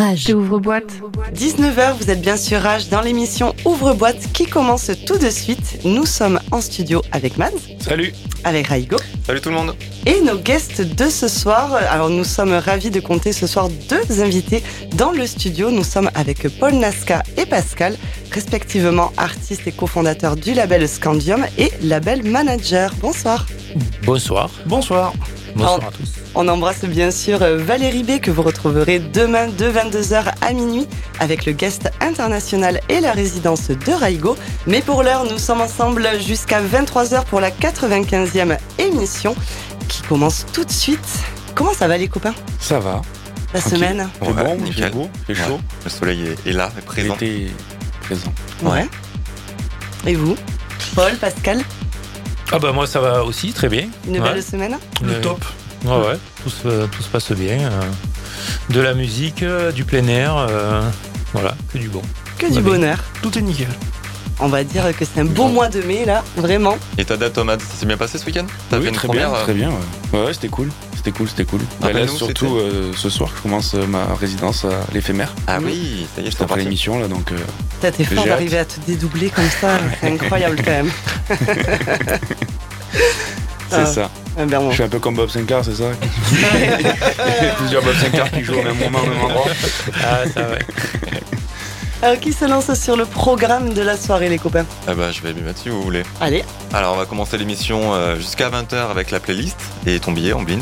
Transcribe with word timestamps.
Rage. 0.00 0.30
Ouvre-boîte. 0.34 0.94
19h, 1.34 1.98
vous 1.98 2.10
êtes 2.10 2.22
bien 2.22 2.38
sûr 2.38 2.58
Rage 2.58 2.88
dans 2.88 3.02
l'émission 3.02 3.54
Ouvre-boîte 3.66 4.32
qui 4.32 4.46
commence 4.46 4.90
tout 5.06 5.18
de 5.18 5.28
suite. 5.28 5.80
Nous 5.84 6.06
sommes 6.06 6.40
en 6.50 6.62
studio 6.62 7.02
avec 7.12 7.36
Mads, 7.36 7.50
Salut 7.80 8.14
avec 8.42 8.68
Raigo 8.68 8.96
Salut 9.26 9.42
tout 9.42 9.50
le 9.50 9.56
monde 9.56 9.76
et 10.06 10.22
nos 10.22 10.38
guests 10.38 10.80
de 10.80 11.10
ce 11.10 11.28
soir. 11.28 11.74
Alors 11.74 12.08
nous 12.08 12.24
sommes 12.24 12.54
ravis 12.54 12.90
de 12.90 13.00
compter 13.00 13.34
ce 13.34 13.46
soir 13.46 13.68
deux 13.90 14.22
invités 14.22 14.62
dans 14.94 15.12
le 15.12 15.26
studio. 15.26 15.70
Nous 15.70 15.84
sommes 15.84 16.10
avec 16.14 16.48
Paul 16.58 16.76
Nasca 16.76 17.22
et 17.36 17.44
Pascal, 17.44 17.94
respectivement 18.32 19.12
artistes 19.18 19.66
et 19.66 19.72
cofondateurs 19.72 20.36
du 20.36 20.54
label 20.54 20.88
Scandium 20.88 21.44
et 21.58 21.70
label 21.82 22.22
manager. 22.22 22.94
Bonsoir. 23.02 23.46
Bonsoir. 24.04 24.50
Bonsoir. 24.64 25.12
Bonsoir 25.56 25.88
à 25.88 25.90
tous. 25.90 26.08
On 26.34 26.46
embrasse 26.48 26.84
bien 26.84 27.10
sûr 27.10 27.42
euh, 27.42 27.56
Valérie 27.58 28.02
B 28.04 28.20
que 28.20 28.30
vous 28.30 28.42
retrouverez 28.42 28.98
demain 28.98 29.48
de 29.48 29.66
22h 29.70 30.24
à 30.40 30.52
minuit 30.52 30.86
avec 31.18 31.44
le 31.46 31.52
guest 31.52 31.90
international 32.00 32.80
et 32.88 33.00
la 33.00 33.12
résidence 33.12 33.68
de 33.68 33.92
Raigo. 33.92 34.36
Mais 34.66 34.80
pour 34.80 35.02
l'heure, 35.02 35.24
nous 35.24 35.38
sommes 35.38 35.60
ensemble 35.60 36.08
jusqu'à 36.20 36.62
23h 36.62 37.24
pour 37.26 37.40
la 37.40 37.50
95e 37.50 38.56
émission 38.78 39.34
qui 39.88 40.02
commence 40.02 40.46
tout 40.52 40.64
de 40.64 40.70
suite. 40.70 40.98
Comment 41.54 41.74
ça 41.74 41.88
va 41.88 41.96
les 41.98 42.08
copains? 42.08 42.34
Ça 42.60 42.78
va. 42.78 43.02
La 43.52 43.60
Tranquille. 43.60 43.78
semaine? 43.78 44.08
C'est 44.22 44.32
bon, 44.32 44.34
fait 44.34 44.90
beau, 44.90 45.08
il 45.28 45.34
fait 45.34 45.42
chaud? 45.42 45.54
Ouais, 45.54 45.58
Le 45.84 45.90
soleil 45.90 46.22
est, 46.46 46.48
est 46.50 46.52
là, 46.52 46.70
est 46.78 46.84
présent. 46.84 47.14
L'été 47.20 47.50
présent. 48.02 48.32
Ouais. 48.62 48.86
Et 50.06 50.14
vous? 50.14 50.36
Paul, 50.94 51.12
Pascal, 51.16 51.58
Ah 52.52 52.58
bah 52.58 52.72
moi 52.72 52.86
ça 52.86 53.00
va 53.00 53.24
aussi, 53.24 53.52
très 53.52 53.68
bien. 53.68 53.88
une 54.08 54.14
Ouais. 54.20 54.32
belle 54.32 54.42
semaine 54.42 54.76
Le 55.02 55.12
Euh, 55.14 55.20
top. 55.20 55.44
Ouais 55.84 55.96
ouais, 55.96 56.18
tout 56.42 56.50
se, 56.50 56.86
tout 56.86 57.02
se 57.02 57.08
passe 57.08 57.32
bien. 57.32 57.58
euh, 57.70 57.80
de 58.70 58.80
la 58.80 58.94
musique, 58.94 59.42
euh, 59.42 59.72
du 59.72 59.84
plein 59.84 60.06
air, 60.08 60.36
euh, 60.36 60.82
voilà, 61.32 61.54
que 61.72 61.78
du 61.78 61.88
bon. 61.88 62.02
Que 62.38 62.46
du 62.52 62.60
bonheur. 62.60 62.98
Tout 63.22 63.36
est 63.38 63.42
nickel. 63.42 63.68
On 64.40 64.48
va 64.48 64.64
dire 64.64 64.84
que 64.96 65.04
c'est 65.04 65.20
un 65.20 65.24
beau 65.24 65.48
mois 65.48 65.68
de 65.68 65.80
mai 65.82 66.04
là, 66.04 66.22
vraiment. 66.36 66.76
Et 66.98 67.04
ta 67.04 67.16
date, 67.16 67.34
Thomas, 67.34 67.58
ça 67.58 67.64
s'est 67.78 67.86
bien 67.86 67.96
passé 67.96 68.18
ce 68.18 68.26
week-end? 68.26 68.46
T'as 68.70 68.76
Oui, 68.78 68.84
fait 68.84 68.88
une 68.90 68.94
très 68.94 69.08
première 69.08 69.30
bien, 69.30 69.38
euh, 69.38 69.42
très 69.42 69.52
bien. 69.54 69.68
Ouais, 69.70 70.18
ouais, 70.18 70.24
ouais, 70.26 70.32
c'était 70.34 70.48
cool. 70.48 70.70
C'était 71.02 71.12
cool, 71.16 71.28
c'était 71.30 71.44
cool. 71.46 71.60
Bah, 71.80 71.94
là, 71.94 72.06
surtout 72.06 72.56
euh, 72.58 72.92
ce 72.94 73.08
soir, 73.08 73.30
je 73.34 73.40
commence 73.40 73.72
euh, 73.74 73.86
ma 73.86 74.04
résidence 74.20 74.66
à 74.66 74.84
l'éphémère. 74.92 75.32
Ah 75.46 75.56
oui, 75.64 76.06
ça 76.14 76.20
y 76.20 76.26
est, 76.26 76.30
je 76.30 76.36
t'en 76.36 76.54
l'émission, 76.56 76.98
là, 77.00 77.08
donc. 77.08 77.32
euh, 77.32 77.36
T'as 77.80 77.90
t'es 77.90 78.04
fort 78.04 78.22
d'arriver 78.26 78.58
à 78.58 78.66
te 78.66 78.78
dédoubler 78.80 79.30
comme 79.30 79.48
ça, 79.62 79.78
c'est 80.02 80.08
incroyable 80.12 80.56
quand 80.62 80.70
même. 80.70 80.90
c'est 83.70 83.76
Ah. 83.76 83.86
ça. 83.86 84.10
Ah, 84.38 84.44
ben, 84.44 84.58
bon. 84.60 84.68
Je 84.68 84.74
suis 84.74 84.82
un 84.82 84.88
peu 84.88 84.98
comme 84.98 85.14
Bob 85.14 85.30
Sinclair, 85.30 85.64
c'est 85.64 85.74
ça 85.76 85.84
Il 86.32 86.40
y 87.46 87.48
a 87.48 87.52
plusieurs 87.54 87.82
Bob 87.82 87.94
Sinclair 87.94 88.30
qui 88.30 88.44
jouent 88.44 88.58
au 88.58 88.62
même 88.62 88.76
moment, 88.76 88.98
au 88.98 89.06
même 89.08 89.20
endroit. 89.24 89.46
Ah 90.04 90.18
ça 90.34 90.50
ouais. 90.50 90.58
Alors 92.02 92.18
qui 92.18 92.32
se 92.32 92.46
lance 92.46 92.72
sur 92.74 92.96
le 92.96 93.04
programme 93.04 93.74
de 93.74 93.82
la 93.82 93.96
soirée 93.96 94.30
les 94.30 94.38
copains 94.38 94.64
Ah 94.86 94.94
bah 94.94 95.12
je 95.12 95.20
vais 95.20 95.34
m'y 95.34 95.42
mettre 95.42 95.58
si 95.60 95.68
vous 95.68 95.82
voulez. 95.82 96.02
Allez, 96.20 96.44
Alors 96.72 96.94
on 96.94 96.96
va 96.96 97.04
commencer 97.04 97.36
l'émission 97.36 97.92
euh, 97.92 98.16
jusqu'à 98.16 98.48
20h 98.48 98.90
avec 98.90 99.10
la 99.10 99.20
playlist 99.20 99.58
et 99.86 100.00
ton 100.00 100.12
billet 100.12 100.32
en 100.32 100.42
bin. 100.42 100.58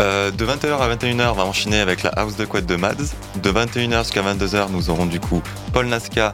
Euh, 0.00 0.32
de 0.32 0.44
20h 0.44 0.76
à 0.78 0.92
21h, 0.96 1.28
on 1.30 1.34
va 1.34 1.44
enchaîner 1.44 1.78
avec 1.78 2.02
la 2.02 2.10
house 2.10 2.34
de 2.36 2.44
couette 2.44 2.66
de 2.66 2.74
Mads. 2.74 3.14
De 3.40 3.52
21h 3.52 3.98
jusqu'à 4.02 4.22
22h, 4.22 4.70
nous 4.72 4.90
aurons 4.90 5.06
du 5.06 5.20
coup 5.20 5.40
Paul 5.72 5.86
Nasca 5.86 6.32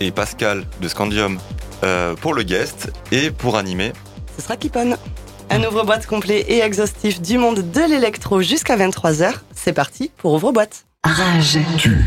et 0.00 0.12
Pascal 0.12 0.64
de 0.80 0.86
Scandium 0.86 1.38
euh, 1.82 2.14
pour 2.14 2.32
le 2.34 2.44
guest 2.44 2.92
et 3.10 3.32
pour 3.32 3.56
animer. 3.56 3.92
ce 4.36 4.42
sera 4.42 4.56
Kipon. 4.56 4.96
Un 5.50 5.64
ouvre-boîte 5.64 6.06
complet 6.06 6.44
et 6.46 6.60
exhaustif 6.60 7.20
du 7.20 7.38
monde 7.38 7.72
de 7.72 7.80
l'électro 7.90 8.40
jusqu'à 8.40 8.76
23h. 8.76 9.32
C'est 9.56 9.72
parti 9.72 10.12
pour 10.16 10.34
ouvre-boîte. 10.34 10.84
Rage. 11.02 11.58
Tu 11.78 11.98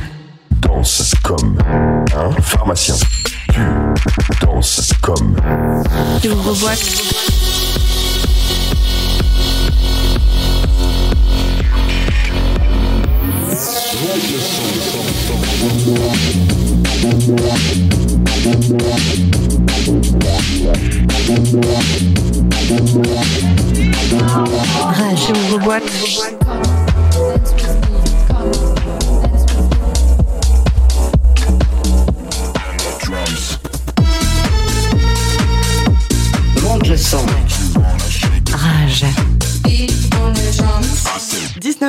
danses 0.68 1.14
comme 1.24 1.58
un 2.16 2.42
pharmacien. 2.42 2.96
Tu 3.52 3.62
danses 4.42 4.92
comme 5.02 5.36
Ouvre-boîte. 6.26 6.80
Rage. 24.92 25.30
Ouvre-boîte. 25.30 25.84
Monte 26.54 26.73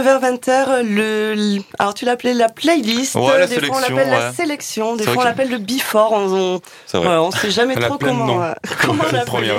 19h-20h, 0.05 0.83
le... 0.83 1.61
Alors 1.79 1.95
tu 1.95 2.05
l'appelais 2.05 2.35
la 2.35 2.49
playlist, 2.49 3.15
Ouais, 3.15 3.39
la 3.39 3.47
des 3.47 3.61
fois 3.61 3.77
on 3.77 3.81
l'appelle 3.81 4.11
la 4.11 4.33
sélection, 4.33 4.97
des 4.97 5.05
fois 5.05 5.15
on 5.17 5.19
que- 5.21 5.25
l'appelle 5.25 5.51
le 5.51 5.59
before, 5.59 6.13
on, 6.13 6.61
on 6.95 7.31
sait 7.31 7.51
jamais 7.51 7.75
trop 7.81 7.99
comment, 7.99 8.43
euh, 8.43 8.53
comment 8.83 9.05
la 9.05 9.19
l'appeler. 9.21 9.53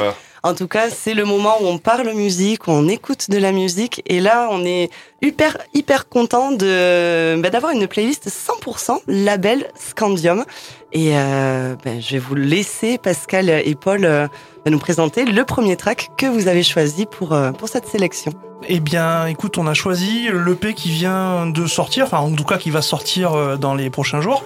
En 0.44 0.54
tout 0.54 0.68
cas, 0.68 0.92
c'est 0.92 1.16
le 1.16 1.26
moment 1.26 1.56
où 1.62 1.66
on 1.66 1.80
parle 1.80 2.12
musique, 2.14 2.68
où 2.68 2.72
on 2.72 2.88
écoute 2.88 3.32
de 3.32 3.38
la 3.40 3.52
musique. 3.52 4.04
Et 4.06 4.20
là, 4.20 4.48
on 4.52 4.64
est 4.64 4.92
hyper, 5.26 5.58
hyper 5.74 6.08
content 6.08 6.52
de, 6.52 7.40
bah, 7.42 7.50
d'avoir 7.50 7.72
une 7.72 7.88
playlist 7.88 8.30
100% 8.30 9.00
label 9.08 9.68
Scandium. 9.76 10.46
Et 10.94 11.12
euh, 11.14 11.76
bah, 11.84 12.00
je 12.00 12.12
vais 12.12 12.20
vous 12.20 12.36
laisser, 12.36 12.98
Pascal 12.98 13.50
et 13.50 13.76
Paul, 13.76 14.06
euh, 14.06 14.28
nous 14.66 14.80
présenter 14.80 15.26
le 15.26 15.44
premier 15.44 15.76
track 15.76 16.12
que 16.18 16.26
vous 16.26 16.48
avez 16.48 16.64
choisi 16.64 17.06
pour, 17.06 17.34
euh, 17.34 17.52
pour 17.52 17.68
cette 17.68 17.88
sélection. 17.88 18.34
Eh 18.68 18.80
bien, 18.80 19.28
écoute, 19.28 19.58
on 19.58 19.68
a 19.68 19.74
choisi 19.74 20.28
l'EP 20.30 20.74
qui 20.74 20.90
vient 20.90 21.46
de 21.46 21.68
sortir, 21.68 22.06
enfin 22.06 22.20
en 22.20 22.32
tout 22.32 22.46
cas 22.46 22.58
qui 22.58 22.72
va 22.72 22.82
sortir 22.82 23.60
dans 23.60 23.76
les 23.76 23.90
prochains 23.92 24.22
jours. 24.22 24.44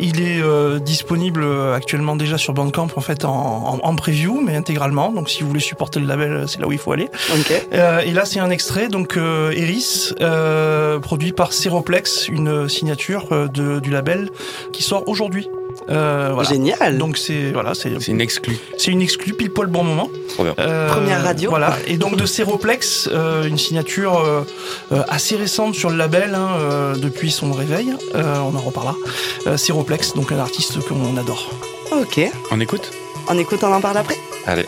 Il 0.00 0.20
est 0.20 0.42
euh, 0.42 0.78
disponible 0.80 1.46
actuellement 1.72 2.16
déjà 2.16 2.36
sur 2.36 2.52
Bandcamp 2.52 2.88
en 2.96 3.00
fait 3.00 3.24
en, 3.24 3.30
en, 3.30 3.80
en 3.82 3.96
preview, 3.96 4.42
mais 4.44 4.56
intégralement. 4.56 5.12
Donc 5.12 5.30
si 5.30 5.42
vous 5.42 5.48
voulez 5.48 5.60
supporter 5.60 6.00
le 6.00 6.06
label, 6.06 6.44
c'est 6.48 6.60
là 6.60 6.66
où 6.66 6.72
il 6.72 6.78
faut 6.78 6.92
aller. 6.92 7.08
Euh, 7.72 8.00
et 8.00 8.10
là, 8.10 8.24
c'est 8.24 8.40
un 8.40 8.50
extrait, 8.50 8.88
donc 8.88 9.16
euh, 9.16 9.52
Eris, 9.52 10.13
euh, 10.20 10.98
produit 10.98 11.32
par 11.32 11.52
Ceroplex, 11.52 12.28
une 12.28 12.68
signature 12.68 13.26
euh, 13.32 13.48
de, 13.48 13.80
du 13.80 13.90
label 13.90 14.30
qui 14.72 14.82
sort 14.82 15.08
aujourd'hui. 15.08 15.48
Euh, 15.90 16.30
voilà. 16.32 16.48
Génial. 16.48 16.98
Donc 16.98 17.18
c'est 17.18 17.50
voilà, 17.52 17.74
c'est 17.74 18.00
C'est 18.00 18.12
une 18.12 18.20
exclue. 18.20 18.56
c'est 18.78 18.90
une 18.92 19.02
exclue 19.02 19.34
pile 19.34 19.50
poil 19.50 19.66
bon 19.66 19.82
moment. 19.82 20.08
Trop 20.28 20.44
bien. 20.44 20.54
Euh, 20.58 20.88
Première 20.88 21.22
radio. 21.22 21.50
Voilà. 21.50 21.76
Et 21.86 21.96
donc 21.96 22.16
de 22.16 22.26
Ceroplex, 22.26 23.08
euh, 23.12 23.44
une 23.44 23.58
signature 23.58 24.44
assez 25.08 25.36
récente 25.36 25.74
sur 25.74 25.90
le 25.90 25.96
label 25.96 26.34
hein, 26.34 26.48
euh, 26.60 26.94
depuis 26.96 27.30
son 27.30 27.52
réveil. 27.52 27.92
Euh, 28.14 28.36
on 28.38 28.56
en 28.56 28.60
reparlera. 28.60 28.96
Euh, 29.46 29.56
Ceroplex, 29.56 30.14
donc 30.14 30.32
un 30.32 30.38
artiste 30.38 30.80
qu'on 30.86 31.16
adore. 31.16 31.50
Ok. 31.92 32.20
On 32.50 32.60
écoute? 32.60 32.90
On 33.28 33.38
écoute, 33.38 33.60
on 33.62 33.72
en 33.72 33.80
parle 33.80 33.98
après? 33.98 34.16
Allez. 34.46 34.66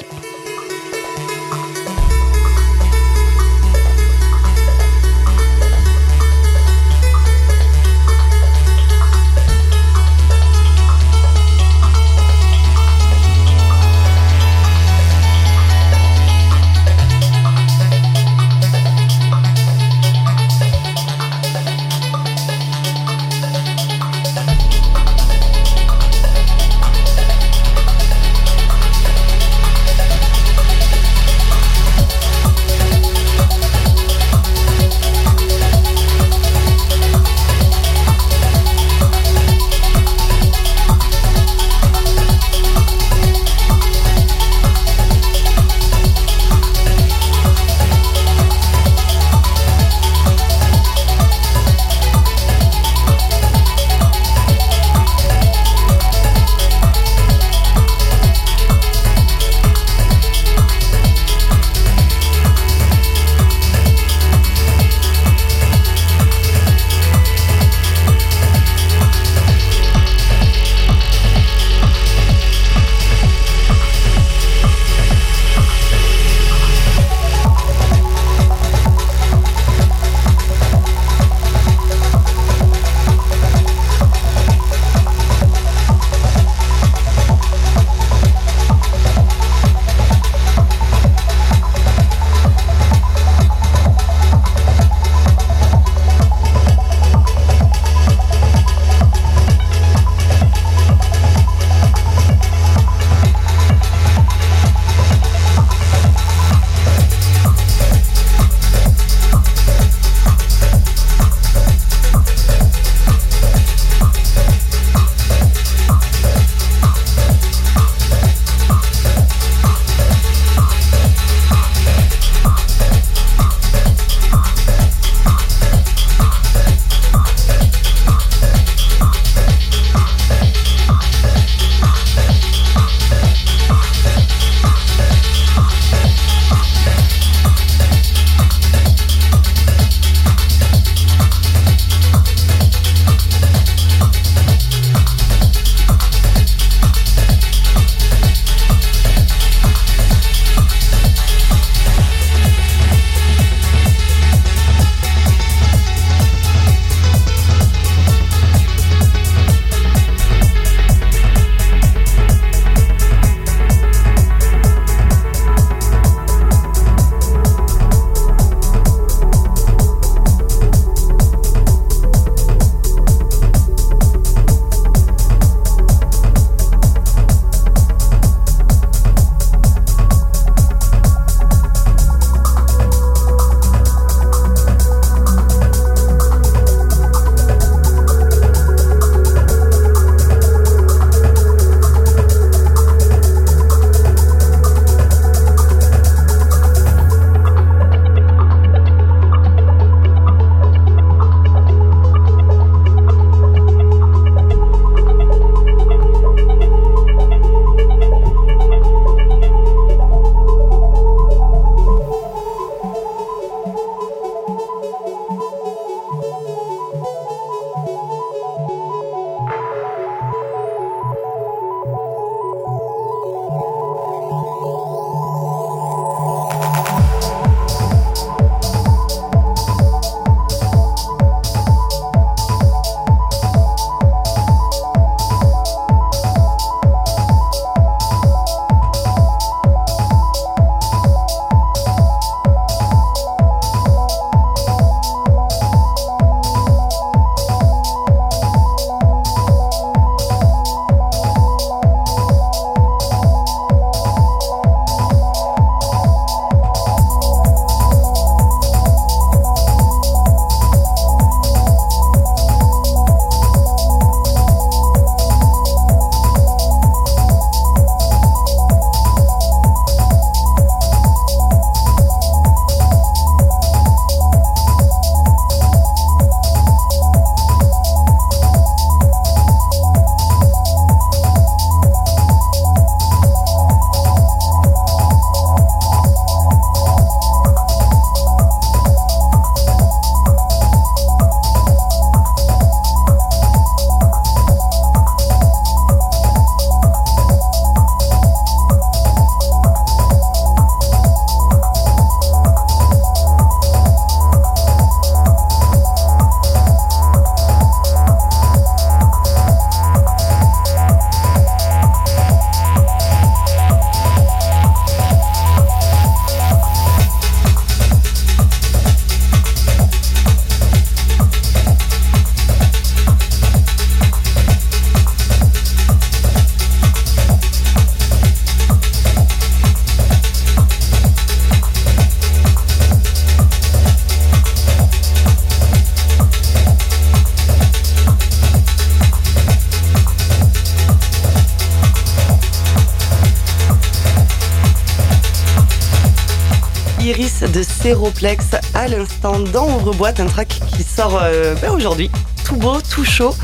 Séroplex 347.82 348.44
à 348.74 348.88
l'instant 348.88 349.38
dans 349.40 349.66
Ouvre-boîte, 349.76 350.20
un 350.20 350.26
track 350.26 350.48
qui 350.76 350.82
sort 350.82 351.18
euh, 351.22 351.54
ben, 351.60 351.70
aujourd'hui, 351.70 352.10
tout 352.44 352.56
beau, 352.56 352.80
tout 352.80 353.04
chaud. 353.04 353.34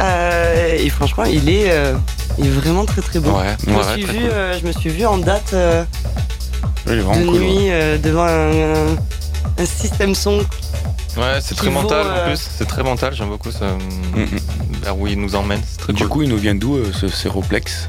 Euh, 0.00 0.76
et 0.78 0.88
franchement, 0.88 1.24
il 1.24 1.48
est, 1.50 1.70
euh, 1.70 1.94
il 2.38 2.46
est 2.46 2.50
vraiment 2.50 2.84
très 2.84 3.02
très 3.02 3.18
beau. 3.18 3.32
Ouais, 3.32 3.56
je, 3.66 3.70
me 3.70 3.76
ouais, 3.76 3.82
suis 3.94 4.02
très 4.04 4.12
vu, 4.12 4.18
cool. 4.20 4.30
euh, 4.32 4.58
je 4.60 4.66
me 4.66 4.72
suis 4.72 4.90
vu 4.90 5.04
en 5.06 5.18
date 5.18 5.50
euh, 5.52 5.84
de 6.86 7.02
cool. 7.02 7.40
nuit 7.40 7.70
euh, 7.70 7.98
devant 7.98 8.24
un, 8.24 8.92
un- 8.92 8.96
un 9.58 9.66
système 9.66 10.14
son. 10.14 10.38
Ouais, 11.18 11.40
c'est 11.42 11.54
très 11.54 11.68
mental 11.70 12.06
euh, 12.06 12.24
en 12.24 12.28
plus. 12.28 12.48
C'est 12.56 12.66
très 12.66 12.82
mental, 12.82 13.14
j'aime 13.14 13.28
beaucoup 13.28 13.50
ça. 13.50 13.66
Mm, 14.14 14.24
Vers 14.82 14.98
où 14.98 15.06
il 15.06 15.20
nous 15.20 15.34
emmène, 15.34 15.60
c'est 15.66 15.78
très 15.78 15.92
Du 15.92 16.02
cool. 16.04 16.08
coup, 16.08 16.22
il 16.22 16.28
nous 16.30 16.38
vient 16.38 16.54
d'où 16.54 16.76
euh, 16.76 16.90
ce 16.98 17.08
Séroplex? 17.08 17.86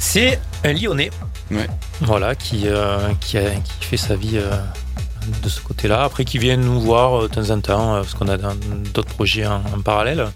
C'est 0.00 0.40
un 0.64 0.72
Lyonnais. 0.72 1.10
Ouais. 1.52 1.66
Voilà, 2.00 2.34
qui, 2.34 2.62
euh, 2.66 3.08
qui, 3.20 3.38
a- 3.38 3.42
qui 3.52 3.84
fait 3.86 3.96
sa 3.96 4.16
vie 4.16 4.32
euh, 4.38 4.50
de 5.42 5.48
ce 5.48 5.60
côté-là. 5.60 6.02
Après, 6.04 6.24
qui 6.24 6.38
vient 6.38 6.56
nous 6.56 6.80
voir 6.80 7.14
euh, 7.24 7.28
de 7.28 7.34
temps 7.34 7.50
en 7.50 7.60
temps, 7.60 7.94
euh, 7.94 8.00
parce 8.00 8.14
qu'on 8.14 8.28
a 8.28 8.36
d'autres 8.36 9.14
projets 9.14 9.46
en, 9.46 9.56
en 9.74 9.80
parallèle. 9.82 10.26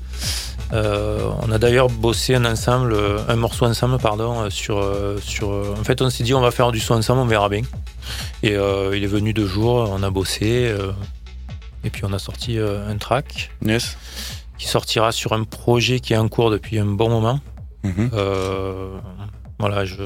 Euh, 0.73 1.29
on 1.43 1.53
a 1.53 1.59
d'ailleurs 1.59 1.89
bossé 1.89 2.35
un 2.35 2.45
ensemble, 2.47 2.97
un 3.29 3.37
morceau 3.37 3.67
ensemble, 3.67 3.99
pardon, 3.99 4.49
sur, 4.49 4.83
sur. 5.23 5.51
en 5.79 5.85
fait, 5.85 6.01
on 6.01 6.09
s'est 6.09 6.25
dit, 6.25 6.33
on 6.33 6.41
va 6.41 6.51
faire 6.51 6.73
du 6.73 6.81
son 6.81 6.95
ensemble, 6.95 7.21
on 7.21 7.27
verra 7.27 7.49
bien. 7.51 7.63
Et 8.43 8.57
euh, 8.57 8.97
il 8.97 9.05
est 9.05 9.09
venu 9.09 9.35
deux 9.35 9.47
jours, 9.47 9.91
on 9.93 10.03
a 10.03 10.11
bossé, 10.11 10.69
euh, 10.71 10.93
et 11.85 11.91
puis 11.91 12.05
on 12.07 12.13
a 12.15 12.19
sorti 12.19 12.59
un 12.59 12.97
track 12.97 13.51
Yes. 13.65 13.99
qui 14.57 14.67
sortira 14.67 15.13
sur 15.13 15.33
un 15.35 15.45
projet 15.45 16.01
qui 16.01 16.15
est 16.15 16.17
en 16.17 16.29
cours 16.29 16.51
depuis 16.51 16.79
un 16.79 16.87
bon 16.87 17.11
moment. 17.11 17.41
Mhm. 17.83 18.11
Euh, 18.15 18.97
voilà, 19.59 19.85
je 19.85 19.97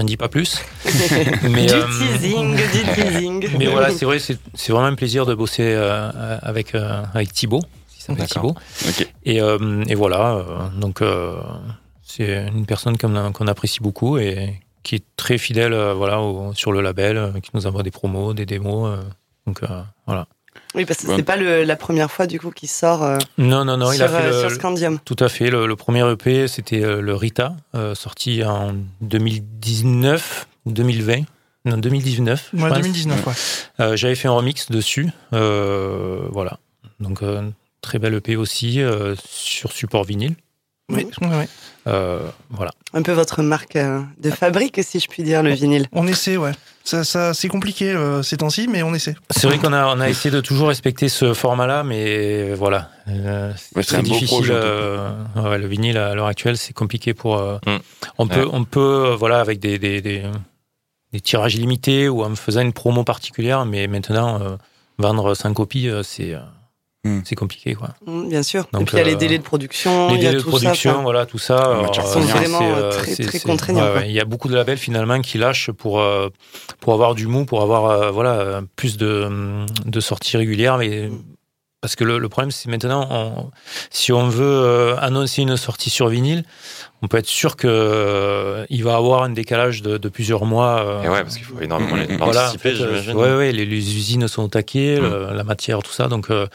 j'en 0.00 0.06
dis 0.06 0.16
pas 0.16 0.28
plus. 0.28 0.60
mais, 1.50 1.66
du 1.66 1.74
euh, 1.74 1.86
teasing, 1.98 2.56
du 2.56 2.94
teasing. 2.94 3.58
mais 3.58 3.66
voilà, 3.66 3.90
c'est 3.90 4.04
vrai, 4.04 4.18
c'est 4.18 4.38
vraiment 4.72 4.86
un 4.86 4.94
plaisir 4.94 5.26
de 5.26 5.34
bosser 5.34 5.62
euh, 5.64 6.38
avec 6.42 6.74
euh, 6.74 7.02
avec 7.14 7.32
Thibaut, 7.32 7.60
D'accord. 8.08 8.26
Thibaut. 8.26 8.54
Et, 9.24 9.40
euh, 9.40 9.84
et 9.88 9.94
voilà, 9.94 10.34
euh, 10.36 10.68
donc 10.78 11.02
euh, 11.02 11.34
c'est 12.02 12.46
une 12.48 12.66
personne 12.66 12.96
qu'on 12.96 13.46
apprécie 13.46 13.80
beaucoup 13.80 14.16
et 14.18 14.60
qui 14.82 14.94
est 14.96 15.04
très 15.16 15.36
fidèle, 15.36 15.74
euh, 15.74 15.92
voilà, 15.92 16.20
au- 16.20 16.54
sur 16.54 16.72
le 16.72 16.80
label, 16.80 17.16
euh, 17.18 17.32
qui 17.40 17.50
nous 17.54 17.66
envoie 17.66 17.82
des 17.82 17.90
promos, 17.90 18.32
des 18.32 18.46
démos. 18.46 18.88
euh, 18.98 19.02
donc 19.46 19.62
euh, 19.62 19.82
voilà. 20.06 20.26
Oui, 20.74 20.84
parce 20.84 21.00
que 21.00 21.06
Bon. 21.08 21.16
c'est 21.16 21.22
pas 21.24 21.36
le- 21.36 21.64
la 21.64 21.74
première 21.76 22.10
fois 22.12 22.26
du 22.28 22.38
coup 22.38 22.50
qu'il 22.52 22.68
sort 22.68 23.02
euh, 23.02 23.18
Non, 23.38 23.64
non, 23.64 23.76
non, 23.76 23.90
il 23.92 23.96
sur, 23.96 24.04
a 24.04 24.08
fait 24.08 24.26
euh, 24.26 24.30
le, 24.44 24.48
sur 24.48 24.50
Scandium. 24.52 24.98
Tout 25.04 25.16
à 25.18 25.28
fait. 25.28 25.50
Le, 25.50 25.66
le 25.66 25.76
premier 25.76 26.08
EP, 26.08 26.46
c'était 26.46 26.82
euh, 26.84 27.00
le 27.00 27.14
Rita, 27.16 27.56
euh, 27.74 27.94
sorti 27.96 28.44
en 28.44 28.74
2019 29.00 30.46
ou 30.66 30.72
2020. 30.72 31.22
Non, 31.66 31.76
2019. 31.76 32.50
je 32.54 32.62
Ouais, 32.62 32.68
pense. 32.68 32.78
2019, 32.78 33.26
ouais. 33.26 33.32
Euh, 33.80 33.96
J'avais 33.96 34.14
fait 34.14 34.28
un 34.28 34.32
remix 34.32 34.70
dessus. 34.70 35.08
euh, 35.34 36.20
voilà. 36.30 36.58
Donc, 37.00 37.22
euh, 37.22 37.50
très 37.82 37.98
bel 37.98 38.14
EP 38.14 38.36
aussi, 38.36 38.80
euh, 38.80 39.14
sur 39.28 39.72
support 39.72 40.04
vinyle. 40.04 40.34
Oui. 40.88 41.06
Euh, 41.22 41.44
voilà. 41.86 42.70
Un 42.92 43.02
peu 43.02 43.12
votre 43.12 43.42
marque 43.42 43.76
euh, 43.76 44.00
de 44.18 44.30
fabrique, 44.30 44.80
si 44.82 45.00
je 45.00 45.06
puis 45.08 45.22
dire, 45.22 45.42
le 45.42 45.50
vinyle. 45.52 45.86
On 45.92 46.06
essaie, 46.06 46.36
ouais. 46.36 46.52
Ça, 46.82 47.04
ça, 47.04 47.34
c'est 47.34 47.48
compliqué 47.48 47.90
euh, 47.92 48.22
ces 48.22 48.38
temps-ci, 48.38 48.66
mais 48.68 48.82
on 48.82 48.94
essaie. 48.94 49.14
C'est 49.30 49.46
vrai 49.46 49.58
qu'on 49.58 49.72
a, 49.72 49.86
on 49.94 50.00
a 50.00 50.08
essayé 50.08 50.30
de 50.34 50.40
toujours 50.40 50.68
respecter 50.68 51.08
ce 51.08 51.34
format-là, 51.34 51.84
mais 51.84 52.54
voilà. 52.54 52.90
Euh, 53.08 53.52
Ouais, 53.76 53.82
c'est 53.82 53.96
beau 53.98 54.02
difficile. 54.02 54.26
projet, 54.28 54.54
euh, 54.54 55.10
ouais, 55.36 55.58
le 55.58 55.66
vinyle 55.66 55.98
à 55.98 56.14
l'heure 56.14 56.26
actuelle, 56.26 56.56
c'est 56.56 56.72
compliqué 56.72 57.14
pour. 57.14 57.36
euh, 57.38 57.58
Mm. 57.66 57.76
On 58.18 58.26
peut, 58.28 58.40
Ouais. 58.44 58.50
on 58.52 58.64
peut, 58.64 58.80
euh, 59.10 59.16
voilà, 59.16 59.40
avec 59.40 59.60
des, 59.60 59.78
des, 59.78 60.00
des, 60.00 60.22
des 61.12 61.20
tirages 61.20 61.56
limités 61.56 62.08
ou 62.08 62.24
en 62.24 62.34
faisant 62.34 62.62
une 62.62 62.72
promo 62.72 63.04
particulière, 63.04 63.66
mais 63.66 63.86
maintenant 63.86 64.40
euh, 64.40 64.56
vendre 64.98 65.34
100 65.34 65.52
copies, 65.54 65.88
euh, 65.88 66.02
c'est, 66.02 66.34
euh, 67.06 67.08
Mm. 67.08 67.22
c'est 67.24 67.34
compliqué, 67.34 67.74
quoi. 67.74 67.90
Mm, 68.06 68.28
Bien 68.28 68.42
sûr. 68.42 68.66
Donc, 68.72 68.82
Et 68.82 68.84
puis 68.84 68.96
il 68.96 68.98
y 68.98 69.00
a 69.00 69.04
les 69.04 69.14
euh, 69.14 69.16
délais 69.16 69.38
de 69.38 69.42
production, 69.42 70.08
Les 70.08 70.16
il 70.16 70.22
y 70.22 70.26
a 70.26 70.30
délais 70.30 70.38
de 70.38 70.42
tout 70.42 70.48
production, 70.50 70.90
ça. 70.90 70.94
enfin, 70.96 71.02
voilà, 71.02 71.26
tout 71.26 71.38
ça. 71.38 71.74
Matières 71.82 72.06
euh, 72.06 72.12
sont 72.12 72.22
c'est- 72.22 72.28
vraiment, 72.32 72.60
euh, 72.62 72.90
très- 72.90 73.16
très 73.24 73.40
contraignants, 73.40 73.80
ouais, 73.84 73.90
quoi. 73.92 74.00
ouais. 74.02 74.08
Il 74.10 74.14
y 74.14 74.20
a 74.20 74.24
beaucoup 74.24 74.48
de 74.48 74.54
labels 74.54 74.76
finalement 74.78 75.20
qui 75.20 75.38
lâchent 75.38 75.70
pour 75.70 76.00
euh, 76.00 76.28
pour 76.80 76.92
avoir 76.92 77.14
du 77.14 77.26
mou, 77.26 77.46
pour 77.46 77.62
avoir 77.62 77.86
euh, 77.86 78.10
voilà 78.10 78.60
plus 78.76 78.96
de 78.98 79.28
de 79.86 80.00
sorties 80.00 80.36
régulières, 80.36 80.76
mais 80.78 81.10
parce 81.80 81.96
que 81.96 82.04
le, 82.04 82.18
le 82.18 82.28
problème 82.28 82.50
c'est 82.50 82.68
maintenant, 82.68 83.08
on- 83.10 83.50
si 83.88 84.12
on 84.12 84.28
veut 84.28 84.44
euh, 84.44 84.96
annoncer 85.00 85.40
une 85.40 85.56
sortie 85.56 85.88
sur 85.88 86.08
vinyle, 86.08 86.44
on 87.02 87.08
peut 87.08 87.16
être 87.18 87.26
sûr 87.26 87.56
que 87.56 87.66
euh, 87.68 88.66
il 88.68 88.84
va 88.84 88.96
avoir 88.96 89.22
un 89.22 89.30
décalage 89.30 89.80
de, 89.82 89.96
de 89.98 90.08
plusieurs 90.08 90.44
mois. 90.44 90.80
euh, 90.84 91.02
Et 91.02 91.08
ouais, 91.08 91.22
parce 91.22 91.36
qu'il 91.36 91.46
faut 91.46 91.58
énormément 91.60 91.96
les 91.96 92.06
voilà, 92.16 92.42
en 92.42 92.48
anticiper, 92.48 92.74
fait, 92.74 92.82
euh, 92.82 92.88
j'imagine. 93.02 93.16
ouais, 93.16 93.36
ouais, 93.36 93.52
les, 93.52 93.64
les 93.66 93.96
usines 93.96 94.28
sont 94.28 94.42
au 94.44 94.48
taquet, 94.48 94.98
Mm. 95.00 95.02
le- 95.04 95.28
la 95.34 95.44
matière, 95.44 95.82
tout 95.82 95.92
ça. 95.92 96.08
Donc, 96.08 96.30
euh, 96.30 96.46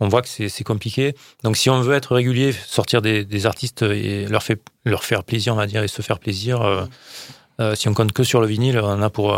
on 0.00 0.08
voit 0.08 0.22
que 0.22 0.28
c'est 0.28 0.64
compliqué. 0.64 1.14
Donc, 1.44 1.56
si 1.56 1.70
on 1.70 1.80
veut 1.80 1.94
être 1.94 2.14
régulier, 2.14 2.52
sortir 2.52 3.02
des, 3.02 3.24
des 3.24 3.46
artistes 3.46 3.82
et 3.82 4.26
leur, 4.26 4.42
fait, 4.42 4.60
leur 4.84 5.04
faire 5.04 5.22
plaisir, 5.22 5.52
on 5.54 5.56
va 5.56 5.66
dire, 5.66 5.82
et 5.82 5.88
se 5.88 6.02
faire 6.02 6.18
plaisir, 6.18 6.60
euh, 6.62 6.84
euh, 7.60 7.74
si 7.76 7.88
on 7.88 7.94
compte 7.94 8.12
que 8.12 8.24
sur 8.24 8.40
le 8.40 8.46
vinyle, 8.48 8.80
on 8.80 8.86
en 8.86 9.02
a 9.02 9.10
pour. 9.10 9.32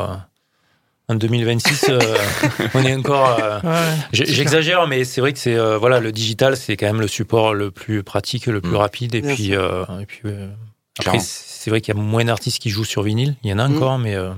En 1.08 1.14
2026, 1.14 1.86
euh, 1.90 1.98
on 2.74 2.84
est 2.84 2.94
encore. 2.94 3.38
euh, 3.40 3.60
Ouais, 3.62 3.96
J'exagère, 4.12 4.86
mais 4.88 5.04
c'est 5.04 5.20
vrai 5.20 5.32
que 5.32 5.38
c'est 5.38 5.54
euh, 5.56 5.78
voilà 5.78 6.00
le 6.00 6.10
digital, 6.12 6.56
c'est 6.56 6.76
quand 6.76 6.86
même 6.86 7.00
le 7.00 7.08
support 7.08 7.54
le 7.54 7.70
plus 7.70 8.02
pratique, 8.02 8.46
le 8.46 8.60
plus 8.60 8.72
Mm. 8.72 8.76
rapide, 8.76 9.14
et 9.14 9.20
Bien 9.22 9.34
puis, 9.34 9.54
euh, 9.54 9.84
et 10.00 10.06
puis 10.06 10.20
euh, 10.24 10.48
après 10.98 11.18
c'est 11.20 11.70
vrai 11.70 11.80
qu'il 11.80 11.94
y 11.94 11.98
a 11.98 12.00
moins 12.00 12.24
d'artistes 12.24 12.60
qui 12.60 12.70
jouent 12.70 12.84
sur 12.84 13.02
vinyle, 13.02 13.36
il 13.44 13.50
y 13.50 13.52
en 13.52 13.58
a 13.58 13.68
Mm. 13.68 13.76
encore, 13.76 13.98
mais 13.98 14.14
euh, 14.16 14.30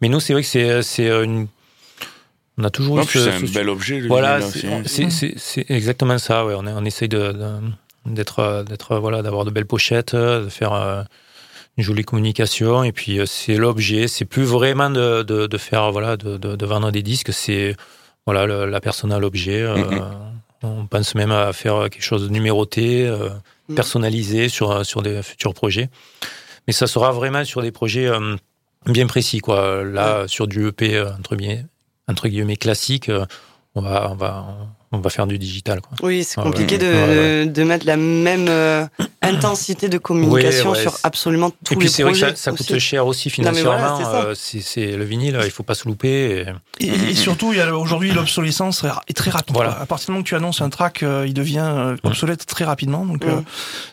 mais 0.00 0.08
nous 0.08 0.20
c'est 0.20 0.32
vrai 0.32 0.42
que 0.42 0.48
c'est 0.48 0.82
c'est 0.82 1.08
une 1.08 1.48
on 2.58 2.64
a 2.64 2.70
toujours 2.70 2.96
Non, 2.96 3.02
eu 3.02 3.06
ce- 3.06 3.18
c'est 3.18 3.30
un 3.32 3.46
ce- 3.46 3.52
bel 3.52 3.68
objet. 3.68 4.00
le 4.00 4.08
voilà, 4.08 4.40
c'est- 4.40 5.66
exactement 5.70 6.16
ça. 6.16 6.46
Ouais, 6.46 6.54
on, 6.56 6.66
est- 6.66 6.72
on 6.72 6.84
essaye 6.86 7.08
de 7.08 7.32
de- 7.32 7.60
d'être 8.06 8.64
d'être 8.66 8.96
voilà 8.96 9.20
d'avoir 9.20 9.44
de 9.44 9.50
belles 9.50 9.66
pochettes, 9.66 10.14
de 10.16 10.48
faire 10.48 10.72
euh, 10.72 11.02
une 11.76 11.84
jolie 11.84 12.04
communication, 12.04 12.82
et 12.84 12.92
puis 12.92 13.18
euh, 13.20 13.26
c'est 13.26 13.56
l'objet. 13.56 14.08
C'est 14.08 14.24
plus 14.24 14.44
vraiment 14.44 14.88
de, 14.90 15.22
de, 15.22 15.46
de 15.46 15.58
faire 15.58 15.92
voilà 15.92 16.16
de, 16.16 16.36
de, 16.36 16.56
de 16.56 16.66
vendre 16.66 16.90
des 16.90 17.02
disques. 17.02 17.32
C'est 17.32 17.76
voilà 18.26 18.46
le- 18.46 18.66
la 18.66 18.80
personne 18.80 19.12
à 19.12 19.18
l'objet. 19.18 19.62
euh. 19.62 20.00
On 20.62 20.86
pense 20.86 21.14
même 21.14 21.30
à 21.32 21.52
faire 21.52 21.88
quelque 21.90 22.02
chose 22.02 22.24
de 22.24 22.28
numéroté, 22.32 23.06
euh, 23.06 23.28
Mhm. 23.68 23.74
personnalisé 23.76 24.48
sur 24.48 24.86
sur 24.86 25.02
des 25.02 25.22
futurs 25.22 25.52
projets. 25.54 25.90
Mais 26.66 26.72
ça 26.72 26.86
sera 26.86 27.10
vraiment 27.12 27.44
sur 27.44 27.62
des 27.62 27.72
projets 27.72 28.06
euh, 28.06 28.36
bien 28.86 29.06
précis 29.06 29.40
quoi. 29.40 29.82
Là 29.84 30.26
sur 30.28 30.46
du 30.46 30.68
EP 30.68 30.94
euh, 30.96 31.10
entre 31.18 31.36
guillemets 31.36 31.66
entre 32.08 32.28
guillemets 32.28 32.56
classique, 32.56 33.08
euh, 33.08 33.26
on 33.74 33.80
va 33.82 34.08
on 34.12 34.14
va 34.14 34.46
on 34.92 34.98
va 34.98 35.10
faire 35.10 35.26
du 35.26 35.38
digital 35.38 35.80
quoi. 35.80 35.96
Oui, 36.02 36.24
c'est 36.24 36.40
compliqué 36.40 36.76
ouais. 36.76 36.78
de, 36.78 36.86
Ouais, 37.44 37.46
de 37.46 37.62
mettre 37.64 37.86
la 37.86 37.96
même 37.96 38.46
euh, 38.48 38.86
intensité 39.22 39.88
de 39.88 39.98
communication 39.98 40.70
Ouais, 40.70 40.76
ouais, 40.76 40.82
sur 40.82 40.98
absolument 41.02 41.50
tous 41.64 41.74
Et 41.74 41.76
puis 41.76 41.86
les 41.88 41.92
c'est 41.92 42.02
vrai 42.02 42.12
que 42.12 42.18
projets. 42.18 42.36
ça, 42.36 42.42
ça 42.42 42.50
coûte 42.52 42.60
aussi. 42.70 42.80
cher 42.80 43.06
aussi 43.06 43.28
voilà, 43.36 43.52
financièrement. 43.52 43.98
c'est 44.34 44.58
euh, 44.58 44.60
c'est 44.62 44.96
le 44.96 45.04
vinyle, 45.04 45.38
il 45.44 45.50
faut 45.50 45.62
pas 45.62 45.74
se 45.74 45.86
louper. 45.88 46.44
et- 46.80 46.86
Et, 46.86 47.10
et 47.10 47.14
surtout, 47.14 47.52
il 47.52 47.58
y 47.58 47.60
a 47.62 47.74
aujourd'hui 47.76 48.12
l'obsolescence 48.12 48.84
est 49.08 49.12
très 49.14 49.30
rapide. 49.30 49.54
Voilà. 49.54 49.72
quoi. 49.72 49.82
À 49.82 49.86
partir 49.86 50.06
du 50.06 50.12
moment 50.12 50.22
que 50.22 50.28
tu 50.28 50.34
annonces 50.34 50.60
un 50.60 50.68
track, 50.70 51.02
euh, 51.02 51.24
il 51.26 51.34
devient 51.34 51.58
euh, 51.64 51.96
obsolète 52.04 52.46
très 52.46 52.64
rapidement. 52.64 53.04
Donc, 53.04 53.24
euh, 53.24 53.40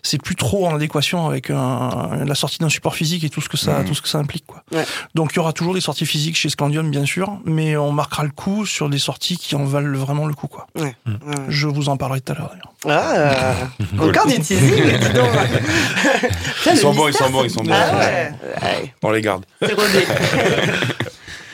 c'est 0.03 0.21
plus 0.21 0.35
trop 0.35 0.67
en 0.67 0.75
adéquation 0.75 1.27
avec 1.27 1.49
un- 1.49 2.23
la 2.25 2.35
sortie 2.35 2.59
d'un 2.59 2.69
support 2.69 2.95
physique 2.95 3.23
et 3.23 3.29
tout 3.29 3.41
ce 3.41 3.49
que 3.49 3.57
ça, 3.57 3.83
tout 3.85 3.95
ce 3.95 4.01
que 4.01 4.09
ça 4.09 4.17
implique. 4.19 4.45
Quoi. 4.45 4.63
Ouais. 4.71 4.85
Donc, 5.15 5.31
il 5.33 5.37
y 5.37 5.39
aura 5.39 5.53
toujours 5.53 5.73
des 5.73 5.81
sorties 5.81 6.05
physiques 6.05 6.35
chez 6.37 6.49
Scandium, 6.49 6.89
bien 6.91 7.05
sûr, 7.05 7.39
mais 7.45 7.75
on 7.77 7.91
marquera 7.91 8.23
le 8.23 8.29
coup 8.31 8.65
sur 8.65 8.89
des 8.89 8.99
sorties 8.99 9.37
qui 9.37 9.55
en 9.55 9.65
valent 9.65 9.97
vraiment 9.97 10.25
le 10.25 10.33
coup. 10.33 10.47
Quoi. 10.47 10.67
Ouais. 10.83 10.95
Je 11.49 11.67
vous 11.67 11.89
en 11.89 11.97
parlerai 11.97 12.21
tout 12.21 12.33
à 12.33 12.35
l'heure. 12.35 12.51
d'ailleurs. 12.85 13.55
Encore 13.99 14.27
du 14.27 14.39
teasing, 14.39 14.59
dis 14.99 15.09
donc. 15.13 15.29
Putain, 16.57 16.71
Ils 16.73 16.77
sont 16.77 16.93
bons, 16.93 17.07
ils 17.07 17.13
sont 17.13 17.29
bons, 17.29 17.43
ils 17.43 17.49
sont 17.51 17.63
bons. 17.63 17.71
Ah 17.73 17.95
ouais, 17.97 18.31
ouais, 18.61 18.93
On 19.01 19.11
les 19.11 19.21
garde. 19.21 19.45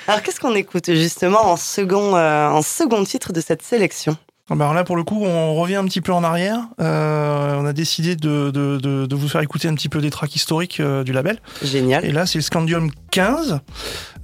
Alors, 0.08 0.24
qu'est-ce 0.24 0.40
qu'on 0.40 0.56
écoute 0.56 0.86
justement 0.92 1.52
en 1.52 1.56
second, 1.58 2.16
euh, 2.16 2.48
en 2.50 2.62
second 2.64 3.04
titre 3.04 3.32
de 3.32 3.42
cette 3.42 3.62
sélection? 3.62 4.18
Ah 4.52 4.56
bah 4.56 4.64
alors 4.66 4.74
là, 4.74 4.84
pour 4.84 4.96
le 4.96 5.04
coup, 5.04 5.24
on 5.24 5.54
revient 5.54 5.76
un 5.76 5.86
petit 5.86 6.02
peu 6.02 6.12
en 6.12 6.24
arrière. 6.24 6.62
Euh, 6.82 7.54
on 7.60 7.68
a 7.68 7.74
décidé 7.74 8.16
de, 8.16 8.50
de, 8.50 8.78
de, 8.78 9.06
de 9.06 9.16
vous 9.16 9.28
faire 9.30 9.42
écouter 9.42 9.68
un 9.68 9.76
petit 9.76 9.90
peu 9.90 10.02
des 10.02 10.10
tracks 10.10 10.36
historiques 10.36 10.80
euh, 10.80 11.04
du 11.04 11.14
label. 11.14 11.38
Génial. 11.64 12.04
Et 12.04 12.12
là, 12.12 12.26
c'est 12.26 12.40
le 12.40 12.42
Scandium 12.42 12.90
15. 13.12 13.60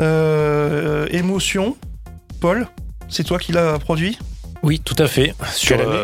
Euh, 0.02 1.06
émotion. 1.12 1.78
Paul, 2.42 2.68
c'est 3.08 3.24
toi 3.24 3.38
qui 3.38 3.52
l'as 3.52 3.78
produit? 3.78 4.18
Oui, 4.66 4.82
tout 4.84 4.96
à 4.98 5.08
fait. 5.08 5.34
Sur 5.54 5.78
Quelle 5.78 5.88
année 5.88 5.96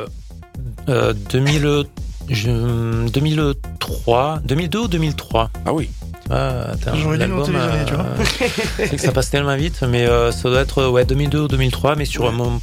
euh, 0.87 1.11
euh, 1.11 1.13
2000, 1.31 1.83
je- 2.29 3.07
2003, 3.09 4.39
2002 4.45 4.79
ou 4.79 4.87
2003 4.87 5.49
Ah 5.65 5.73
oui. 5.73 5.89
ah, 6.29 6.67
attends, 6.73 6.95
J'aurais 6.95 7.17
dû 7.17 7.21
l'album, 7.21 7.39
noter 7.39 7.51
les 7.53 7.57
années, 7.59 7.85
tu 7.87 7.93
vois. 7.95 8.03
euh, 8.05 8.47
c'est 8.77 8.95
que 8.95 9.01
ça 9.01 9.11
passe 9.11 9.29
tellement 9.31 9.55
vite, 9.55 9.81
mais 9.89 10.05
euh, 10.07 10.31
ça 10.31 10.49
doit 10.49 10.61
être 10.61 10.87
ouais 10.87 11.05
2002 11.05 11.39
ou 11.41 11.47
2003, 11.47 11.95
mais 11.95 12.05
sur 12.05 12.31
mon 12.31 12.61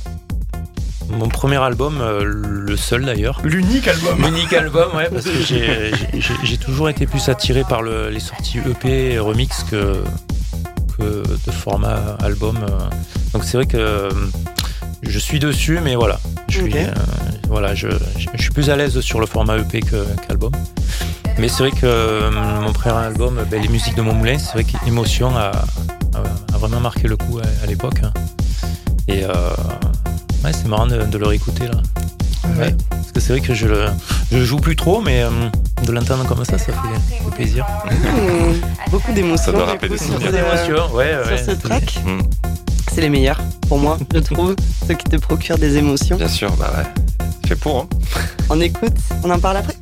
mon 1.11 1.29
premier 1.29 1.57
album, 1.57 2.01
euh, 2.03 2.23
le 2.23 2.77
seul 2.77 3.05
d'ailleurs. 3.07 3.41
L'unique 3.43 3.89
album. 3.89 4.23
L'unique 4.23 4.53
album, 4.53 4.95
ouais, 4.95 5.09
parce 5.11 5.25
que 5.25 5.43
j'ai- 5.43 6.57
toujours 6.65 6.91
été 6.91 7.07
plus 7.07 7.29
attiré 7.31 7.65
par 7.65 7.81
le- 7.83 8.11
les 8.11 8.21
sorties 8.21 8.59
EP 8.59 9.13
et 9.15 9.19
remix 9.19 9.65
que, 9.65 10.05
que 10.99 11.23
de 11.47 11.51
format 11.51 12.17
album. 12.23 12.59
euh. 12.63 12.79
Donc 13.33 13.43
c'est 13.45 13.57
vrai 13.57 13.67
que 13.67 13.79
euh, 13.79 14.11
je 15.03 15.19
suis 15.19 15.39
dessus, 15.39 15.79
mais 15.83 15.95
voilà. 15.97 16.19
Je 16.49 16.59
suis, 16.61 16.69
Ok. 16.71 16.77
euh, 16.77 16.93
voilà, 17.49 17.75
je, 17.75 17.89
je- 18.19 18.29
je 18.35 18.43
suis 18.43 18.51
plus 18.51 18.71
à 18.71 18.77
l'aise 18.77 18.99
sur 19.01 19.21
le 19.21 19.27
format 19.27 19.57
EP 19.59 19.81
qu'album. 19.81 20.53
mais 21.39 21.49
c'est 21.49 21.59
vrai 21.59 21.71
que 21.71 21.79
euh, 21.85 22.31
mon 22.61 22.73
premier 22.73 22.95
album, 22.97 23.41
ben, 23.51 23.63
Les 23.63 23.69
musiques 23.69 23.95
de 23.97 24.03
mon 24.03 24.15
moulin, 24.15 24.39
c'est 24.39 24.53
vrai 24.53 24.65
qu'Émotion 24.65 25.37
a, 25.37 25.51
a- 26.15 26.55
a 26.55 26.59
vraiment 26.59 26.81
marqué 26.81 27.07
le 27.09 27.17
coup 27.17 27.39
à, 27.39 27.65
à 27.65 27.67
l'époque. 27.67 28.01
hein. 28.03 28.13
Et 29.09 29.25
euh, 29.25 29.31
ouais, 30.45 30.53
c'est 30.53 30.67
marrant 30.67 30.87
de, 30.87 31.03
de 31.05 31.19
le 31.19 31.27
réécouter 31.27 31.65
là. 31.69 31.81
Ouais. 32.59 32.75
Parce 32.91 33.13
que 33.13 33.21
c'est 33.21 33.33
vrai 33.33 33.41
que 33.41 33.55
je 33.55 33.67
le, 33.67 33.87
je 34.33 34.39
le 34.39 34.45
joue 34.45 34.57
plus 34.59 34.77
trop, 34.77 35.01
mais 35.01 35.23
euh, 35.23 35.31
de 35.87 35.93
l'entendre 35.93 36.27
comme 36.27 36.45
ça, 36.45 36.59
ça 36.59 36.73
fait, 36.73 37.31
plaisir. 37.37 37.67
Mmh, 37.87 38.91
Beaucoup 38.91 39.13
d'émotions. 39.13 39.47
Ça 39.47 39.53
doit 39.53 39.67
rappeler 39.67 39.89
des 39.91 39.99
souvenirs. 39.99 40.29
ce- 40.29 40.33
d'émotions, 40.33 40.95
ouais, 40.95 41.13
Sur 41.37 41.39
ce 41.47 41.51
track, 41.53 41.99
Mm. 42.05 42.21
c'est 42.93 43.01
les 43.01 43.09
meilleurs 43.11 43.38
pour 43.69 43.79
moi, 43.79 43.99
je 44.13 44.19
trouve. 44.19 44.57
Ceux 44.87 44.95
qui 44.95 45.05
te 45.05 45.17
procurent 45.17 45.59
des 45.59 45.77
émotions. 45.77 46.17
Bien 46.17 46.29
sûr, 46.29 46.51
bah 46.57 46.73
ouais. 46.77 47.27
C'est 47.47 47.59
pour, 47.59 47.81
hein. 47.81 47.89
On 48.51 48.61
écoute, 48.61 48.95
on 49.23 49.31
en 49.31 49.39
parle 49.39 49.59
après? 49.59 49.75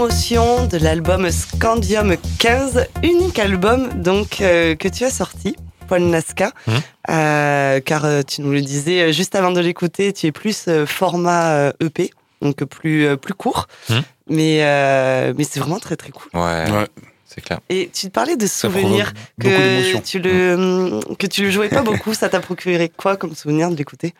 Émotion 0.00 0.64
de 0.66 0.78
l'album 0.78 1.30
Scandium 1.30 2.16
15, 2.38 2.86
unique 3.02 3.38
album 3.38 3.90
donc 4.02 4.40
euh, 4.40 4.74
que 4.74 4.88
tu 4.88 5.04
as 5.04 5.10
sorti, 5.10 5.54
Paul 5.88 6.04
Nasca, 6.04 6.52
Mhm. 6.66 6.74
Euh, 7.10 7.80
car 7.80 8.06
euh, 8.06 8.22
tu 8.26 8.40
nous 8.40 8.50
le 8.52 8.62
disais 8.62 9.12
juste 9.12 9.34
avant 9.34 9.50
de 9.50 9.60
l'écouter, 9.60 10.14
tu 10.14 10.26
es 10.26 10.32
plus 10.32 10.68
euh, 10.68 10.86
format 10.86 11.50
euh, 11.52 11.72
EP, 11.80 12.10
donc 12.40 12.64
plus 12.64 13.04
euh, 13.08 13.16
plus 13.16 13.34
court, 13.34 13.66
Mhm. 13.90 14.02
mais 14.30 14.58
euh, 14.62 15.34
mais 15.36 15.44
c'est 15.44 15.60
vraiment 15.60 15.78
très 15.78 15.96
très 15.96 16.12
cool. 16.12 16.30
Ouais, 16.32 16.40
Ouais. 16.70 16.86
C'est 17.32 17.40
clair. 17.40 17.60
Et 17.68 17.90
tu 17.92 18.06
te 18.06 18.10
parlais 18.12 18.36
de 18.36 18.46
souvenirs 18.46 19.12
que 19.40 19.46
d'émotions. 19.48 20.02
tu 20.04 20.18
le 20.18 21.14
que 21.14 21.26
tu 21.26 21.44
le 21.44 21.50
jouais 21.50 21.68
pas 21.68 21.82
beaucoup, 21.82 22.12
ça 22.14 22.28
t'a 22.28 22.40
procuré 22.40 22.88
quoi 22.88 23.16
comme 23.16 23.34
souvenir 23.34 23.70
de 23.70 23.76
l'écouter? 23.76 24.14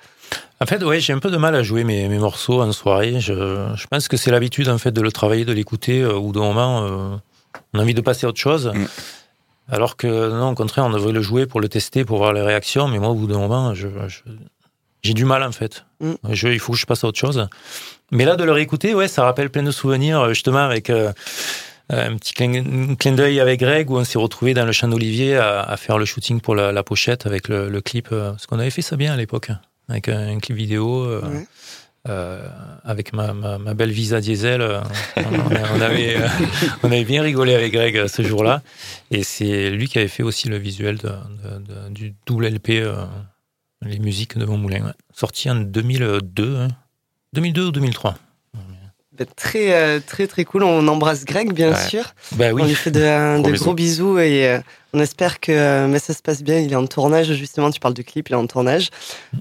En 0.61 0.66
fait, 0.66 0.83
ouais, 0.85 1.01
j'ai 1.01 1.12
un 1.12 1.18
peu 1.18 1.31
de 1.31 1.37
mal 1.37 1.55
à 1.57 1.62
jouer 1.62 1.83
mes, 1.85 2.09
mes 2.09 2.18
morceaux 2.18 2.62
en 2.62 2.70
soirée. 2.73 3.18
Je, 3.20 3.73
je 3.75 3.87
pense 3.88 4.07
que 4.09 4.16
c'est 4.16 4.31
l'habitude 4.31 4.68
en 4.68 4.79
fait 4.79 4.92
de 4.92 5.01
le 5.01 5.11
travailler, 5.11 5.44
de 5.44 5.53
l'écouter, 5.53 6.03
euh, 6.03 6.14
ou 6.16 6.31
d'un 6.33 6.40
moment 6.40 6.85
euh, 6.85 7.16
on 7.75 7.79
a 7.79 7.83
envie 7.83 7.94
de 7.94 8.01
passer 8.01 8.27
à 8.27 8.29
autre 8.29 8.38
chose. 8.40 8.70
Mm. 8.75 8.85
Alors 9.73 9.96
que 9.96 10.07
non, 10.31 10.51
au 10.51 10.55
contraire, 10.55 10.85
on 10.85 10.90
devrait 10.90 11.12
le 11.12 11.23
jouer 11.23 11.46
pour 11.46 11.61
le 11.61 11.68
tester, 11.68 12.05
pour 12.05 12.18
voir 12.18 12.33
les 12.33 12.42
réactions. 12.42 12.87
Mais 12.88 12.99
moi, 12.99 13.09
au 13.11 13.14
bout 13.14 13.27
d'un 13.27 13.38
moment, 13.38 13.75
je, 13.75 13.88
je- 14.09 14.20
j'ai 15.03 15.14
du 15.14 15.25
mal 15.25 15.42
en 15.42 15.53
fait. 15.53 15.85
Mm. 16.01 16.12
Je, 16.31 16.49
il 16.49 16.61
faut 16.61 16.73
que 16.75 16.79
je 16.79 16.87
passe 16.87 17.03
à 17.05 17.09
autre 17.09 17.18
chose. 17.18 17.49
Mais 18.12 18.25
là, 18.25 18.37
de 18.37 18.44
le 18.44 18.53
réécouter, 18.53 18.94
ouais, 18.94 19.09
ça 19.09 19.25
rappelle 19.25 19.51
plein 19.51 19.62
de 19.62 19.70
souvenirs, 19.70 20.20
euh, 20.20 20.29
justement 20.31 20.59
avec. 20.64 20.90
euh, 20.90 21.12
un 21.90 22.16
petit 22.16 22.33
clin, 22.35 22.94
clin 22.94 23.12
d'œil 23.12 23.40
avec 23.40 23.61
Greg 23.61 23.90
où 23.90 23.98
on 23.98 24.05
s'est 24.05 24.18
retrouvé 24.18 24.55
dans 24.55 24.64
le 24.64 24.72
champ 24.72 24.88
d'Olivier 24.88 25.37
à, 25.37 25.61
à 25.62 25.76
faire 25.76 25.98
le 25.98 26.05
shooting 26.05 26.40
pour 26.40 26.55
la, 26.55 26.72
la 26.72 26.83
pochette 26.83 27.26
avec 27.26 27.48
le, 27.48 27.68
le 27.68 27.81
clip. 27.81 28.09
euh, 28.12 28.31
Parce 28.31 28.46
qu'on 28.46 28.59
avait 28.59 28.70
fait 28.70 28.83
ça 28.83 28.96
bien 28.96 29.12
à 29.12 29.16
l'époque, 29.16 29.50
hein, 29.50 29.61
avec 29.88 30.09
un, 30.09 30.29
un 30.29 30.38
clip 30.38 30.57
vidéo. 30.57 31.05
euh, 31.05 31.20
Ouais. 31.22 31.46
euh, 32.09 32.48
avec 32.85 33.12
ma, 33.12 33.35
ma, 33.35 33.59
ma 33.59 33.74
belle 33.74 33.90
Visa 33.90 34.20
diesel, 34.22 34.62
euh, 34.62 34.81
on, 35.18 35.76
on 35.76 35.81
avait, 35.83 36.16
euh, 36.20 36.29
on 36.83 36.87
avait 36.87 37.05
bien 37.05 37.22
rigolé 37.22 37.55
avec 37.55 37.72
Greg 37.74 37.94
euh, 37.98 38.09
ce 38.09 38.22
jour-là. 38.22 38.62
Et 39.11 39.22
c'est 39.22 39.68
lui 39.70 39.87
qui 39.87 39.98
avait 39.98 40.09
fait 40.09 40.22
aussi 40.22 40.48
le 40.48 40.57
visuel 40.57 40.96
de, 40.96 41.09
de- 41.09 41.59
de- 41.59 41.88
du 41.90 42.14
double 42.24 42.46
LP, 42.46 42.70
euh, 42.70 43.05
les 43.83 43.98
musiques 43.98 44.38
de 44.38 44.44
mon 44.46 44.57
moulin, 44.57 44.85
ouais. 44.87 44.92
sorti 45.14 45.50
en 45.50 45.57
2002, 45.57 46.57
hein. 46.57 46.68
2002 47.35 47.66
ou 47.66 47.70
2003. 47.72 48.14
Très 49.37 49.72
euh, 49.74 50.00
très 50.04 50.26
très 50.26 50.44
cool. 50.44 50.62
On 50.64 50.87
embrasse 50.88 51.24
Greg 51.24 51.52
bien 51.52 51.70
Ouais. 51.72 51.88
sûr. 51.88 52.14
Bah 52.33 52.46
On 52.52 52.64
lui 52.64 52.74
fait 52.74 52.90
de, 52.90 53.00
Gros 53.37 53.42
de 53.46 53.52
bisous. 53.52 53.64
gros 53.64 53.74
bisous 53.74 54.18
et 54.18 54.46
euh, 54.48 54.59
on 54.92 55.00
espère 55.00 55.40
que 55.40 55.52
euh, 55.52 55.87
mais 55.88 55.98
ça 55.98 56.14
se 56.14 56.22
passe 56.22 56.42
bien. 56.42 56.59
Il 56.59 56.72
est 56.72 56.76
en 56.76 56.87
tournage 56.87 57.33
justement. 57.35 57.70
Tu 57.70 57.80
parles 57.80 57.94
du 57.94 58.04
clip, 58.04 58.28
il 58.28 58.33
est 58.33 58.37
en 58.37 58.46
tournage. 58.46 58.88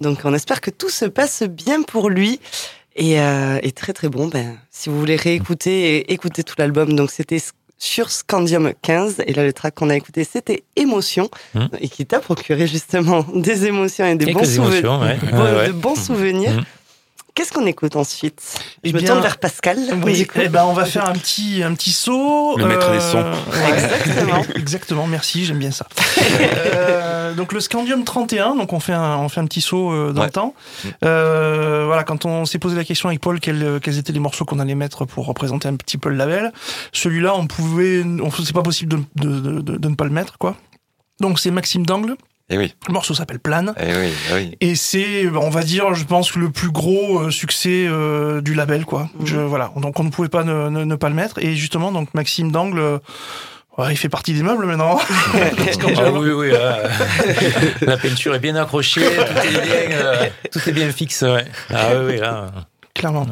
Donc 0.01 0.19
on 0.25 0.33
espère 0.33 0.61
que 0.61 0.69
tout 0.71 0.89
se 0.89 1.05
passe 1.05 1.43
bien 1.43 1.81
pour 1.83 2.09
lui. 2.09 2.39
Et, 2.95 3.19
euh, 3.21 3.59
et 3.63 3.71
très 3.71 3.93
très 3.93 4.09
bon. 4.09 4.27
Ben, 4.27 4.57
si 4.71 4.89
vous 4.89 4.99
voulez 4.99 5.15
réécouter 5.15 5.97
et 5.97 6.11
écouter 6.13 6.43
tout 6.43 6.55
l'album, 6.57 6.93
donc 6.95 7.11
c'était 7.11 7.41
sur 7.77 8.09
Scandium 8.11 8.73
15 8.81 9.23
et 9.25 9.31
là 9.33 9.45
le 9.45 9.53
track 9.53 9.75
qu'on 9.75 9.89
a 9.89 9.95
écouté 9.95 10.25
c'était 10.29 10.63
Émotion 10.75 11.29
Hmm. 11.55 11.67
et 11.79 11.87
qui 11.87 12.05
t'a 12.05 12.19
procuré 12.19 12.67
justement 12.67 13.25
des 13.35 13.67
émotions 13.67 14.05
et 14.05 14.15
des 14.15 14.33
bons 14.33 14.43
souvenirs, 14.43 14.79
émotions, 14.79 14.99
ouais. 14.99 15.17
bon- 15.31 15.37
Ouais, 15.43 15.55
ouais. 15.55 15.67
de 15.67 15.71
bons 15.71 15.95
souvenirs. 15.95 16.51
Hmm. 16.51 16.63
Qu'est-ce 17.39 17.53
qu'on 17.53 17.65
écoute 17.67 17.95
ensuite? 17.95 18.41
Eh 18.83 18.89
Je 18.89 18.93
me 18.93 18.99
bien, 18.99 19.07
tourne 19.11 19.21
vers 19.21 19.37
Pascal. 19.37 19.77
Oui, 20.03 20.27
eh 20.35 20.49
ben 20.49 20.65
on 20.65 20.73
va 20.73 20.83
faire 20.83 21.07
un 21.07 21.13
petit 21.13 21.63
un 21.63 21.73
petit 21.73 21.93
saut. 21.93 22.57
Le 22.57 22.65
maître 22.65 22.91
des 22.91 22.99
sons. 22.99 23.23
ouais. 23.23 23.73
Exactement. 23.73 24.43
Exactement, 24.55 25.07
merci, 25.07 25.45
j'aime 25.45 25.57
bien 25.59 25.71
ça. 25.71 25.87
Euh, 26.41 27.33
donc 27.35 27.53
le 27.53 27.61
Scandium 27.61 28.03
31, 28.03 28.55
donc 28.55 28.73
on 28.73 28.81
fait 28.81 28.91
un, 28.91 29.15
on 29.19 29.29
fait 29.29 29.39
un 29.39 29.45
petit 29.45 29.61
saut 29.61 29.89
euh, 29.93 30.11
dans 30.11 30.19
Ouais. 30.19 30.27
le 30.27 30.31
temps. 30.33 30.53
Euh, 31.05 31.83
voilà, 31.85 32.03
quand 32.03 32.25
on 32.25 32.43
s'est 32.43 32.59
posé 32.59 32.75
la 32.75 32.83
question 32.83 33.07
avec 33.07 33.21
Paul 33.21 33.39
quels, 33.39 33.79
quels 33.81 33.97
étaient 33.97 34.11
les 34.11 34.19
morceaux 34.19 34.43
qu'on 34.43 34.59
allait 34.59 34.75
mettre 34.75 35.05
pour 35.05 35.25
représenter 35.25 35.69
un 35.69 35.77
petit 35.77 35.97
peu 35.97 36.09
le 36.09 36.15
label, 36.17 36.51
celui-là 36.91 37.35
on 37.37 37.47
pouvait, 37.47 38.03
on 38.03 38.29
c'est 38.31 38.51
pas 38.51 38.63
possible 38.63 38.97
de, 39.15 39.29
de, 39.29 39.39
de, 39.39 39.61
de- 39.61 39.77
de 39.77 39.87
ne 39.87 39.95
pas 39.95 40.03
le 40.03 40.09
mettre 40.09 40.37
quoi. 40.37 40.57
Donc 41.21 41.39
c'est 41.39 41.51
Maxime 41.51 41.85
Dangle, 41.85 42.15
Eh 42.49 42.57
oui, 42.57 42.73
le 42.87 42.93
morceau 42.93 43.13
s'appelle 43.13 43.39
Plane. 43.39 43.73
eh 43.79 43.95
oui, 43.95 44.11
eh 44.29 44.33
oui. 44.33 44.57
Et 44.59 44.75
c'est, 44.75 45.27
on 45.29 45.49
va 45.51 45.61
dire, 45.61 45.93
je 45.93 46.03
pense, 46.05 46.35
le 46.35 46.49
plus 46.49 46.71
gros 46.71 47.19
euh, 47.19 47.31
succès 47.31 47.85
euh, 47.87 48.41
du 48.41 48.55
label, 48.55 48.85
quoi. 48.85 49.07
Mhm. 49.19 49.25
Je, 49.27 49.37
voilà. 49.37 49.71
Donc 49.75 49.99
on 49.99 50.03
ne 50.03 50.09
pouvait 50.09 50.29
pas 50.29 50.43
ne, 50.43 50.69
ne- 50.69 50.83
ne 50.83 50.95
pas 50.95 51.09
le 51.09 51.15
mettre. 51.15 51.37
Et 51.39 51.55
justement, 51.55 51.91
donc 51.91 52.11
Maxime 52.15 52.51
Dangle, 52.51 52.79
euh, 52.79 52.97
ouais, 53.77 53.91
il 53.93 53.97
fait 53.97 54.09
partie 54.09 54.33
des 54.33 54.41
meubles 54.41 54.65
maintenant. 54.65 54.99
Ah 55.31 55.91
dirait- 55.93 56.09
oui, 56.09 56.31
oui, 56.31 56.51
là, 56.51 56.79
la 57.81 57.97
peinture 57.97 58.33
est 58.35 58.39
bien 58.39 58.55
accrochée, 58.55 59.01
tout 59.01 59.47
est 59.47 59.51
bien, 59.51 59.97
euh, 59.97 60.25
tout 60.51 60.59
est 60.67 60.71
bien 60.73 60.91
fixe. 60.91 61.21
Ouais. 61.21 61.45
Ah 61.73 61.89
oui, 61.99 62.13
oui, 62.13 62.17
là, 62.17 62.47
Clairement. 62.95 63.27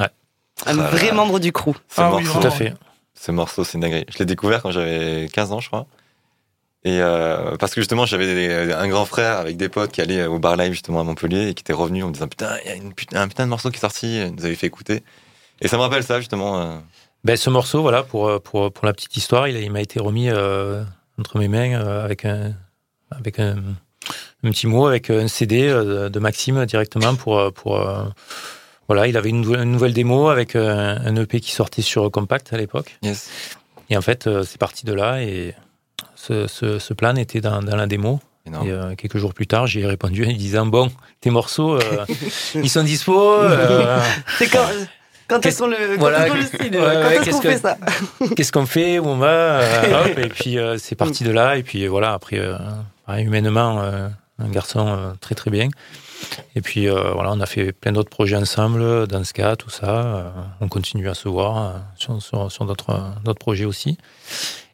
Un 0.66 0.74
vrai 0.76 1.12
membre 1.12 1.40
du 1.40 1.52
crew. 1.52 1.74
Ce 1.88 2.02
Ah 2.02 2.12
oui, 2.16 2.24
morceau, 2.24 2.40
tout 2.40 2.48
à 2.48 2.52
fait. 2.52 2.74
ce 3.14 3.32
morceau, 3.32 3.64
c'est 3.64 3.74
une 3.74 3.82
dinguerie. 3.82 4.06
Je 4.12 4.20
l'ai 4.20 4.26
découvert 4.26 4.62
quand 4.62 4.72
j'avais 4.72 5.28
15 5.34 5.52
ans, 5.52 5.60
je 5.60 5.68
crois. 5.68 5.88
Et 6.88 7.02
euh, 7.02 7.58
parce 7.58 7.74
que 7.76 7.82
justement, 7.82 8.06
j'avais 8.06 8.72
un 8.74 8.88
grand 8.88 9.04
frère 9.04 9.40
avec 9.40 9.58
des 9.58 9.68
potes 9.68 9.92
qui 9.92 10.00
allaient 10.00 10.26
au 10.26 10.40
bar 10.40 10.56
live 10.56 10.72
justement 10.72 11.02
à 11.02 11.04
Montpellier 11.04 11.50
et 11.50 11.54
qui 11.54 11.60
étaient 11.62 11.74
revenus 11.74 12.06
en 12.06 12.08
me 12.08 12.14
disant 12.14 12.30
putain, 12.30 12.56
il 12.64 12.70
y 12.70 12.72
a 12.72 12.76
une 12.76 12.94
putain, 12.94 13.20
un 13.24 13.28
putain 13.28 13.44
de 13.44 13.50
morceau 13.50 13.70
qui 13.72 13.76
est 13.76 13.82
sorti, 13.82 14.20
ils 14.22 14.34
nous 14.34 14.46
avaient 14.46 14.56
fait 14.56 14.68
écouter. 14.68 15.04
Et 15.60 15.68
ça 15.68 15.76
me 15.76 15.82
rappelle 15.82 16.04
ça 16.04 16.20
justement. 16.20 16.62
euh, 16.62 16.78
Ben, 17.26 17.36
ce 17.36 17.50
morceau, 17.50 17.82
voilà, 17.82 18.04
pour, 18.04 18.30
euh, 18.30 18.40
pour, 18.40 18.72
pour 18.72 18.86
la 18.86 18.94
petite 18.94 19.18
histoire, 19.18 19.50
il, 19.50 19.70
m'a 19.70 19.82
été 19.82 20.00
remis 20.00 20.30
euh, 20.30 20.82
entre 21.20 21.38
mes 21.40 21.50
mains 21.50 21.74
euh, 21.74 22.06
avec, 22.06 22.24
un, 22.24 22.54
avec 23.12 23.38
un, 23.40 23.58
un 24.44 24.50
petit 24.52 24.66
mot, 24.68 24.88
avec 24.88 25.10
un 25.10 25.28
CD 25.28 25.68
de, 25.68 26.20
Maxime 26.20 26.66
directement 26.66 27.16
pour. 27.16 27.52
pour 27.54 27.86
voilà, 28.88 29.08
il 29.08 29.18
avait 29.18 29.30
une, 29.32 29.42
nouvelle- 29.42 29.64
une 29.64 29.72
nouvelle 29.74 29.92
démo 29.92 30.30
avec 30.30 30.56
un, 30.56 31.02
un 31.06 31.16
EP 31.18 31.42
qui 31.42 31.52
sortait 31.52 31.82
sur 31.82 32.10
Compact 32.10 32.54
à 32.54 32.58
l'époque. 32.58 32.98
Yes. 33.02 33.30
Et 33.90 33.98
en 33.98 34.02
fait, 34.02 34.30
c'est 34.46 34.58
parti 34.58 34.86
de 34.86 34.94
là 34.94 35.22
et 35.22 35.54
ce, 36.16 36.48
ce, 36.48 36.80
ce 36.80 36.94
plan 36.94 37.16
était 37.16 37.42
dans, 37.42 37.62
dans 37.62 37.76
la 37.76 37.88
démo. 37.88 38.20
Et 38.46 38.72
euh, 38.72 38.96
quelques 38.96 39.18
jours 39.18 39.34
plus 39.34 39.46
tard, 39.46 39.68
j'ai 39.68 39.86
répondu 39.86 40.26
en 40.26 40.32
disant 40.32 40.66
Bon, 40.66 40.90
tes 41.20 41.30
morceaux, 41.30 41.76
euh, 41.76 42.06
ils 42.56 42.70
sont 42.70 42.84
dispo. 42.84 43.34
euh, 43.34 44.00
C'est 44.38 44.48
quand, 44.48 44.66
quand 45.28 45.46
est-ce 45.46 45.60
qu'on 45.60 45.68
le, 45.68 45.76
quand 45.76 46.00
voilà, 46.00 46.28
est-ce 46.30 46.32
qu'on 46.32 46.38
le 46.38 46.64
signe 46.64 46.80
ouais, 46.80 46.80
Quand 46.80 47.08
ouais, 47.10 47.16
est-ce 47.16 47.24
qu'est-ce 47.24 47.36
qu'on 47.36 47.42
que- 47.42 47.50
fait 47.50 47.58
ça 47.58 47.78
Qu'est-ce 48.38 48.52
qu'on 48.54 48.66
fait 48.66 49.00
Où 49.00 49.06
on 49.08 49.18
va 49.18 49.60
hop, 50.06 50.18
Et 50.18 50.30
puis 50.30 50.58
c'est 50.78 50.96
parti 50.96 51.26
de 51.26 51.32
là. 51.32 51.58
Et 51.58 51.64
puis 51.64 51.88
voilà, 51.88 52.14
après, 52.14 52.40
humainement, 53.18 53.82
un 54.40 54.48
garçon 54.50 55.14
très 55.20 55.36
très 55.36 55.52
bien. 55.52 55.68
Et 56.56 56.62
puis 56.62 56.88
voilà, 56.88 57.32
on 57.34 57.42
a 57.42 57.46
fait 57.46 57.74
plein 57.74 57.92
d'autres 57.92 58.10
projets 58.10 58.38
ensemble, 58.38 59.08
dans 59.08 59.26
ce 59.26 59.34
cas, 59.34 59.58
tout 59.58 59.70
ça. 59.70 60.34
On 60.62 60.70
continue 60.70 61.10
à 61.10 61.14
se 61.16 61.28
voir 61.28 61.74
sur, 61.98 62.22
sur, 62.22 62.50
sur 62.50 62.64
d'autres 62.66 62.98
d'autres 63.26 63.40
projets 63.40 63.66
aussi. 63.66 63.98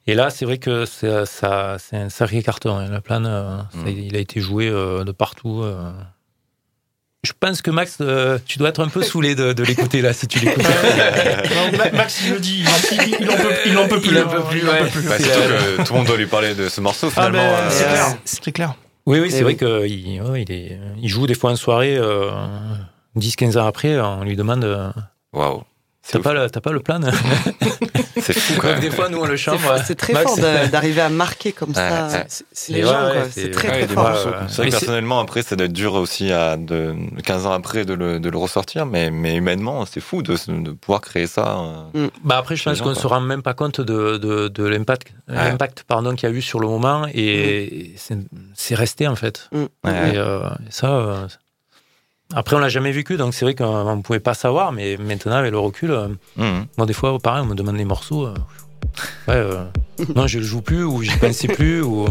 Et 0.05 0.15
là, 0.15 0.29
c'est 0.29 0.45
vrai 0.45 0.57
que 0.57 0.85
c'est 0.85 1.25
ça, 1.25 1.77
c'est 1.79 1.95
un 1.97 2.09
sacré 2.09 2.43
carton. 2.43 2.75
hein. 2.77 2.89
La 2.89 2.99
plane, 3.01 3.25
euh, 3.25 3.57
ça- 3.71 3.89
il 3.89 4.15
a 4.15 4.19
été 4.19 4.39
joué 4.41 4.67
euh, 4.67 5.03
de 5.03 5.11
partout. 5.11 5.61
euh. 5.63 5.91
Je 7.25 7.31
pense 7.39 7.61
que 7.61 7.71
Max, 7.71 7.99
euh, 8.01 8.37
tu 8.45 8.57
dois 8.59 8.67
être 8.69 8.81
un 8.83 8.89
peu 8.89 9.01
saoulé 9.03 9.33
de, 9.33 9.53
de 9.53 9.63
l'écouter 9.63 10.01
là, 10.01 10.11
si 10.11 10.27
tu 10.27 10.39
l'écoutes. 10.39 10.61
Max, 11.93 12.21
il 12.25 12.33
le 12.33 12.39
dit, 12.39 12.65
il 13.21 13.29
en, 13.29 13.35
peut, 13.37 13.53
il 13.65 13.77
en 13.77 13.87
peut 13.87 14.01
plus. 14.01 14.11
Il 14.11 14.17
en 14.17 14.21
hein, 14.21 14.27
peut 14.27 14.43
plus, 14.49 14.59
il 14.59 14.67
en 14.67 14.71
ouais. 14.73 14.79
peut 14.81 14.87
plus. 14.89 15.07
Bah, 15.07 15.15
C'est 15.17 15.23
surtout 15.31 15.49
la- 15.49 15.83
que 15.83 15.87
tout 15.87 15.93
le 15.93 15.97
monde 15.99 16.07
doit 16.07 16.17
lui 16.17 16.25
parler 16.27 16.53
de 16.53 16.67
ce 16.67 16.81
morceau 16.81 17.07
Ah 17.15 17.27
finalement. 17.27 17.37
ben, 17.39 17.59
euh, 17.63 17.67
c'est 17.69 17.85
euh, 17.85 17.87
clair, 17.93 18.17
c'est 18.25 18.51
clair. 18.51 18.73
Oui, 19.05 19.19
oui, 19.19 19.31
c'est 19.31 19.43
vrai 19.43 19.57
oui. 19.61 20.01
qu'il 20.01 20.21
ouais, 20.21 20.41
il 20.43 20.51
est, 20.51 20.79
il 21.01 21.07
joue 21.09 21.27
des 21.27 21.33
fois 21.35 21.51
en 21.51 21.55
soirée, 21.55 21.95
euh, 21.97 22.29
10-15 23.17 23.57
ans 23.57 23.67
après, 23.67 23.99
on 23.99 24.23
lui 24.23 24.35
demande 24.35 24.93
Waouh. 25.33 25.63
T'as 26.11 26.19
pas, 26.19 26.33
le- 26.33 26.49
t'as 26.49 26.59
pas 26.61 26.71
le 26.71 26.79
plan 26.81 26.99
C'est 28.21 28.33
fou 28.37 28.53
quand 28.59 28.67
même. 28.67 28.79
Des 28.79 28.91
fois, 28.91 29.09
nous, 29.09 29.17
on 29.19 29.25
le 29.25 29.37
C'est 29.37 29.43
chambre. 29.43 29.75
C'est 29.85 29.95
très 29.95 30.13
Max, 30.13 30.25
fort 30.25 30.37
d'arriver 30.71 31.01
à 31.01 31.09
marquer 31.09 31.51
comme 31.51 31.73
ça 31.73 32.07
Ouais, 32.11 32.25
les 32.69 32.81
gens. 32.83 33.05
ouais, 33.05 33.23
C'est 33.31 33.51
très 33.51 33.69
ouais, 33.69 33.85
très 33.85 33.93
fort. 33.93 34.09
vrai 34.11 34.69
personnellement, 34.69 35.19
après, 35.19 35.41
ça 35.43 35.55
doit 35.55 35.65
être 35.65 35.73
dur 35.73 35.93
aussi 35.95 36.31
à 36.31 36.55
de 36.57 36.93
15 37.23 37.45
ans 37.45 37.53
après 37.53 37.85
de 37.85 37.93
le, 37.93 38.19
de 38.19 38.29
le 38.29 38.37
ressortir, 38.37 38.85
mais, 38.85 39.11
mais 39.11 39.35
humainement, 39.35 39.85
c'est 39.85 39.99
fou 40.01 40.21
de, 40.23 40.35
de 40.47 40.71
pouvoir 40.71 41.01
créer 41.01 41.27
ça. 41.27 41.57
euh. 41.95 42.09
Bah 42.23 42.37
après, 42.37 42.55
je 42.55 42.63
pense 42.63 42.79
qu'on 42.79 42.93
quoi. 42.93 43.01
se 43.01 43.07
rend 43.07 43.21
même 43.21 43.41
pas 43.41 43.53
compte 43.53 43.81
de, 43.81 44.17
de, 44.17 44.47
de 44.49 44.63
l'impact, 44.65 45.83
pardon 45.87 46.15
qu'il 46.15 46.29
y 46.29 46.31
a 46.31 46.35
eu 46.35 46.41
sur 46.41 46.59
le 46.59 46.67
moment 46.67 47.07
et 47.13 47.93
c'est- 47.97 48.17
c'est 48.55 48.75
resté 48.75 49.07
en 49.07 49.15
fait. 49.15 49.49
Mm. 49.51 49.57
Ouais. 49.85 50.11
Et 50.13 50.17
euh, 50.17 50.49
ça, 50.69 50.87
euh, 50.95 51.27
après 52.33 52.55
on 52.55 52.59
l'a 52.59 52.69
jamais 52.69 52.91
vécu, 52.91 53.17
donc 53.17 53.33
c'est 53.33 53.45
vrai 53.45 53.55
qu'on 53.55 53.95
ne 53.95 54.01
pouvait 54.01 54.19
pas 54.19 54.33
savoir, 54.33 54.71
mais 54.71 54.97
maintenant 54.97 55.35
avec 55.35 55.51
le 55.51 55.59
recul, 55.59 55.91
euh, 55.91 56.07
Mhm. 56.37 56.65
moi 56.77 56.85
des 56.87 56.93
fois 56.93 57.17
pareil, 57.19 57.41
on 57.43 57.47
me 57.47 57.55
demande 57.55 57.77
des 57.77 57.85
morceaux. 57.85 58.25
euh, 58.27 58.33
ouais, 59.27 59.35
euh, 59.35 59.63
non, 60.15 60.27
je 60.27 60.39
le 60.39 60.43
joue 60.45 60.61
plus 60.61 60.83
ou 60.83 61.01
j'y 61.03 61.15
pensais 61.17 61.47
plus. 61.47 61.81
Ou 61.81 62.07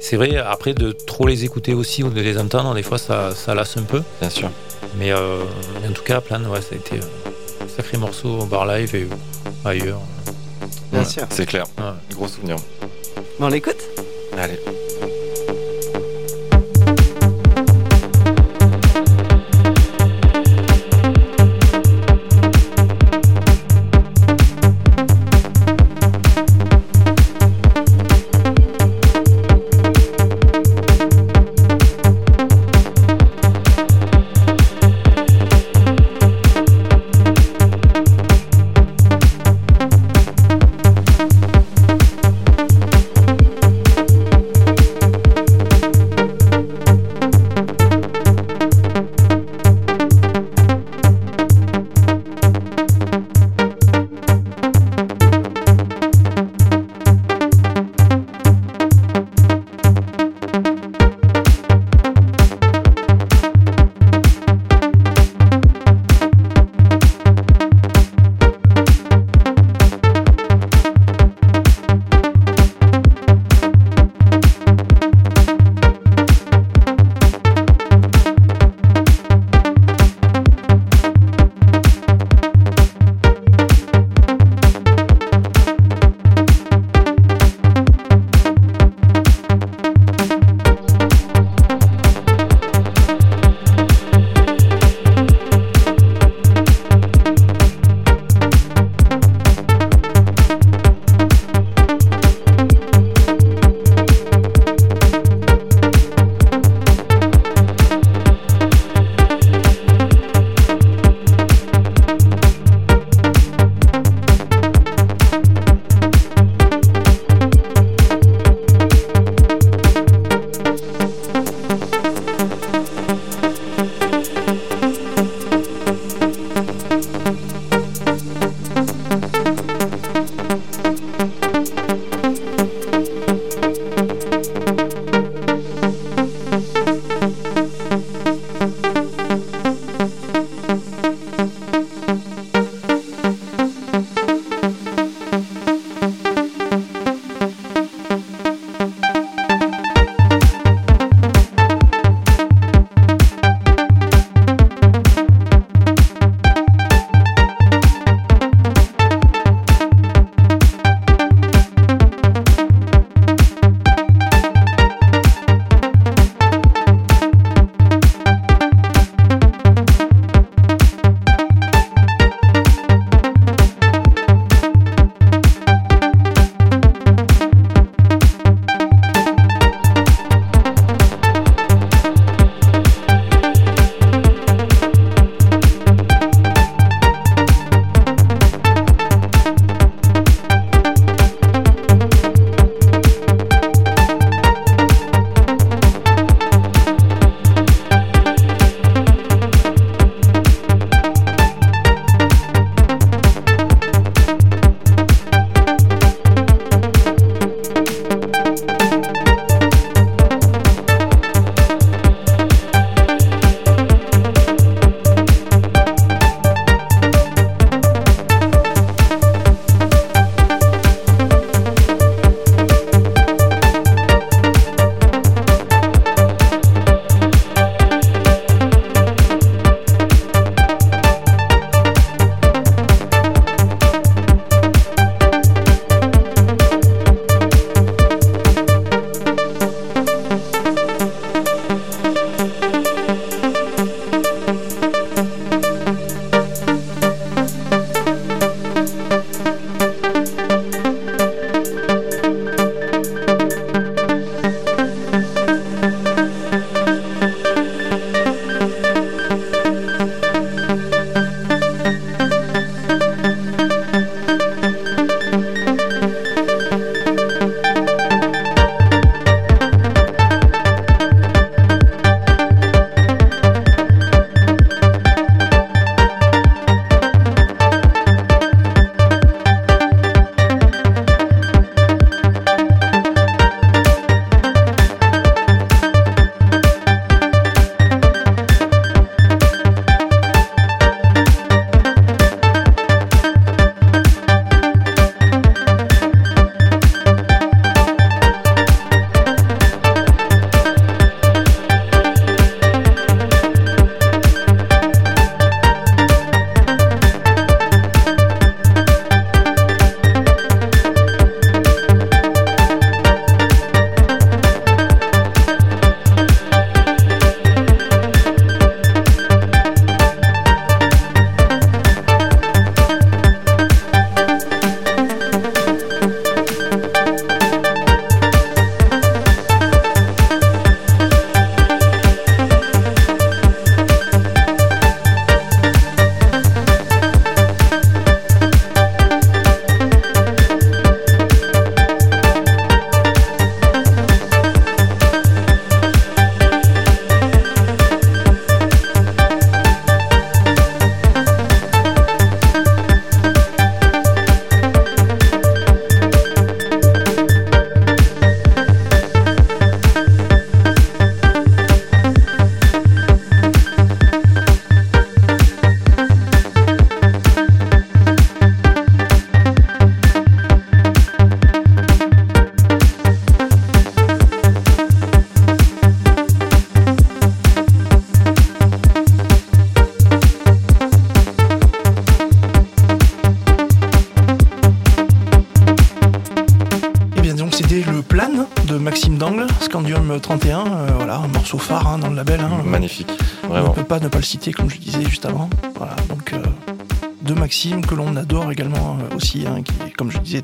c'est 0.00 0.16
vrai. 0.16 0.36
Après 0.36 0.74
de 0.74 0.92
trop 0.92 1.26
les 1.26 1.44
écouter 1.44 1.72
aussi 1.74 2.02
ou 2.02 2.10
de 2.10 2.20
les 2.20 2.38
entendre, 2.38 2.74
des 2.74 2.82
fois 2.82 2.98
ça, 2.98 3.34
ça 3.34 3.54
lasse 3.54 3.76
un 3.78 3.82
peu. 3.82 4.02
Bien 4.20 4.30
sûr. 4.30 4.50
Mais 4.98 5.10
euh, 5.12 5.42
en 5.88 5.92
tout 5.92 6.02
cas, 6.02 6.20
Plan, 6.20 6.42
ouais, 6.44 6.60
ça 6.60 6.74
a 6.74 6.76
été 6.76 6.96
un 6.98 7.68
sacré 7.68 7.96
morceau 7.98 8.40
au 8.40 8.44
bar 8.44 8.66
live 8.66 8.94
et 8.94 9.08
ailleurs. 9.64 10.00
Bien 10.92 11.04
sûr. 11.04 11.24
C'est 11.30 11.46
clair. 11.46 11.64
Ouais. 11.78 11.84
Gros 12.14 12.28
souvenir. 12.28 12.56
Bon, 13.40 13.46
on 13.46 13.48
l'écoute? 13.48 13.82
Allez. 14.38 14.60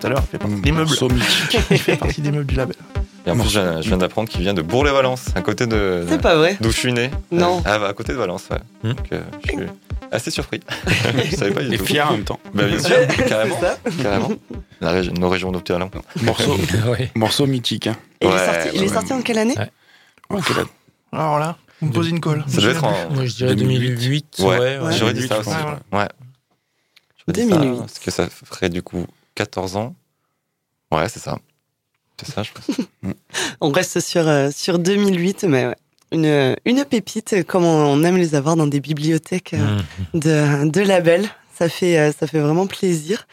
Tout 0.00 0.06
à 0.06 0.10
l'heure, 0.10 0.24
fait 0.24 0.38
partie 0.38 0.60
des 0.60 0.72
meubles. 0.72 0.88
Morceau 0.88 1.08
mythique. 1.10 1.58
Il 1.70 1.78
fait 1.78 1.96
partie 1.96 2.20
des 2.20 2.30
meubles 2.32 2.46
du 2.46 2.54
label. 2.54 2.76
Et 3.26 3.30
en 3.30 3.36
plus, 3.36 3.50
je 3.50 3.80
viens, 3.88 3.98
d'apprendre 3.98 4.28
qu'il 4.28 4.40
vient 4.40 4.54
de 4.54 4.62
Bourg-les-Valence, 4.62 5.26
à 5.34 5.42
côté 5.42 5.66
de. 5.66 6.04
C'est 6.08 6.20
pas 6.22 6.36
vrai. 6.36 6.56
D'où 6.60 6.70
je 6.70 6.76
suis 6.76 6.92
né. 6.92 7.10
Non. 7.30 7.62
Ah, 7.66 7.78
bah, 7.78 7.88
à 7.88 7.92
côté 7.92 8.12
de 8.12 8.18
Valence, 8.18 8.48
ouais. 8.50 8.58
Hmm. 8.82 8.94
Donc, 8.94 9.12
euh, 9.12 9.20
je 9.44 9.52
suis 9.52 9.58
assez 10.10 10.30
surpris. 10.30 10.60
je 11.30 11.36
savais 11.36 11.50
pas 11.52 11.62
du 11.62 11.74
Et 11.74 11.78
tout. 11.78 11.84
fier 11.84 12.08
en 12.08 12.12
même 12.12 12.24
temps. 12.24 12.40
Bah, 12.54 12.64
bien 12.64 12.78
sûr, 12.78 12.96
carrément. 13.28 13.60
Carrément. 14.02 14.30
La 14.80 14.90
région- 14.92 15.12
nos 15.12 15.28
régions 15.28 15.52
talent. 15.52 15.90
Morceau, 16.22 16.56
Ouais. 16.88 17.10
morceau 17.14 17.46
mythique. 17.46 17.86
Hein. 17.88 17.96
Et 18.22 18.26
il 18.26 18.30
est 18.30 18.32
Ouais, 18.32 18.46
sorti, 18.46 18.68
il 18.74 18.82
est 18.84 18.88
sorti 18.88 19.12
en 19.12 19.20
quelle 19.20 19.38
année 19.38 19.54
quelle 19.54 20.64
Alors 21.12 21.38
là, 21.38 21.56
vous 21.80 21.88
me 21.88 21.92
posez 21.92 22.10
une 22.10 22.20
colle. 22.20 22.44
Ça 22.48 22.60
devait 22.60 22.72
être 22.72 22.84
en. 22.84 23.10
Moi, 23.10 23.26
je 23.26 23.34
dirais 23.34 23.54
2008. 23.54 23.88
2008. 23.96 24.36
Ouais, 24.40 24.46
ouais, 24.58 24.78
ouais. 24.78 24.92
j'aurais 24.96 25.12
dit 25.12 25.26
ça 25.28 25.36
2008, 25.36 25.40
aussi. 25.40 25.50
je 25.58 25.62
pense. 25.64 26.00
Ouais. 26.00 26.08
J'aurais 27.18 27.32
dit 27.44 27.48
ça, 27.50 27.58
2008. 27.58 27.78
Parce 27.80 27.98
que 27.98 28.10
ça 28.10 28.28
ferait 28.30 28.68
du 28.70 28.82
coup 28.82 29.06
14 29.40 29.76
ans. 29.76 29.94
Ouais, 30.92 31.08
c'est 31.08 31.18
ça. 31.18 31.38
C'est 32.20 32.30
ça, 32.30 32.42
je 32.42 32.50
pense. 32.52 32.76
On 33.62 33.70
reste 33.70 34.00
sur, 34.00 34.28
euh, 34.28 34.50
sur 34.54 34.78
2008, 34.78 35.44
mais 35.44 35.64
ouais. 35.66 35.76
Une, 36.12 36.56
une 36.66 36.84
pépite, 36.84 37.46
comme 37.46 37.64
on 37.64 38.02
aime 38.02 38.16
les 38.18 38.34
avoir 38.34 38.56
dans 38.56 38.66
des 38.66 38.80
bibliothèques 38.80 39.54
euh, 39.54 39.78
Mmh. 40.12 40.18
de, 40.18 40.68
de 40.70 40.80
labels. 40.82 41.26
Ça 41.56 41.68
fait, 41.70 41.96
euh, 41.98 42.12
ça 42.12 42.26
fait 42.26 42.40
vraiment 42.40 42.66
plaisir. 42.66 43.26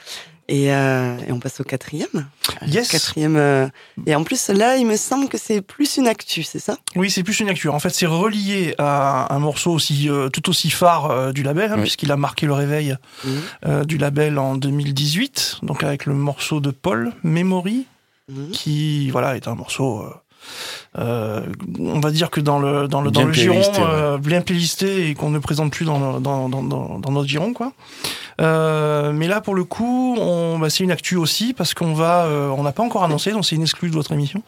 Et, 0.49 0.73
euh, 0.73 1.17
et 1.27 1.31
on 1.33 1.39
passe 1.39 1.59
au 1.59 1.65
quatrième. 1.65 2.07
Yes. 2.65 2.87
Quatrième. 2.89 3.35
euh, 3.35 3.67
et 4.05 4.15
en 4.15 4.23
plus, 4.23 4.47
là, 4.47 4.77
il 4.77 4.85
me 4.87 4.95
semble 4.95 5.27
que 5.27 5.37
c'est 5.37 5.61
plus 5.61 5.97
une 5.97 6.07
actu, 6.07 6.41
c'est 6.43 6.59
ça? 6.59 6.77
Oui, 6.95 7.11
c'est 7.11 7.23
plus 7.23 7.39
une 7.41 7.49
actu. 7.49 7.67
En 7.67 7.79
fait, 7.79 7.89
c'est 7.89 8.05
relié 8.05 8.73
à 8.77 9.33
un 9.35 9.39
morceau 9.39 9.71
aussi 9.73 10.09
euh, 10.09 10.29
tout 10.29 10.49
aussi 10.49 10.69
phare 10.69 11.11
euh, 11.11 11.31
du 11.33 11.43
label, 11.43 11.71
hein, 11.71 11.75
Oui. 11.75 11.81
puisqu'il 11.81 12.11
a 12.13 12.17
marqué 12.17 12.45
le 12.45 12.53
réveil 12.53 12.95
euh, 13.65 13.83
du 13.83 13.97
label 13.97 14.39
en 14.39 14.55
2018, 14.55 15.59
donc 15.63 15.83
avec 15.83 16.05
le 16.05 16.13
morceau 16.13 16.59
de 16.61 16.71
Paul, 16.71 17.11
Memory, 17.23 17.85
Mhm. 18.29 18.51
qui 18.51 19.09
voilà 19.09 19.35
est 19.37 19.47
un 19.47 19.55
morceau. 19.55 20.01
euh, 20.01 20.09
euh, 20.97 21.41
on 21.79 21.99
va 21.99 22.11
dire 22.11 22.29
que 22.29 22.39
dans 22.41 22.59
le 22.59 22.87
dans 22.87 23.01
le 23.01 23.11
dans 23.11 23.23
le 23.23 23.33
giron 23.33 23.55
ouais. 23.59 23.79
euh, 23.79 24.17
bien 24.17 24.41
playlisté 24.41 25.09
et 25.09 25.13
qu'on 25.13 25.29
ne 25.29 25.39
présente 25.39 25.71
plus 25.71 25.85
dans 25.85 26.19
dans, 26.19 26.47
dans, 26.49 26.61
dans 26.99 27.11
notre 27.11 27.27
giron 27.27 27.53
quoi. 27.53 27.71
Euh, 28.39 29.11
mais 29.13 29.27
là 29.27 29.41
pour 29.41 29.55
le 29.55 29.63
coup, 29.63 30.15
on 30.19 30.59
bah, 30.59 30.69
c'est 30.69 30.83
une 30.83 30.91
actu 30.91 31.15
aussi 31.15 31.53
parce 31.53 31.73
qu'on 31.73 31.93
va 31.93 32.25
euh, 32.25 32.49
on 32.49 32.63
n'a 32.63 32.71
pas 32.71 32.83
encore 32.83 33.03
annoncé 33.03 33.31
donc 33.31 33.45
c'est 33.45 33.55
une 33.55 33.63
exclue 33.63 33.89
de 33.89 33.95
votre 33.95 34.11
émission. 34.11 34.43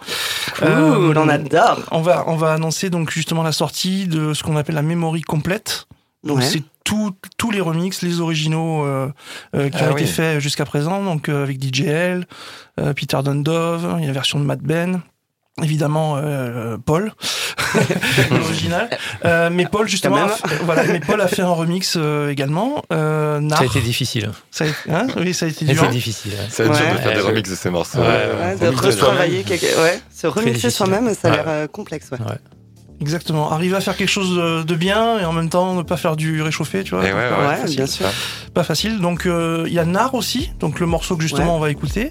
Cool, 0.58 0.67
Euh, 0.67 1.13
on 1.15 1.28
adore. 1.30 1.80
On 1.91 2.02
va, 2.02 2.23
on 2.28 2.36
va 2.36 2.54
annoncer 2.54 2.89
donc 2.89 3.10
justement 3.12 3.41
la 3.43 3.52
sortie 3.52 4.08
de 4.08 4.34
ce 4.34 4.43
qu'on 4.43 4.58
appelle 4.58 4.75
la 4.75 4.82
mémorie 4.84 5.21
complète. 5.23 5.88
Donc 6.23 6.38
Ouais. 6.39 6.43
c'est 6.45 6.63
tous 6.84 7.52
les 7.52 7.62
remixes, 7.62 8.02
les 8.02 8.19
originaux 8.19 8.84
euh, 8.84 9.08
euh, 9.56 9.69
qui 9.69 9.78
Ah 9.80 9.89
ont 9.91 9.93
oui. 9.93 10.02
été 10.02 10.12
faits 10.12 10.39
jusqu'à 10.39 10.65
présent, 10.65 11.04
donc 11.04 11.30
euh, 11.30 11.43
avec 11.43 11.60
DJL, 11.63 12.25
euh, 12.80 12.93
Peter 12.93 13.17
Dundove, 13.23 13.95
il 13.97 14.02
y 14.02 14.04
a 14.06 14.08
la 14.08 14.13
version 14.13 14.39
de 14.39 14.43
Matt 14.45 14.60
Ben. 14.62 15.02
Évidemment, 15.63 16.15
euh, 16.17 16.78
Paul, 16.84 17.12
l'original. 18.32 18.89
Euh, 19.26 19.50
mais 19.52 19.65
Paul, 19.65 19.88
justement, 19.88 20.17
a 20.17 20.28
fait, 20.30 20.56
voilà, 20.63 20.84
mais 20.84 21.00
Paul 21.00 21.22
a 21.22 21.28
fait 21.28 21.41
un 21.41 21.52
remix 21.52 21.95
euh, 21.98 22.30
également. 22.30 22.82
Euh, 22.91 23.39
Nar, 23.39 23.58
Ça 23.60 23.63
a 23.63 23.67
été 23.67 23.82
difficile. 23.82 24.32
ça 24.52 24.65
a 24.65 24.67
été- 24.67 24.91
hein 24.91 25.08
oui, 25.17 25.34
ça 25.34 25.45
a 25.45 25.50
été 25.50 25.65
Ça 25.65 25.72
a 25.72 25.74
dur. 25.74 25.84
été 25.86 25.93
difficile. 25.93 26.32
ouais. 26.32 26.48
C'est 26.50 26.63
dur 26.63 26.72
de 26.74 26.78
faire 26.78 27.13
des 27.13 27.22
remixes 27.22 27.50
de 27.50 27.56
ces 27.56 27.69
morceaux. 27.69 28.00
Ouais, 28.00 28.06
Ouais, 28.39 28.56
de 28.72 28.76
retravailler 28.76 29.43
quelque... 29.43 29.65
ouais, 29.82 30.00
se 30.13 30.28
remixer 30.28 30.52
difficile. 30.54 30.72
soi-même, 30.72 31.13
ça 31.13 31.28
a 31.28 31.32
Ouais. 31.32 31.38
l'air 31.38 31.45
euh, 31.48 31.67
complexe. 31.67 32.10
Ouais. 32.12 32.17
Exactement. 33.02 33.52
Arriver 33.52 33.76
à 33.76 33.82
faire 33.82 33.96
quelque 33.96 34.10
chose 34.10 34.36
de- 34.66 34.76
bien 34.80 35.20
et 35.20 35.26
en 35.26 35.34
même 35.34 35.50
temps 35.50 35.76
ne 35.76 35.82
pas 35.82 35.98
faire 35.98 36.16
du 36.16 36.42
réchauffé, 36.42 36.84
tu 36.86 36.96
vois. 36.96 37.06
Et 37.06 37.12
ouais, 37.14 37.30
pas, 37.30 37.40
ouais, 37.42 37.48
Ouais, 37.50 37.56
facile, 37.58 37.76
bien 37.78 37.86
sûr. 37.88 38.06
pas 38.54 38.64
facile. 38.64 39.00
Donc 39.00 39.26
euh, 39.26 39.66
il 39.68 39.74
y 39.74 39.80
a 39.80 39.84
Nar 39.86 40.14
aussi, 40.14 40.52
donc 40.60 40.80
le 40.80 40.86
morceau 40.86 41.18
que 41.18 41.22
justement 41.24 41.48
Ouais. 41.52 41.58
on 41.58 41.60
va 41.60 41.70
écouter, 41.70 42.10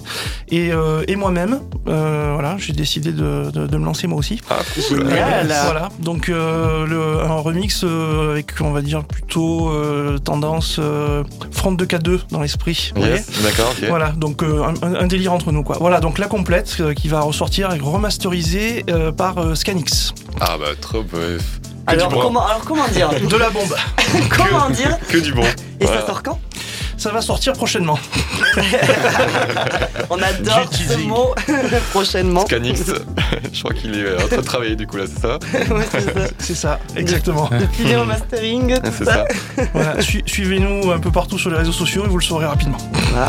et, 0.50 0.70
euh, 0.72 1.02
et 1.08 1.16
moi-même. 1.16 1.60
Euh, 1.88 2.32
voilà, 2.34 2.56
j'ai 2.58 2.72
décidé 2.74 3.12
de, 3.12 3.50
de, 3.50 3.66
de 3.66 3.76
me 3.78 3.84
lancer 3.86 4.06
moi 4.06 4.18
aussi. 4.18 4.40
Ah, 4.50 4.56
cool. 4.74 4.98
Génial. 4.98 5.46
Voilà, 5.64 5.88
donc 6.00 6.28
euh, 6.28 6.86
le, 6.86 7.22
un 7.24 7.36
remix 7.36 7.82
euh, 7.84 8.32
avec 8.32 8.52
on 8.60 8.72
va 8.72 8.82
dire 8.82 9.04
plutôt 9.04 9.70
euh, 9.70 10.18
tendance 10.18 10.76
euh, 10.78 11.24
front 11.52 11.72
de 11.72 11.84
K2 11.86 12.20
dans 12.30 12.40
l'esprit. 12.42 12.92
Yes, 12.96 13.42
d'accord. 13.42 13.74
Voilà, 13.88 14.10
donc 14.10 14.42
euh, 14.42 14.62
un, 14.82 14.94
un 14.94 15.06
délire 15.06 15.32
entre 15.32 15.52
nous 15.52 15.62
quoi. 15.62 15.76
Voilà, 15.80 16.00
donc 16.00 16.18
la 16.18 16.26
complète 16.26 16.76
euh, 16.80 16.92
qui 16.92 17.08
va 17.08 17.20
ressortir 17.20 17.72
et 17.72 17.78
remasterisée 17.78 18.84
euh, 18.90 19.10
par 19.12 19.38
euh, 19.38 19.54
Scanix. 19.54 20.12
Ah 20.40 20.56
bah 20.58 20.66
trop. 20.80 21.02
Que 21.04 21.38
Alors 21.86 22.10
bon. 22.10 22.20
comment, 22.20 22.46
alors 22.46 22.62
comment 22.64 22.86
dire 22.88 23.08
De 23.10 23.36
la 23.36 23.50
bombe. 23.50 23.74
Comment 24.36 24.68
dire 24.70 24.98
Que 25.08 25.18
du 25.18 25.32
bon. 25.32 25.42
Et 25.80 25.84
Voilà. 25.84 26.00
ça 26.00 26.06
sort 26.06 26.22
quand 26.22 26.38
Ça 26.96 27.10
va 27.10 27.20
sortir 27.22 27.52
prochainement. 27.54 27.98
On 30.10 30.20
adore 30.22 30.70
ce 30.72 30.96
mot 30.98 31.34
prochainement. 31.92 32.44
Scanix, 32.46 32.82
je 33.52 33.60
crois 33.60 33.74
qu'il 33.74 33.94
est 33.98 34.22
en 34.22 34.26
train 34.26 34.36
de 34.38 34.42
travailler 34.42 34.76
du 34.76 34.86
coup 34.86 34.96
là, 34.96 35.04
c'est 35.06 35.20
ça 35.20 35.38
Ouais, 35.74 35.84
c'est 35.90 36.00
ça. 36.14 36.20
C'est 36.38 36.54
ça, 36.54 36.78
exactement. 36.96 37.48
Depuis 37.58 37.84
les 37.84 37.96
mastering, 37.96 38.74
tout 38.80 38.90
C'est 38.98 39.04
ça. 39.04 39.24
ça. 39.56 39.62
Voilà, 39.74 40.00
su- 40.02 40.22
suivez-nous 40.26 40.90
un 40.90 40.98
peu 40.98 41.10
partout 41.10 41.38
sur 41.38 41.50
les 41.50 41.56
réseaux 41.58 41.72
sociaux 41.72 42.04
et 42.04 42.08
vous 42.08 42.18
le 42.18 42.24
saurez 42.24 42.46
rapidement. 42.46 42.78
Ah, 43.16 43.26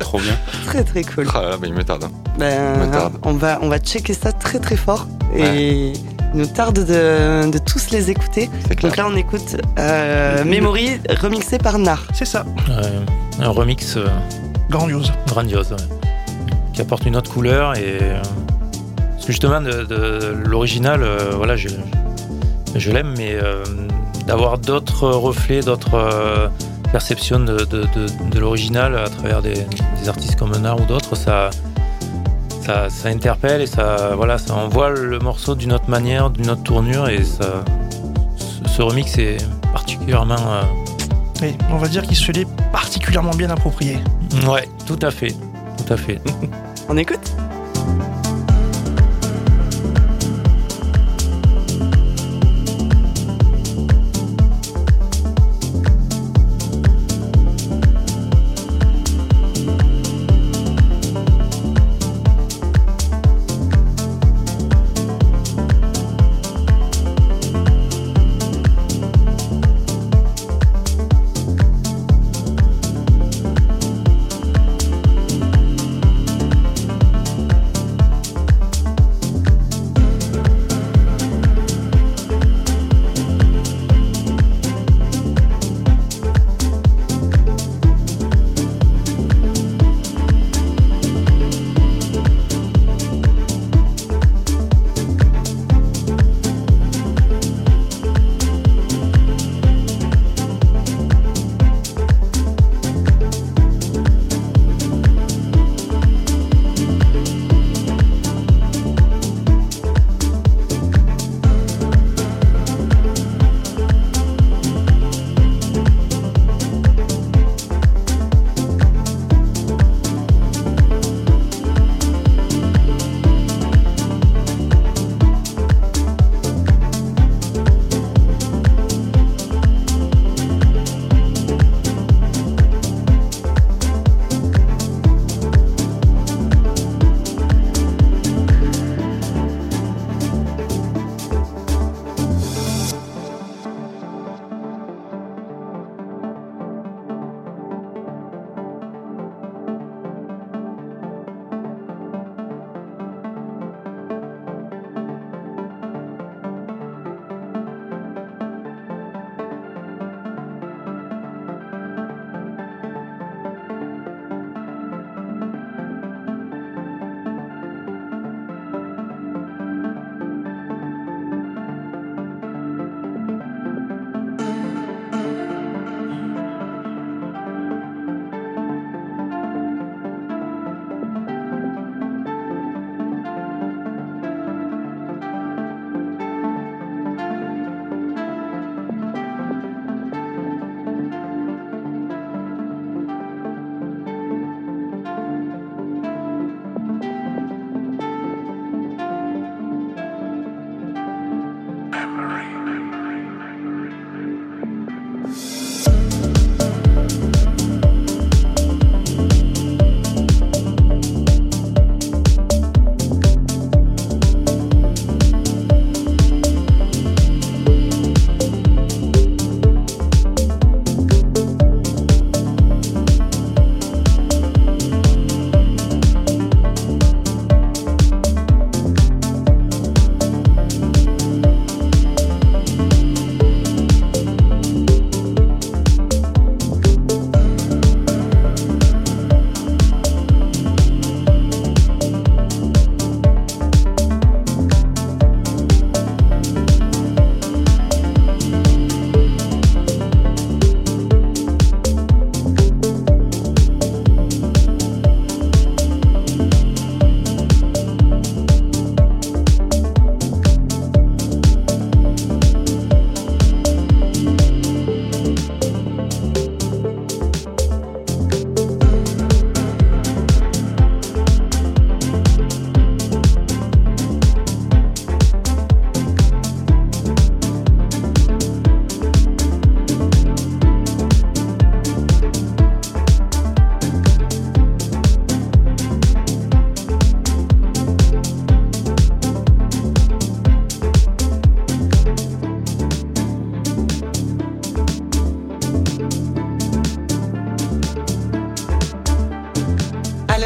Trop 0.00 0.18
bien. 0.20 0.36
très 0.66 0.82
très 0.84 1.02
cool. 1.04 1.28
Ah 1.34 1.42
là 1.42 1.48
là, 1.50 1.56
bah, 1.56 1.66
il 1.66 1.74
me 1.74 1.84
tarde. 1.84 2.08
Ben, 2.38 2.78
Me 2.86 2.92
tarde. 2.92 3.14
on 3.22 3.34
va 3.34 3.58
on 3.62 3.68
va 3.68 3.78
checker 3.78 4.14
ça 4.14 4.32
très 4.32 4.58
très 4.58 4.76
fort 4.76 5.06
et 5.36 5.92
il 6.34 6.40
nous 6.40 6.46
tarde 6.46 6.78
de, 6.84 7.50
de 7.50 7.58
tous 7.58 7.90
les 7.90 8.10
écouter. 8.10 8.50
Donc 8.82 8.96
là 8.96 9.06
on 9.10 9.16
écoute 9.16 9.56
euh, 9.78 10.44
Memory 10.44 11.00
remixé 11.20 11.58
par 11.58 11.78
Nar. 11.78 12.04
C'est 12.12 12.24
ça, 12.24 12.44
un 13.40 13.48
remix 13.48 13.96
euh, 13.96 14.06
grandiose. 14.70 15.12
grandiose, 15.26 15.72
ouais. 15.72 15.76
qui 16.72 16.80
apporte 16.82 17.06
une 17.06 17.16
autre 17.16 17.30
couleur 17.32 17.76
et 17.76 17.98
euh, 18.02 18.22
parce 19.14 19.26
que 19.26 19.32
justement 19.32 19.60
de, 19.60 19.84
de 19.84 20.34
l'original, 20.46 21.02
euh, 21.02 21.30
voilà, 21.36 21.56
je, 21.56 21.68
je 22.74 22.90
l'aime, 22.90 23.14
mais 23.16 23.34
euh, 23.34 23.64
d'avoir 24.26 24.58
d'autres 24.58 25.08
reflets, 25.08 25.60
d'autres 25.60 25.94
euh, 25.94 26.48
perceptions 26.92 27.40
de, 27.40 27.58
de, 27.64 27.82
de- 27.82 28.30
de 28.30 28.38
l'original 28.38 28.96
à 28.98 29.08
travers 29.08 29.42
des, 29.42 29.54
des 30.00 30.08
artistes 30.08 30.36
comme 30.36 30.56
Nard 30.56 30.80
ou 30.80 30.84
d'autres, 30.86 31.16
ça, 31.16 31.50
ça, 32.66 32.90
ça 32.90 33.08
interpelle 33.10 33.60
et 33.60 33.66
ça, 33.66 34.14
voilà, 34.16 34.38
ça 34.38 34.54
envoie 34.54 34.90
le 34.90 35.20
morceau 35.20 35.54
d'une 35.54 35.72
autre 35.72 35.88
manière, 35.88 36.30
d'une 36.30 36.50
autre 36.50 36.64
tournure 36.64 37.08
et 37.08 37.22
ça, 37.22 37.64
ce, 38.66 38.82
remix 38.82 39.16
est 39.18 39.36
particulièrement, 39.72 40.34
euh, 40.34 41.44
Et 41.46 41.54
on 41.70 41.76
va 41.76 41.86
dire 41.86 42.02
qu'il 42.02 42.16
se 42.16 42.32
l'est 42.32 42.48
particulièrement 42.72 43.30
bien 43.30 43.50
approprié. 43.50 43.98
ouais, 44.48 44.68
tout 44.84 44.98
à 45.02 45.12
fait, 45.12 45.32
tout 45.78 45.92
à 45.92 45.96
fait. 45.96 46.20
On 46.88 46.96
écoute? 46.96 47.32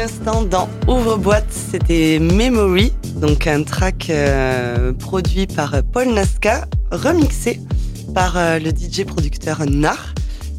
L'instant, 0.01 0.41
dans 0.41 0.67
Ouvre-boîte, 0.87 1.45
c'était 1.51 2.17
Memory, 2.19 2.91
donc 3.17 3.45
un 3.45 3.61
track 3.63 4.07
euh, 4.09 4.93
produit 4.93 5.45
par 5.45 5.75
Paul 5.93 6.07
Nasca, 6.09 6.65
remixé 6.91 7.59
par 8.15 8.35
euh, 8.35 8.57
le 8.59 8.71
DJ 8.71 9.05
producteur 9.05 9.63
Nar. 9.69 10.13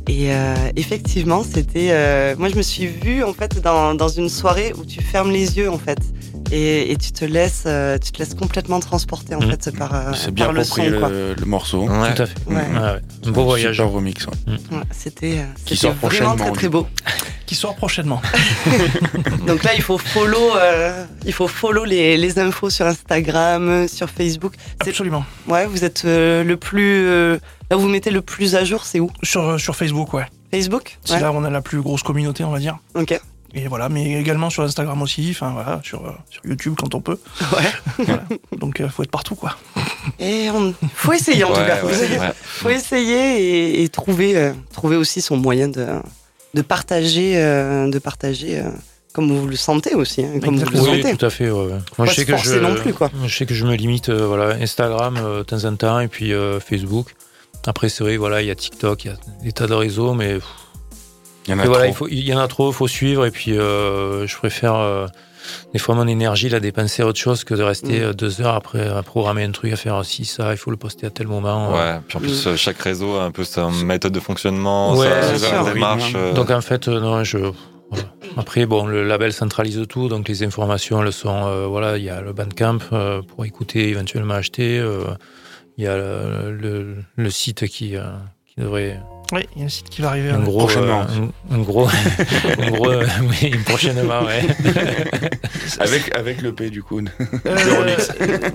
Et 0.09 0.33
euh, 0.33 0.55
effectivement, 0.77 1.43
c'était. 1.45 1.89
euh, 1.91 2.35
moi, 2.39 2.49
je 2.51 2.57
me 2.57 2.63
suis 2.63 2.87
vue 2.87 3.23
en 3.25 3.33
fait 3.33 3.61
dans, 3.63 3.95
dans 3.95 4.09
une 4.09 4.29
soirée 4.29 4.73
où 4.79 4.85
tu 4.85 5.01
fermes 5.03 5.31
les 5.31 5.57
yeux 5.59 5.71
en 5.71 5.79
fait. 5.79 5.99
Et, 6.53 6.93
et 6.93 6.97
tu 6.97 7.13
te 7.13 7.25
laisses, 7.25 7.65
euh, 7.67 7.97
tu 7.99 8.13
te 8.13 8.19
laisses 8.19 8.35
complètement 8.35 8.79
transporter 8.81 9.35
en 9.35 9.41
Mhm. 9.41 9.51
fait 9.51 9.71
par, 9.77 9.95
euh, 9.95 10.13
C'est 10.15 10.31
bien 10.33 10.47
par 10.47 10.53
le 10.55 10.65
son 10.65 10.83
le, 10.85 11.35
le 11.35 11.45
morceau. 11.47 11.89
Ouais. 11.89 12.15
Tout 12.15 12.23
à 12.23 12.27
fait. 12.27 12.35
Ouais. 12.47 12.57
Ouais, 12.57 12.63
ouais. 12.63 13.01
Un 13.27 13.31
beau 13.31 13.45
voyage. 13.45 13.77
Super 13.77 13.91
remix. 13.91 14.27
ouais. 14.27 14.33
Ouais, 14.71 14.83
c'était 14.93 15.39
euh, 15.39 15.45
Qui 15.65 15.77
sort 15.77 15.95
prochainement, 15.95 16.37
très 16.37 16.51
très 16.53 16.69
beau. 16.69 16.87
Qui 17.53 17.59
sort 17.59 17.77
prochainement. 17.77 18.23
Donc 19.47 19.63
là, 19.63 19.75
il 19.75 19.83
faut 19.83 19.99
follow, 19.99 20.57
euh, 20.57 21.05
il 21.27 21.35
faut 21.35 21.49
follow 21.49 21.85
les, 21.85 22.17
les 22.17 22.39
infos 22.39 22.71
sur 22.71 22.87
Instagram, 22.87 23.87
sur 23.89 24.09
Facebook. 24.09 24.55
C'est- 24.83 24.89
Absolument. 24.89 25.23
Ouais, 25.47 25.67
vous 25.67 25.85
êtes 25.85 26.07
euh, 26.07 26.45
le 26.45 26.57
plus, 26.57 27.07
euh, 27.07 27.37
là 27.71 27.77
où 27.77 27.81
vous 27.81 27.89
mettez 27.89 28.11
le 28.11 28.23
plus 28.23 28.55
à 28.55 28.65
jour, 28.65 28.87
c'est 28.87 29.01
où? 29.01 29.11
Sur, 29.23 29.61
sur 29.61 29.77
Facebook, 29.77 30.15
ouais. 30.15 30.25
Facebook? 30.51 30.97
C'est 31.05 31.13
Ouais. 31.17 31.21
là 31.21 31.31
où 31.31 31.35
on 31.37 31.45
a 31.45 31.51
la 31.51 31.61
plus 31.61 31.83
grosse 31.83 32.03
communauté, 32.03 32.43
on 32.43 32.51
va 32.51 32.59
dire. 32.59 32.79
Ok. 32.95 33.21
Et 33.55 33.69
voilà, 33.69 33.91
mais 33.91 34.19
également 34.19 34.49
sur 34.49 34.63
Instagram 34.63 35.03
aussi, 35.03 35.29
enfin 35.33 35.51
voilà, 35.51 35.79
sur, 35.85 36.07
euh, 36.07 36.13
sur 36.31 36.41
YouTube 36.47 36.73
quand 36.79 36.95
on 36.95 37.03
peut. 37.03 37.21
Ouais. 37.53 38.07
Donc 38.59 38.81
euh, 38.81 38.89
faut 38.89 39.03
être 39.03 39.11
partout, 39.11 39.35
quoi. 39.35 39.59
Et 40.19 40.49
on... 40.51 40.73
faut 40.95 41.13
essayer 41.13 41.45
en 41.45 41.49
tout 41.53 41.61
Ouais, 41.61 41.67
cas. 41.67 41.85
ouais, 41.85 42.19
ouais. 42.19 42.33
Faut 42.43 42.71
essayer 42.71 43.43
et, 43.81 43.83
et 43.83 43.89
trouver, 43.91 44.39
euh, 44.39 44.55
trouver 44.73 44.97
aussi 44.97 45.21
son 45.21 45.37
moyen 45.37 45.69
de, 45.69 45.87
de 46.55 46.63
partager, 46.63 47.35
euh, 47.37 47.89
de 47.89 47.99
partager 47.99 48.59
euh, 48.61 48.71
comme 49.13 49.31
vous 49.37 49.47
le 49.47 49.57
sentez 49.57 49.95
aussi, 49.95 50.23
hein, 50.23 50.41
comme 50.43 50.57
vous 50.59 50.65
le 50.65 50.69
Exactement. 50.71 50.83
Oui, 50.93 51.01
souhaitez. 51.03 51.17
tout 51.17 51.27
à 51.27 51.31
fait. 51.31 51.51
ouais, 51.51 51.69
Moi, 51.99 52.07
je 52.07 52.15
sais 52.15 52.25
que 52.25 52.37
je, 52.37 52.59
non 52.59 52.75
plus, 52.75 52.93
quoi. 52.95 53.11
je 53.27 53.35
sais 53.37 53.47
que 53.47 53.55
je 53.55 53.67
me 53.67 53.75
limite, 53.75 54.09
euh, 54.09 54.27
voilà, 54.27 54.55
Instagram 54.57 55.17
euh, 55.23 55.39
de 55.39 55.43
temps 55.45 55.65
en 55.65 55.77
temps 55.77 56.01
et 56.01 56.09
puis 56.09 56.33
euh, 56.33 56.61
Facebook. 56.61 57.15
Après, 57.67 57.89
c'est 57.89 58.03
vrai, 58.05 58.17
voilà, 58.17 58.43
il 58.43 58.49
y 58.49 58.51
a 58.51 58.55
TikTok, 58.55 59.05
il 59.05 59.09
y 59.09 59.11
a 59.11 59.17
des 59.45 59.53
tas 59.53 59.67
de 59.67 59.75
réseaux, 59.75 60.15
mais 60.15 60.39
Il 61.47 61.51
y 61.51 61.55
en 61.55 61.59
a 61.61 61.65
voilà, 61.67 61.85
trop. 61.85 61.93
il, 61.93 61.95
faut, 61.97 62.09
il 62.09 62.27
y 62.27 62.35
en 62.35 62.39
a 62.39 62.49
trop, 62.49 62.73
faut 62.73 62.89
suivre. 62.89 63.25
Et 63.27 63.31
puis, 63.31 63.57
euh, 63.57 64.27
je 64.27 64.37
préfère 64.37 64.75
euh, 64.77 65.07
des 65.73 65.79
fois 65.79 65.95
mon 65.95 66.07
énergie 66.07 66.49
la 66.49 66.61
dépenser 66.61 67.03
à 67.03 67.07
autre 67.07 67.19
chose 67.19 67.45
que 67.45 67.55
de 67.55 67.63
rester 67.63 68.01
Mm. 68.01 68.03
euh, 68.05 68.13
deux 68.13 68.41
heures 68.41 68.55
après 68.55 68.87
à 68.89 69.03
programmer 69.03 69.45
un 69.45 69.51
truc, 69.53 69.73
à 69.73 69.77
faire 69.77 69.97
aussi 69.97 70.25
ça, 70.25 70.53
il 70.53 70.57
faut 70.57 70.71
le 70.71 70.77
poster 70.77 71.07
à 71.07 71.11
tel 71.11 71.27
moment. 71.27 71.73
Ouais, 71.73 71.99
puis 72.09 72.19
en 72.19 72.21
plus, 72.21 72.47
euh, 72.47 72.57
chaque 72.57 72.79
réseau 72.79 73.17
a 73.17 73.25
un 73.25 73.31
peu 73.31 73.45
sa 73.45 73.69
méthode 73.71 74.13
de 74.13 74.21
fonctionnement, 74.21 74.95
Ouais, 74.95 75.09
sa, 75.39 75.65
démarche. 75.73 76.13
euh, 76.17 76.33
Donc 76.35 76.51
en 76.51 76.61
fait, 76.61 76.89
euh, 76.89 77.01
non, 77.01 77.25
je. 77.25 77.39
Après, 78.39 78.65
bon, 78.65 78.87
le 78.87 79.07
label 79.07 79.33
centralise 79.35 79.83
tout, 79.89 80.09
donc 80.09 80.27
les 80.27 80.43
informations, 80.45 81.03
elles 81.05 81.13
sont, 81.13 81.47
euh, 81.47 81.67
voilà, 81.67 81.99
il 81.99 82.05
y 82.05 82.09
a 82.09 82.23
le 82.23 82.33
Bandcamp 82.33 82.79
euh, 82.95 83.21
pour 83.21 83.45
écouter, 83.45 83.89
éventuellement 83.91 84.35
acheter. 84.35 84.79
euh, 84.79 85.05
Il 85.77 85.85
y 85.85 85.87
a 85.87 85.97
le, 85.97 86.57
le, 86.57 86.97
le 87.17 87.31
site 87.31 87.67
qui, 87.67 87.97
euh, 87.97 88.05
qui 88.47 88.61
devrait 88.63 88.99
Oui, 89.33 89.47
il 89.57 89.61
y 89.61 89.63
a 89.63 89.67
un 89.67 89.71
site 89.71 89.89
qui 89.89 90.03
va 90.03 90.09
arriver. 90.11 90.31
un 90.31 90.41
gros, 90.41 90.59
prochainement. 90.67 91.01
euh, 91.03 91.27
un, 91.51 91.55
un 91.57 91.59
gros, 91.63 91.89
un 92.59 92.71
gros, 92.71 92.91
euh, 92.91 93.07
oui, 93.43 93.51
prochainement, 93.65 94.23
ouais. 94.25 94.43
Avec, 95.81 96.15
avec 96.17 96.43
le 96.43 96.53
P 96.53 96.69
du 96.71 96.83
coup. 96.83 97.01
Euh, 97.47 97.97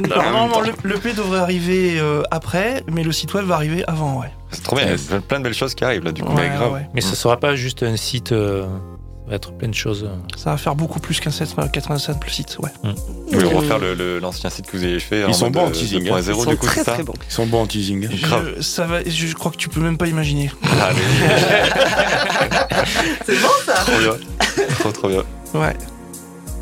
Normalement, 0.07 0.61
le, 0.61 0.71
le 0.83 0.95
P 0.99 1.13
devrait 1.13 1.39
arriver 1.39 1.97
euh, 1.99 2.21
après, 2.31 2.83
mais 2.91 3.03
le 3.03 3.11
site 3.11 3.33
web 3.33 3.45
va 3.45 3.55
arriver 3.55 3.83
avant, 3.87 4.19
ouais. 4.21 4.27
C'est 4.51 4.63
trop 4.63 4.75
bien, 4.75 4.85
il 4.85 5.11
y 5.11 5.15
a 5.15 5.19
plein 5.19 5.39
de 5.39 5.43
belles 5.45 5.53
choses 5.53 5.73
qui 5.75 5.83
arrivent 5.83 6.03
là, 6.03 6.11
du 6.11 6.23
coup. 6.23 6.33
Ouais, 6.33 6.49
grave. 6.49 6.73
ouais. 6.73 6.87
Mais 6.93 7.01
ce 7.01 7.15
sera 7.15 7.37
pas 7.37 7.55
juste 7.55 7.83
un 7.83 7.97
site, 7.97 8.31
euh, 8.31 8.65
va 9.27 9.35
être 9.35 9.51
plein 9.51 9.67
de 9.67 9.75
choses. 9.75 10.09
Ça 10.35 10.51
va 10.51 10.57
faire 10.57 10.75
beaucoup 10.75 10.99
plus 10.99 11.19
qu'un 11.19 11.31
7, 11.31 11.49
simple 11.97 12.29
site, 12.29 12.57
ouais. 12.59 12.69
Vous 12.83 13.39
voulez 13.39 13.47
refaire 13.47 13.79
l'ancien 14.21 14.49
site 14.49 14.67
que 14.67 14.77
vous 14.77 14.83
avez 14.83 14.99
fait 14.99 15.25
Ils 15.27 15.33
sont 15.33 15.49
bons 15.49 15.65
en 15.65 15.67
euh, 15.67 15.71
teasing, 15.71 16.03
2.0 16.03 16.13
hein. 16.13 16.19
Ils 16.19 16.35
sont 16.35 16.49
du 16.49 16.57
coup, 16.57 16.65
très 16.65 16.75
c'est 16.75 16.83
ça 16.85 16.93
très 16.93 17.03
bons. 17.03 17.13
Ils 17.29 17.33
sont 17.33 17.45
bons 17.45 17.61
en 17.61 17.67
teasing. 17.67 18.07
Grave. 18.21 18.53
Je, 18.57 18.61
ça 18.61 18.85
va, 18.85 19.03
je 19.03 19.33
crois 19.33 19.51
que 19.51 19.57
tu 19.57 19.69
peux 19.69 19.81
même 19.81 19.97
pas 19.97 20.07
imaginer. 20.07 20.51
Ah, 20.63 20.91
mais 20.95 21.01
C'est 23.25 23.41
bon 23.41 23.49
ça 23.65 23.73
trop 23.73 23.99
bien. 23.99 24.65
Trop 24.79 24.91
trop 24.91 25.09
bien. 25.09 25.23
Ouais. 25.53 25.75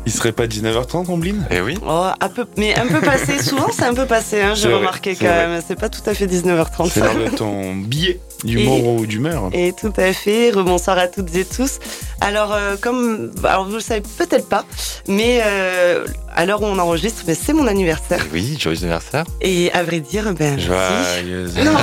Il 0.06 0.12
serait 0.12 0.30
pas 0.32 0.46
19h30 0.46 1.10
en 1.10 1.18
blind 1.18 1.42
Et 1.50 1.60
oui. 1.60 1.76
Oh, 1.84 2.06
un 2.20 2.28
peu, 2.28 2.46
mais 2.56 2.78
un 2.78 2.86
peu 2.86 3.00
passé. 3.00 3.38
Souvent, 3.42 3.66
c'est 3.72 3.84
un 3.84 3.92
peu 3.92 4.06
passé. 4.06 4.40
Hein, 4.40 4.54
J'ai 4.54 4.68
vrai, 4.68 4.78
remarqué 4.78 5.16
quand 5.16 5.26
vrai. 5.26 5.48
même. 5.48 5.62
C'est 5.66 5.78
pas 5.78 5.88
tout 5.88 6.00
à 6.06 6.14
fait 6.14 6.26
19h30. 6.26 6.90
C'est 6.90 7.00
l'heure 7.00 7.16
de 7.16 7.36
ton 7.36 7.74
billet 7.74 8.20
d'humour 8.44 8.86
ou 9.00 9.06
d'humeur. 9.06 9.50
Et 9.52 9.72
tout 9.72 9.92
à 9.96 10.12
fait. 10.12 10.50
Rebonsoir 10.50 10.96
à 10.96 11.08
toutes 11.08 11.34
et 11.34 11.44
tous. 11.44 11.80
Alors, 12.20 12.52
euh, 12.54 12.76
comme, 12.80 13.32
alors 13.42 13.66
vous 13.66 13.74
le 13.74 13.80
savez 13.80 14.02
peut-être 14.16 14.48
pas, 14.48 14.64
mais 15.08 15.40
euh, 15.44 16.06
à 16.36 16.44
l'heure 16.44 16.62
où 16.62 16.66
on 16.66 16.78
enregistre, 16.78 17.24
ben, 17.26 17.34
c'est 17.34 17.54
mon 17.54 17.66
anniversaire. 17.66 18.24
Oui, 18.32 18.56
joyeux 18.60 18.78
anniversaire. 18.82 19.24
Et 19.40 19.72
à 19.72 19.82
vrai 19.82 20.00
dire, 20.00 20.34
ben. 20.34 20.58
Joyeux 20.58 21.48
non, 21.56 21.72
non, 21.72 21.78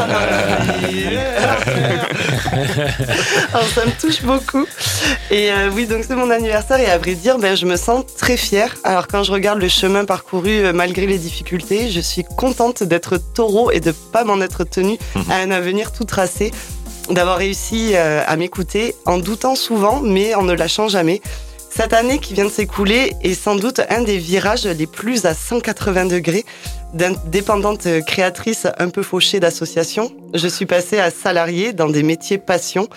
Alors, 3.54 3.68
ça 3.68 3.86
me 3.86 4.00
touche 4.00 4.22
beaucoup. 4.22 4.66
Et 5.32 5.52
euh, 5.52 5.72
oui, 5.74 5.88
donc 5.88 6.04
c'est 6.08 6.16
mon 6.16 6.30
anniversaire 6.30 6.80
et 6.80 6.86
à 6.86 7.00
vrai 7.00 7.16
dire, 7.16 7.40
ben, 7.40 7.56
je 7.56 7.66
me 7.66 7.76
sens 7.76 8.06
très 8.16 8.38
fière. 8.38 8.76
Alors 8.84 9.08
quand 9.08 9.24
je 9.24 9.32
regarde 9.32 9.60
le 9.60 9.70
chemin 9.70 10.06
parcouru 10.06 10.52
euh, 10.52 10.72
malgré 10.74 11.08
les 11.08 11.18
difficultés, 11.18 11.90
je 11.90 12.00
suis 12.00 12.24
contente 12.24 12.84
d'être 12.84 13.18
taureau 13.18 13.72
et 13.72 13.80
de 13.80 13.92
pas 13.92 14.24
m'en 14.24 14.40
être 14.40 14.64
tenue 14.64 15.00
à 15.30 15.38
un 15.38 15.50
avenir 15.50 15.92
tout 15.92 16.06
tracé. 16.06 16.52
D'avoir 17.10 17.38
réussi 17.38 17.92
euh, 17.96 18.22
à 18.26 18.38
m'écouter 18.38 18.96
en 19.06 19.18
doutant 19.18 19.56
souvent, 19.56 20.00
mais 20.02 20.36
en 20.36 20.44
ne 20.44 20.54
lâchant 20.54 20.88
jamais. 20.88 21.22
Cette 21.76 21.94
année 21.94 22.20
qui 22.20 22.36
vient 22.36 22.46
de 22.46 22.52
s'écouler 22.52 23.14
est 23.24 23.34
sans 23.34 23.56
doute 23.56 23.82
un 23.90 24.04
des 24.04 24.20
virages 24.20 24.68
les 24.68 24.86
plus 24.86 25.26
à 25.26 25.34
180 25.34 26.06
degrés. 26.06 26.46
D'indépendante 26.94 27.88
créatrice 28.06 28.68
un 28.78 28.90
peu 28.90 29.02
fauchée 29.02 29.40
d'association, 29.40 30.12
je 30.36 30.48
suis 30.48 30.68
passée 30.68 31.00
à 31.00 31.10
salariée 31.10 31.74
dans 31.74 31.90
des 31.90 32.04
métiers 32.04 32.38
passion. 32.38 32.88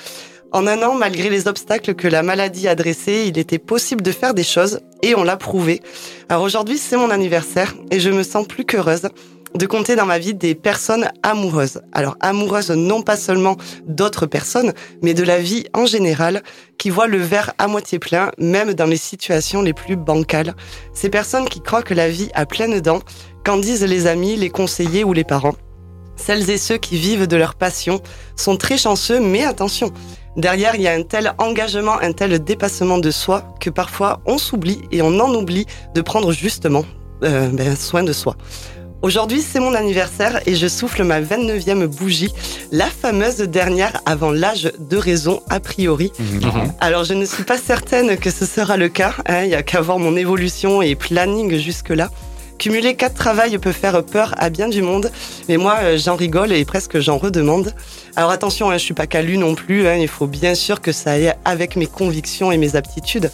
En 0.53 0.67
un 0.67 0.83
an, 0.83 0.95
malgré 0.95 1.31
les 1.31 1.49
obstacles 1.49 1.95
que 1.95 2.07
la 2.07 2.23
maladie 2.23 2.69
a 2.69 2.75
dressés, 2.75 3.25
il 3.27 3.39
était 3.39 3.59
possible 3.59 4.03
de 4.03 4.13
faire 4.13 4.35
des 4.35 4.45
choses 4.45 4.81
et 5.03 5.15
on 5.15 5.25
l'a 5.25 5.39
prouvé. 5.39 5.81
Alors 6.29 6.43
aujourd'hui, 6.43 6.77
c'est 6.77 6.99
mon 6.99 7.09
anniversaire 7.09 7.75
et 7.91 7.99
je 7.99 8.11
me 8.11 8.23
sens 8.23 8.47
plus 8.47 8.67
qu'heureuse 8.67 9.09
de 9.57 9.67
compter 9.67 9.97
dans 9.97 10.07
ma 10.07 10.19
vie 10.19 10.35
des 10.35 10.55
personnes 10.55 11.09
amoureuses. 11.23 11.81
Alors 11.93 12.17
amoureuses 12.21 12.71
non 12.71 13.03
pas 13.03 13.17
seulement 13.17 13.57
d'autres 13.87 14.27
personnes, 14.27 14.73
mais 15.03 15.15
de 15.15 15.23
la 15.23 15.39
vie 15.39 15.65
en 15.75 15.87
général, 15.87 16.43
qui 16.79 16.91
voient 16.91 17.07
le 17.07 17.19
verre 17.19 17.53
à 17.59 17.67
moitié 17.67 17.99
plein, 17.99 18.31
même 18.39 18.75
dans 18.75 18.87
les 18.87 18.97
situations 18.97 19.63
les 19.63 19.73
plus 19.73 19.97
bancales. 19.97 20.55
Ces 20.93 21.09
personnes 21.09 21.49
qui 21.49 21.61
croient 21.61 21.83
que 21.83 21.95
la 21.95 22.09
vie 22.09 22.31
a 22.35 22.47
pleine 22.47 22.81
dents, 22.81 23.01
qu'en 23.45 23.57
disent 23.57 23.85
les 23.85 24.07
amis, 24.07 24.37
les 24.37 24.51
conseillers 24.51 25.05
ou 25.05 25.13
les 25.13 25.25
parents. 25.25 25.55
Celles 26.17 26.51
et 26.51 26.59
ceux 26.59 26.79
qui 26.79 26.97
vivent 26.97 27.27
de 27.27 27.37
leur 27.37 27.55
passion 27.55 28.01
sont 28.37 28.57
très 28.57 28.79
chanceux, 28.79 29.21
mais 29.21 29.45
attention, 29.45 29.91
derrière 30.37 30.75
il 30.75 30.83
y 30.83 30.89
a 30.89 30.93
un 30.93 31.03
tel 31.03 31.33
engagement, 31.39 31.99
un 32.01 32.13
tel 32.13 32.43
dépassement 32.43 32.99
de 32.99 33.11
soi 33.11 33.55
que 33.61 33.71
parfois 33.71 34.21
on 34.27 34.39
s'oublie 34.39 34.83
et 34.93 35.03
on 35.03 35.21
en 35.21 35.35
oublie 35.35 35.67
de 35.95 36.01
prendre 36.01 36.33
justement 36.33 36.85
euh, 37.23 37.49
ben, 37.53 37.77
soin 37.77 38.03
de 38.03 38.13
soi. 38.13 38.37
Aujourd'hui, 39.07 39.41
c'est 39.41 39.61
mon 39.61 39.73
anniversaire 39.77 40.41
et 40.47 40.57
je 40.57 40.67
souffle 40.67 41.05
ma 41.05 41.21
29e 41.21 41.87
bougie, 41.87 42.35
la 42.73 42.87
fameuse 42.87 43.37
dernière 43.37 44.03
avant 44.05 44.33
l'âge 44.33 44.73
de 44.81 44.97
raison 44.97 45.43
a 45.49 45.61
priori. 45.61 46.11
Alors, 46.81 47.05
je 47.05 47.15
ne 47.15 47.25
suis 47.25 47.45
pas 47.45 47.57
certaine 47.57 48.17
que 48.17 48.33
ce 48.33 48.45
sera 48.45 48.77
le 48.77 48.89
cas. 48.89 49.15
hein, 49.29 49.45
Il 49.45 49.51
y 49.51 49.55
a 49.55 49.63
qu'à 49.63 49.81
voir 49.81 50.01
mon 50.01 50.17
évolution 50.17 50.83
et 50.83 50.97
planning 50.97 51.57
jusque-là. 51.57 52.11
Cumuler 52.59 52.97
quatre 52.97 53.15
travails 53.15 53.57
peut 53.59 53.71
faire 53.71 54.03
peur 54.05 54.35
à 54.39 54.51
bien 54.51 54.67
du 54.69 54.83
monde, 54.83 55.13
mais 55.49 55.57
moi, 55.57 55.77
euh, 55.83 55.99
j'en 55.99 56.17
rigole 56.17 56.53
et 56.53 56.65
presque 56.65 56.99
j'en 56.99 57.17
redemande. 57.19 57.75
Alors 58.17 58.31
attention, 58.33 58.71
hein, 58.71 58.79
je 58.79 58.83
suis 58.83 58.95
pas 58.95 59.07
calu 59.07 59.39
non 59.39 59.55
plus. 59.55 59.87
hein, 59.87 59.95
il 59.95 60.09
faut 60.09 60.27
bien 60.27 60.57
sûr 60.57 60.81
que 60.81 60.91
ça 60.91 61.13
aille 61.13 61.33
avec 61.45 61.77
mes 61.77 61.87
convictions 61.87 62.51
et 62.51 62.57
mes 62.57 62.75
aptitudes. 62.75 63.31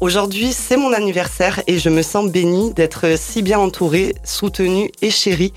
Aujourd'hui, 0.00 0.54
c'est 0.54 0.78
mon 0.78 0.94
anniversaire 0.94 1.60
et 1.66 1.78
je 1.78 1.90
me 1.90 2.00
sens 2.00 2.30
bénie 2.30 2.72
d'être 2.72 3.18
si 3.18 3.42
bien 3.42 3.58
entourée, 3.58 4.14
soutenue 4.24 4.90
et 5.02 5.10
chérie. 5.10 5.52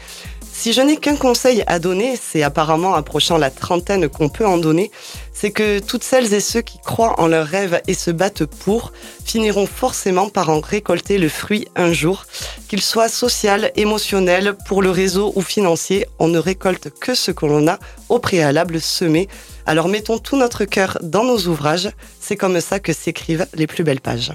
Si 0.64 0.72
je 0.72 0.80
n'ai 0.80 0.96
qu'un 0.96 1.18
conseil 1.18 1.62
à 1.68 1.78
donner, 1.78 2.16
c'est 2.16 2.42
apparemment 2.42 2.96
approchant 2.96 3.38
la 3.38 3.50
trentaine 3.50 4.08
qu'on 4.08 4.30
peut 4.30 4.48
en 4.48 4.58
donner, 4.58 4.92
c'est 5.34 5.52
que 5.52 5.80
toutes 5.80 6.06
celles 6.06 6.34
et 6.34 6.40
ceux 6.40 6.62
qui 6.62 6.80
croient 6.80 7.20
en 7.20 7.28
leurs 7.28 7.48
rêves 7.48 7.82
et 7.90 7.94
se 7.94 8.12
battent 8.12 8.46
pour 8.46 8.94
finiront 9.26 9.66
forcément 9.66 10.30
par 10.30 10.48
en 10.48 10.62
récolter 10.62 11.18
le 11.18 11.28
fruit 11.28 11.68
un 11.76 11.92
jour. 11.92 12.24
Qu'il 12.70 12.82
soit 12.82 13.10
social, 13.10 13.74
émotionnel, 13.76 14.56
pour 14.66 14.82
le 14.82 14.90
réseau 14.90 15.34
ou 15.36 15.42
financier, 15.42 16.06
on 16.18 16.30
ne 16.30 16.40
récolte 16.40 16.98
que 16.98 17.14
ce 17.14 17.32
que 17.32 17.46
l'on 17.46 17.68
a 17.68 17.78
au 18.08 18.20
préalable 18.20 18.80
semé. 18.80 19.28
Alors 19.66 19.90
mettons 19.90 20.18
tout 20.18 20.38
notre 20.38 20.64
cœur 20.64 20.98
dans 21.02 21.26
nos 21.26 21.40
ouvrages, 21.40 21.90
c'est 22.22 22.38
comme 22.38 22.62
ça 22.62 22.80
que 22.80 22.94
s'écrivent 22.94 23.48
les 23.54 23.68
plus 23.68 23.84
belles 23.84 24.00
pages. 24.00 24.32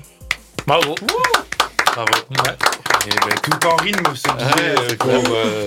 Bravo. 0.67 0.95
Bravo. 1.95 2.13
Ouais. 2.45 2.88
Et 3.07 3.11
ben, 3.11 3.35
tout 3.43 3.67
en 3.67 3.77
rythme, 3.77 4.15
ce 4.15 4.29
billet 4.29 4.75
euh, 4.79 4.97
pour 4.99 5.35
euh, 5.35 5.67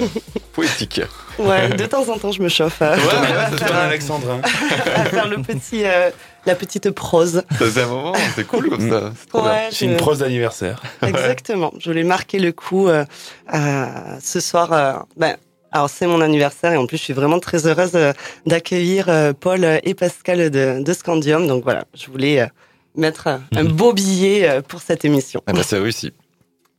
Poétique. 0.53 1.01
Ouais, 1.39 1.69
de 1.69 1.85
temps 1.85 2.07
en 2.09 2.17
temps 2.19 2.31
je 2.31 2.41
me 2.41 2.49
chauffe 2.49 2.81
à, 2.81 2.91
ouais, 2.95 2.97
à 3.37 3.49
c'est 3.57 3.63
un 3.63 3.75
alexandrin. 3.77 4.41
à 4.95 5.05
faire 5.05 5.27
le 5.27 5.41
petit, 5.41 5.83
euh, 5.85 6.09
la 6.45 6.55
petite 6.55 6.91
prose. 6.91 7.43
Ça 7.51 7.57
faisait 7.57 7.83
un 7.83 7.87
moment, 7.87 8.13
c'est 8.35 8.45
cool 8.45 8.69
comme 8.69 8.89
ça. 8.89 9.11
C'est. 9.31 9.39
Ouais, 9.39 9.67
C'est 9.71 9.85
je- 9.85 9.91
une 9.91 9.97
prose 9.97 10.19
d'anniversaire. 10.19 10.81
Exactement. 11.01 11.71
Je 11.79 11.89
voulais 11.89 12.03
marquer 12.03 12.37
le 12.39 12.51
coup 12.51 12.87
euh, 12.89 13.05
euh, 13.53 13.85
ce 14.21 14.39
soir. 14.39 14.73
euh, 14.73 14.93
ben, 15.17 15.35
alors 15.71 15.89
c'est 15.89 16.05
mon 16.07 16.19
anniversaire 16.21 16.73
et 16.73 16.77
en 16.77 16.85
plus 16.85 16.97
je 16.97 17.03
suis 17.03 17.13
vraiment 17.13 17.39
très 17.39 17.65
heureuse 17.65 17.91
euh, 17.95 18.11
d'accueillir 18.45 19.05
euh, 19.07 19.31
Paul 19.33 19.65
et 19.83 19.93
Pascal 19.93 20.49
de, 20.51 20.83
de 20.83 20.93
Scandium. 20.93 21.47
Donc 21.47 21.63
voilà, 21.63 21.85
je 21.95 22.07
voulais 22.11 22.41
euh, 22.41 22.47
mettre 22.95 23.27
un, 23.27 23.41
un 23.55 23.63
beau 23.79 23.93
billet 23.93 24.47
euh, 24.49 24.61
pour 24.61 24.81
cette 24.81 25.05
émission. 25.05 25.41
Ah 25.47 25.53
bah, 25.53 25.61
c'est 25.65 25.79
réussi. 25.79 26.11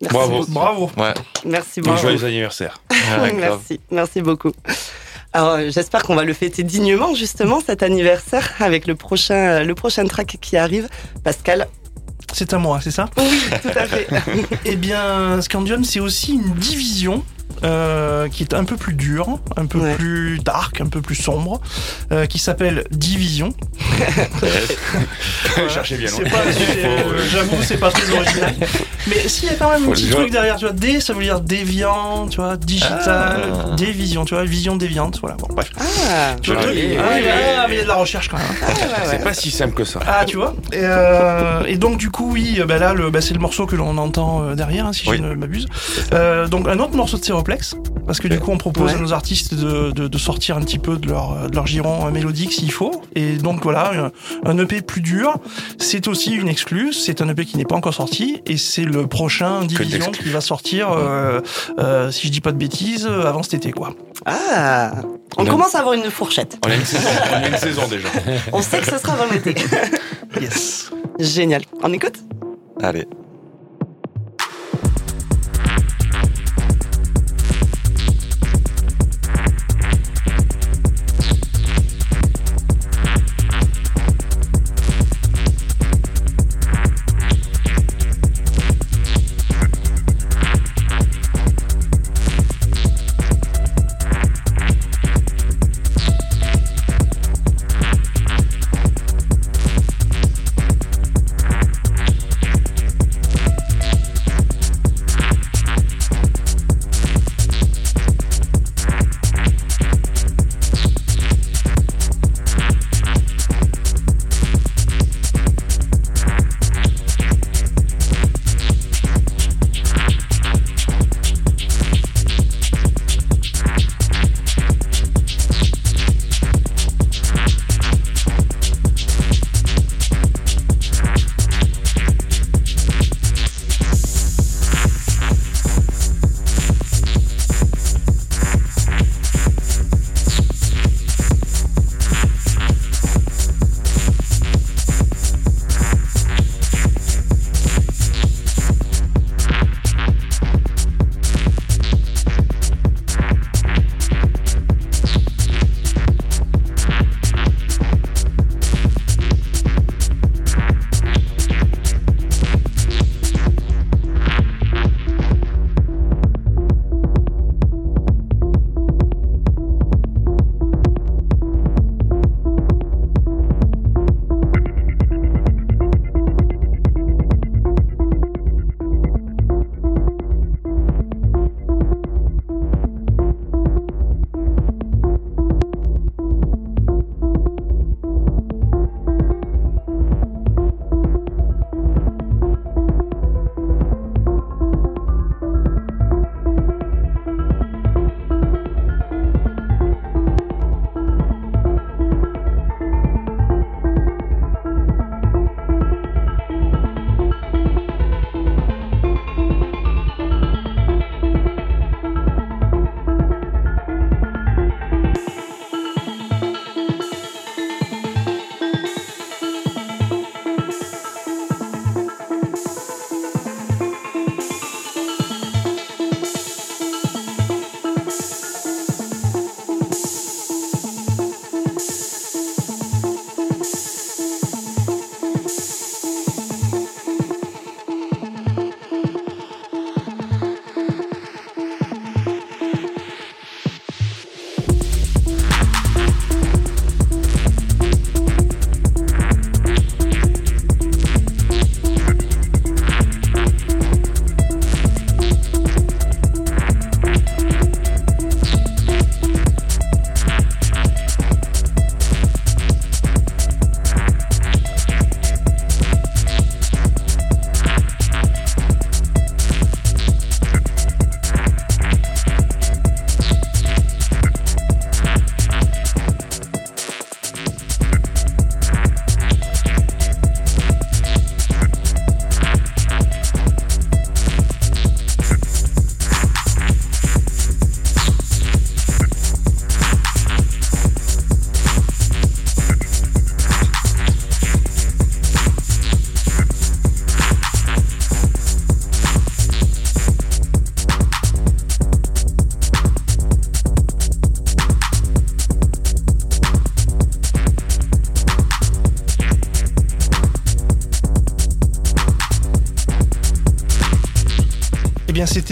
Merci 0.03 0.15
Bravo. 0.15 0.39
beaucoup. 0.41 0.51
Bravo. 0.51 0.91
Ouais. 0.99 1.15
Merci 1.47 1.79
Et 1.79 1.83
beaucoup. 1.83 1.97
joyeux 1.99 2.25
anniversaire. 2.25 2.79
Ouais, 3.21 3.33
merci, 3.33 3.81
merci 3.91 4.21
beaucoup. 4.23 4.53
Alors 5.33 5.53
euh, 5.55 5.71
j'espère 5.71 6.03
qu'on 6.03 6.15
va 6.15 6.25
le 6.25 6.33
fêter 6.35 6.63
dignement 6.63 7.15
justement 7.15 7.61
cet 7.65 7.83
anniversaire 7.83 8.53
avec 8.61 8.87
le 8.87 8.95
prochain 8.95 9.63
le 9.65 9.75
prochain 9.75 10.05
track 10.07 10.37
qui 10.41 10.57
arrive. 10.57 10.89
Pascal. 11.25 11.69
C'est 12.35 12.53
à 12.55 12.59
moi, 12.59 12.81
c'est 12.83 12.91
ça? 12.91 13.11
Oui, 13.19 13.43
tout 13.63 13.69
à 13.77 13.87
fait. 13.87 14.07
Eh 14.65 14.77
bien, 14.77 15.41
Scandium, 15.43 15.85
c'est 15.85 16.01
aussi 16.01 16.33
une 16.35 16.55
division 16.55 17.23
euh, 17.65 18.29
qui 18.29 18.43
est 18.43 18.55
un 18.55 18.65
peu 18.65 18.77
plus 18.77 18.95
dure, 18.95 19.39
un 19.57 19.67
peu 19.67 19.79
Ouais. 19.79 19.95
plus 19.95 20.39
dark, 20.39 20.81
un 20.81 20.87
peu 20.87 21.01
plus 21.01 21.15
sombre, 21.17 21.61
euh, 22.13 22.27
qui 22.27 22.39
s'appelle 22.39 22.85
Division. 22.91 23.53
Cherchez 25.69 25.97
bien 25.97 26.09
C'est 26.09 26.23
loin. 26.23 26.39
euh, 26.39 27.19
j'avoue, 27.31 27.63
c'est 27.63 27.77
pas 27.79 27.91
très 27.91 28.11
original. 28.15 28.55
Mais 29.09 29.29
s'il 29.29 29.49
y 29.49 29.53
a 29.53 29.55
quand 29.55 29.71
même 29.71 29.85
un 29.89 29.93
petit 29.93 30.09
truc 30.09 30.31
derrière, 30.31 30.57
tu 30.57 30.65
vois, 30.65 30.75
D, 30.75 31.01
ça 31.01 31.13
veut 31.13 31.23
dire 31.23 31.41
déviant, 31.41 32.29
tu 32.29 32.37
vois, 32.41 32.57
digital, 32.57 33.03
Ah. 33.09 33.75
dévision, 33.77 34.25
tu 34.25 34.35
vois, 34.35 34.45
vision 34.45 34.77
déviante, 34.77 35.19
voilà. 35.21 35.37
Bon, 35.37 35.49
bref. 35.51 35.71
Ah, 35.79 36.37
Tu 36.41 36.53
vois, 36.53 36.63
Joli. 36.63 36.97
ah, 36.99 37.19
il 37.19 37.25
y 37.25 37.29
a- 37.29 37.35
ah, 37.63 37.67
mais 37.69 37.75
il 37.75 37.79
y 37.79 37.81
a 37.81 37.85
de 37.85 37.89
la 37.89 37.95
recherche 37.97 38.29
quand 38.29 38.39
même. 38.39 38.47
ouais, 38.47 38.75
ouais, 38.75 38.83
ouais. 38.83 39.07
C'est 39.11 39.23
pas 39.25 39.35
si 39.35 39.51
simple 39.51 39.75
que 39.75 39.85
ça. 39.85 40.01
Ah, 40.07 40.25
tu 40.25 40.37
vois. 40.37 40.55
Et, 40.73 40.79
euh, 40.83 41.63
et 41.67 41.77
donc 41.77 41.97
du 41.99 42.11
coup, 42.11 42.31
oui, 42.33 42.61
bah 42.67 42.79
là, 42.79 42.95
bah, 42.95 43.21
c'est 43.21 43.35
le 43.35 43.41
morceau 43.41 43.67
que 43.67 43.77
l'on 43.77 43.97
entend 43.99 44.55
derrière, 44.55 44.87
hein, 44.87 44.93
si 44.93 45.09
Oui. 45.09 45.17
je 45.19 45.23
ne 45.23 45.35
m'abuse. 45.35 45.67
Euh, 46.13 46.47
donc 46.49 46.69
un 46.69 46.79
autre 46.79 46.97
morceau 46.97 47.19
de 47.19 47.25
Parce 48.07 48.19
que 48.21 48.29
du 48.29 48.39
coup, 48.41 48.51
on 48.51 48.59
propose 48.59 48.91
Ouais. 48.93 48.99
à 48.99 49.01
nos 49.01 49.13
artistes 49.13 49.55
de, 49.55 49.91
de, 49.93 50.09
de 50.09 50.19
sortir 50.19 50.57
un 50.57 50.61
petit 50.61 50.79
peu 50.79 50.97
de 50.97 51.09
leur, 51.09 51.49
de 51.51 51.55
leur 51.55 51.67
giron 51.67 52.11
mélodique 52.11 52.53
s'il 52.53 52.73
faut. 52.73 53.03
Et 53.15 53.37
donc 53.37 53.63
voilà, 53.63 54.11
un, 54.45 54.59
EP 54.59 54.83
plus 54.83 55.01
dur. 55.01 55.37
C'est 55.79 56.09
aussi 56.09 56.33
une 56.33 56.49
exclue. 56.49 56.93
C'est 56.93 57.21
un 57.23 57.29
EP 57.29 57.45
qui 57.45 57.57
n'est 57.57 57.65
pas 57.65 57.77
encore 57.77 57.95
sorti, 57.95 58.41
et 58.47 58.57
c'est 58.57 58.85
le 58.85 59.07
prochain 59.07 59.65
Division 59.65 60.11
qui 60.11 60.29
va 60.31 60.41
sortir, 60.41 60.91
euh, 60.93 61.41
euh, 61.79 62.11
si 62.11 62.27
je 62.27 62.33
dis 62.33 62.41
pas 62.41 62.53
de 62.53 62.59
bêtises, 62.59 63.07
euh, 63.11 63.27
avant 63.27 63.43
cet 63.43 63.55
été, 63.55 63.73
quoi. 63.73 63.95
Ah, 64.27 64.93
on 65.37 65.43
On 65.43 65.47
a- 65.47 65.51
commence 65.51 65.75
à 65.75 65.81
avoir 65.81 65.95
une 65.95 66.11
fourchette. 66.11 66.59
On 66.67 66.71
a 66.71 66.75
une 66.77 66.85
saison, 66.85 67.09
on 67.31 67.35
a 67.45 67.49
une 67.49 67.57
saison 67.57 67.83
déjà. 67.89 68.09
On 68.53 68.63
sait 68.63 68.79
que 68.81 68.87
ce 68.87 68.99
sera 68.99 69.15
avant 69.15 69.33
l'été. 69.33 69.55
Yes. 70.41 70.91
Génial. 71.19 71.63
On 71.83 71.93
écoute? 71.93 72.15
Allez. 72.83 73.07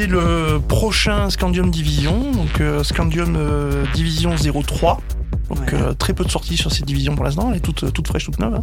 C'était 0.01 0.13
le 0.13 0.61
prochain 0.67 1.29
Scandium 1.31 1.71
Division, 1.71 2.33
donc 2.33 2.61
euh, 2.61 2.83
Scandium 2.83 3.37
euh, 3.37 3.85
Division 3.95 4.35
03. 4.37 5.01
Donc 5.51 5.59
Ouais. 5.59 5.67
euh, 5.75 5.93
très 5.95 6.13
peu 6.15 6.25
de 6.25 6.31
sorties 6.31 6.57
sur 6.57 6.71
cette 6.73 6.87
division 6.87 7.17
pour 7.17 7.25
l'instant, 7.25 7.49
elle 7.51 7.57
est 7.57 7.61
toute, 7.61 7.93
toute 7.93 8.07
fraîche, 8.07 8.25
toute 8.25 8.39
neuve. 8.39 8.55
hein. 8.55 8.63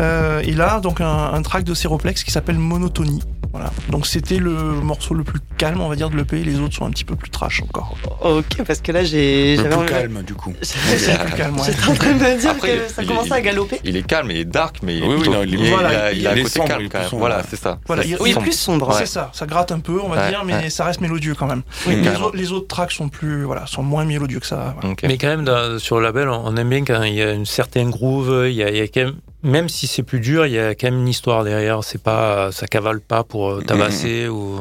Euh, 0.00 0.40
et 0.44 0.52
là, 0.52 0.78
donc 0.80 1.00
un, 1.00 1.32
un 1.32 1.42
track 1.42 1.64
de 1.64 1.74
Ceroplex 1.74 2.22
qui 2.24 2.30
s'appelle 2.30 2.58
Monotonie. 2.58 3.22
Voilà. 3.52 3.70
Donc 3.90 4.06
c'était 4.06 4.38
le 4.38 4.52
morceau 4.52 5.14
le 5.14 5.24
plus 5.24 5.40
calme, 5.58 5.80
on 5.80 5.88
va 5.88 5.96
dire, 5.96 6.08
de 6.10 6.16
l'EP. 6.16 6.42
Les 6.44 6.58
autres 6.60 6.74
sont 6.76 6.86
un 6.86 6.90
petit 6.90 7.04
peu 7.04 7.16
plus 7.16 7.28
trash 7.30 7.60
encore. 7.62 7.96
Ok, 8.24 8.62
parce 8.66 8.80
que 8.80 8.92
là, 8.92 9.04
j'ai. 9.04 9.56
Le 9.56 9.62
j'avais 9.62 9.68
plus 9.70 9.78
envie- 9.78 9.88
calme, 9.88 10.22
du 10.22 10.34
coup. 10.34 10.54
C'est 10.62 11.18
plus 11.18 11.32
calme, 11.34 11.56
ouais. 11.58 11.62
J'étais 11.66 11.88
en 11.90 11.94
train 11.94 12.12
de 12.12 12.18
me 12.24 12.38
dire 12.40 12.50
Après, 12.50 12.76
que 12.78 12.88
ça 12.92 13.04
commençait 13.04 13.32
à 13.32 13.40
galoper. 13.40 13.80
Il 13.84 13.96
est 13.96 14.06
calme, 14.06 14.30
il 14.30 14.36
est 14.38 14.44
dark, 14.44 14.76
mais 14.82 14.96
il, 14.98 15.04
Oui, 15.04 15.16
oui, 15.20 15.28
non, 15.28 15.42
il 15.42 15.54
est- 15.54 15.58
il, 15.58 15.70
Voilà, 15.70 15.90
il 15.90 15.96
a, 15.96 16.12
il 16.12 16.26
a 16.26 16.30
il 16.32 16.38
un 16.38 16.40
est 16.40 16.42
côté 16.44 16.54
sombre, 16.58 16.68
calme 16.68 16.84
est 16.84 16.88
quand 16.88 16.98
même. 17.00 17.08
sombre, 17.08 17.20
Voilà, 17.20 17.42
c'est 17.48 17.56
ça. 17.56 17.78
Voilà, 17.86 18.04
il- 18.04 18.16
sombre. 18.16 18.40
plus 18.42 18.52
sombre. 18.52 18.88
Ouais. 18.90 18.94
C'est 18.98 19.06
ça, 19.06 19.30
ça 19.32 19.46
gratte 19.46 19.72
un 19.72 19.80
peu, 19.80 19.98
on 20.02 20.08
va 20.08 20.22
Ouais, 20.22 20.28
dire, 20.28 20.42
mais 20.44 20.54
ouais. 20.54 20.70
ça 20.70 20.84
reste 20.84 21.00
mélodieux 21.00 21.34
quand 21.34 21.46
même. 21.46 21.62
Oui, 21.86 21.96
les, 21.96 22.08
autres, 22.16 22.36
les 22.36 22.52
autres 22.52 22.68
tracks 22.68 22.92
sont 22.92 23.08
plus, 23.08 23.44
voilà, 23.44 23.66
sont 23.66 23.82
moins 23.82 24.04
mélodieux 24.04 24.40
que 24.40 24.46
ça. 24.46 24.74
Mais 25.02 25.18
quand 25.18 25.28
même, 25.28 25.44
dans- 25.44 25.78
sur 25.78 25.98
le 25.98 26.04
label, 26.04 26.28
on 26.28 26.42
on 26.46 26.56
aime 26.56 26.68
bien 26.68 26.84
quand 26.84 27.02
il 27.04 27.14
y 27.14 27.22
a 27.22 27.32
une 27.32 27.46
certaine 27.46 27.90
groove, 27.90 28.44
il 28.46 28.52
y 28.54 28.62
a, 28.62 28.70
il 28.70 28.76
y 28.76 28.80
a 28.80 28.88
quand 28.88 29.00
même, 29.04 29.14
même 29.42 29.68
si 29.68 29.86
c'est 29.86 30.02
plus 30.02 30.20
dur, 30.20 30.44
il 30.46 30.52
y 30.52 30.58
a 30.58 30.74
quand 30.74 30.88
même 30.90 31.00
une 31.00 31.08
histoire 31.08 31.44
derrière. 31.44 31.82
C'est 31.82 32.02
pas, 32.02 32.52
ça 32.52 32.66
cavale 32.66 33.00
pas 33.00 33.24
pour 33.24 33.50
euh, 33.50 33.62
tabasser 33.62 34.28
ou 34.28 34.60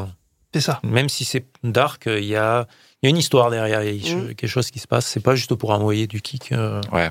C'est 0.54 0.62
ça. 0.62 0.80
même 0.84 1.10
si 1.10 1.26
c'est 1.26 1.46
dark, 1.64 2.04
il 2.08 2.26
y 2.26 2.36
a, 2.36 2.66
y 3.04 3.08
a 3.08 3.10
une 3.10 3.18
histoire 3.18 3.50
derrière, 3.50 3.84
il 3.84 4.06
y 4.08 4.12
a 4.12 4.16
Mm. 4.16 4.28
quelque 4.36 4.48
chose 4.48 4.70
qui 4.72 4.80
se 4.80 4.88
passe. 4.88 5.06
C'est 5.08 5.20
pas 5.20 5.36
juste 5.36 5.54
pour 5.56 5.72
envoyer 5.72 6.08
du 6.08 6.22
kick, 6.22 6.52
euh, 6.52 6.82
Ouais. 6.92 7.10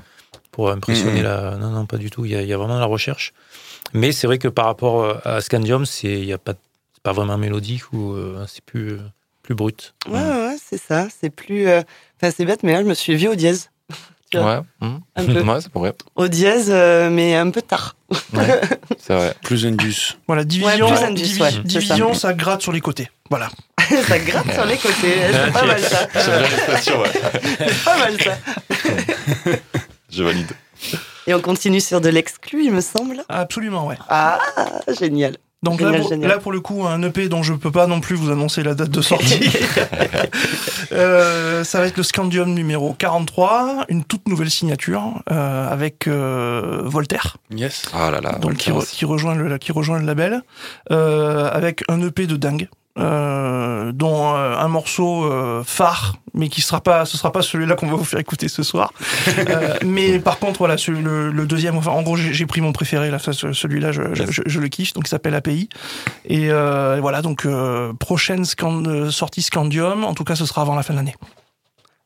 pour 0.51 0.71
impressionner 0.71 1.21
Mm. 1.21 1.23
la. 1.23 1.57
Non, 1.57 1.69
non, 1.71 1.85
pas 1.85 1.97
du 1.97 2.09
tout. 2.09 2.25
Il 2.25 2.31
y 2.31 2.35
a, 2.35 2.41
il 2.41 2.47
y 2.47 2.53
a 2.53 2.57
vraiment 2.57 2.79
la 2.79 2.85
recherche. 2.85 3.33
Mais 3.93 4.11
c'est 4.11 4.27
vrai 4.27 4.37
que 4.37 4.47
par 4.47 4.65
rapport 4.65 5.03
euh, 5.03 5.15
à 5.25 5.41
Scandium, 5.41 5.85
c'est, 5.85 6.11
il 6.13 6.25
y 6.25 6.33
a 6.33 6.37
pas, 6.37 6.53
c'est 6.93 7.03
pas 7.03 7.11
vraiment 7.11 7.37
mélodique 7.37 7.91
ou 7.93 8.13
euh, 8.13 8.45
c'est 8.47 8.63
plus, 8.63 8.97
plus 9.43 9.55
brut. 9.55 9.93
Ouais, 10.07 10.13
ouais, 10.19 10.47
ouais, 10.47 10.57
c'est 10.63 10.79
ça. 10.81 11.07
C'est 11.09 11.29
plus. 11.29 11.67
euh, 11.67 11.81
Enfin, 12.21 12.31
c'est 12.35 12.45
bête, 12.45 12.61
mais 12.63 12.73
là, 12.73 12.81
je 12.83 12.87
me 12.87 12.93
suis 12.93 13.15
vu 13.15 13.27
au 13.27 13.35
dièse. 13.35 13.69
Ouais, 14.33 14.59
hum. 14.79 15.01
Un 15.17 15.25
peu. 15.25 15.41
ouais, 15.43 15.59
ça 15.59 15.67
pourrait. 15.67 15.93
Au 16.15 16.29
dièse, 16.29 16.69
euh, 16.71 17.09
mais 17.09 17.35
un 17.35 17.49
peu 17.51 17.61
tard. 17.61 17.97
Ouais, 18.31 18.61
c'est 18.97 19.13
vrai. 19.13 19.35
Plus 19.43 19.65
Indus. 19.65 20.17
Voilà, 20.25 20.45
division, 20.45 20.87
plus 20.87 21.03
Indus, 21.03 21.21
divi- 21.23 21.41
ouais, 21.41 21.51
c'est 21.51 21.63
division 21.65 22.13
ça. 22.13 22.33
gratte 22.33 22.61
sur 22.61 22.71
les 22.71 22.79
côtés. 22.79 23.09
Voilà. 23.31 23.49
ça 24.07 24.19
gratte 24.19 24.53
sur 24.53 24.65
les 24.65 24.77
côtés. 24.77 25.15
C'est 25.31 25.51
pas 25.53 25.65
mal 25.65 25.81
ça. 25.81 26.07
C'est 26.81 26.95
ouais. 26.95 27.09
Pas 27.83 27.97
mal 27.97 28.17
ça. 28.21 28.37
Je 30.11 30.23
valide. 30.23 30.51
Et 31.27 31.33
on 31.33 31.39
continue 31.41 31.79
sur 31.81 32.01
de 32.01 32.09
l'exclu, 32.09 32.65
il 32.65 32.71
me 32.71 32.81
semble. 32.81 33.23
Absolument, 33.29 33.87
ouais. 33.87 33.97
Ah, 34.09 34.37
génial. 34.99 35.37
Donc 35.63 35.77
Génial, 35.79 35.93
là, 35.93 35.99
pour, 35.99 36.09
génial. 36.09 36.29
là, 36.29 36.37
pour 36.39 36.51
le 36.51 36.59
coup, 36.59 36.85
un 36.87 37.01
EP 37.03 37.29
dont 37.29 37.43
je 37.43 37.53
peux 37.53 37.69
pas 37.71 37.85
non 37.87 38.01
plus 38.01 38.15
vous 38.15 38.31
annoncer 38.31 38.63
la 38.63 38.73
date 38.73 38.89
de 38.89 39.01
sortie. 39.01 39.49
Euh, 40.93 41.63
ça 41.63 41.79
va 41.79 41.87
être 41.87 41.95
le 41.95 42.03
Scandium 42.03 42.53
numéro 42.53 42.93
43, 42.93 43.85
une 43.87 44.03
toute 44.03 44.27
nouvelle 44.27 44.49
signature 44.51 45.21
euh, 45.31 45.69
avec 45.71 46.05
euh, 46.07 46.81
Voltaire, 46.83 47.37
Yes. 47.49 47.83
Oh 47.93 48.11
là 48.11 48.19
là. 48.19 48.33
donc 48.33 48.55
qui, 48.57 48.71
Voltaire 48.71 48.91
re- 48.91 48.97
qui 48.97 49.05
rejoint 49.05 49.35
le 49.35 49.57
qui 49.57 49.71
rejoint 49.71 49.99
le 49.99 50.05
label, 50.05 50.41
euh, 50.91 51.49
avec 51.49 51.83
un 51.87 52.01
EP 52.05 52.27
de 52.27 52.35
dingue. 52.35 52.67
Euh, 52.97 53.91
dont 53.93 54.35
euh, 54.35 54.55
un 54.57 54.67
morceau 54.67 55.23
euh, 55.25 55.63
phare, 55.65 56.15
mais 56.33 56.49
qui 56.49 56.61
sera 56.61 56.81
pas, 56.81 57.05
ce 57.05 57.17
sera 57.17 57.31
pas 57.31 57.41
celui-là 57.41 57.75
qu'on 57.75 57.87
va 57.87 57.95
vous 57.95 58.03
faire 58.03 58.19
écouter 58.19 58.47
ce 58.47 58.63
soir. 58.63 58.91
Euh, 59.37 59.75
mais 59.85 60.19
par 60.19 60.39
contre, 60.39 60.59
voilà, 60.59 60.77
celui- 60.77 61.01
le, 61.01 61.31
le 61.31 61.45
deuxième, 61.45 61.77
enfin, 61.77 61.91
en 61.91 62.01
gros, 62.01 62.15
j'ai 62.17 62.45
pris 62.45 62.61
mon 62.61 62.71
préféré, 62.73 63.09
là, 63.11 63.17
celui-là, 63.19 63.91
je, 63.91 64.13
je, 64.13 64.23
je- 64.29 64.41
je 64.45 64.59
le 64.59 64.67
kiffe, 64.67 64.93
donc 64.93 65.05
il 65.07 65.09
s'appelle 65.09 65.35
API. 65.35 65.69
Et, 66.25 66.51
euh, 66.51 66.97
et 66.97 67.01
voilà, 67.01 67.21
donc 67.21 67.45
euh, 67.45 67.93
prochaine 67.93 68.43
scan- 68.45 69.09
sortie 69.11 69.41
Scandium, 69.41 70.03
en 70.03 70.13
tout 70.13 70.23
cas, 70.23 70.35
ce 70.35 70.45
sera 70.45 70.61
avant 70.61 70.75
la 70.75 70.83
fin 70.83 70.93
de 70.93 70.97
l'année. 70.99 71.15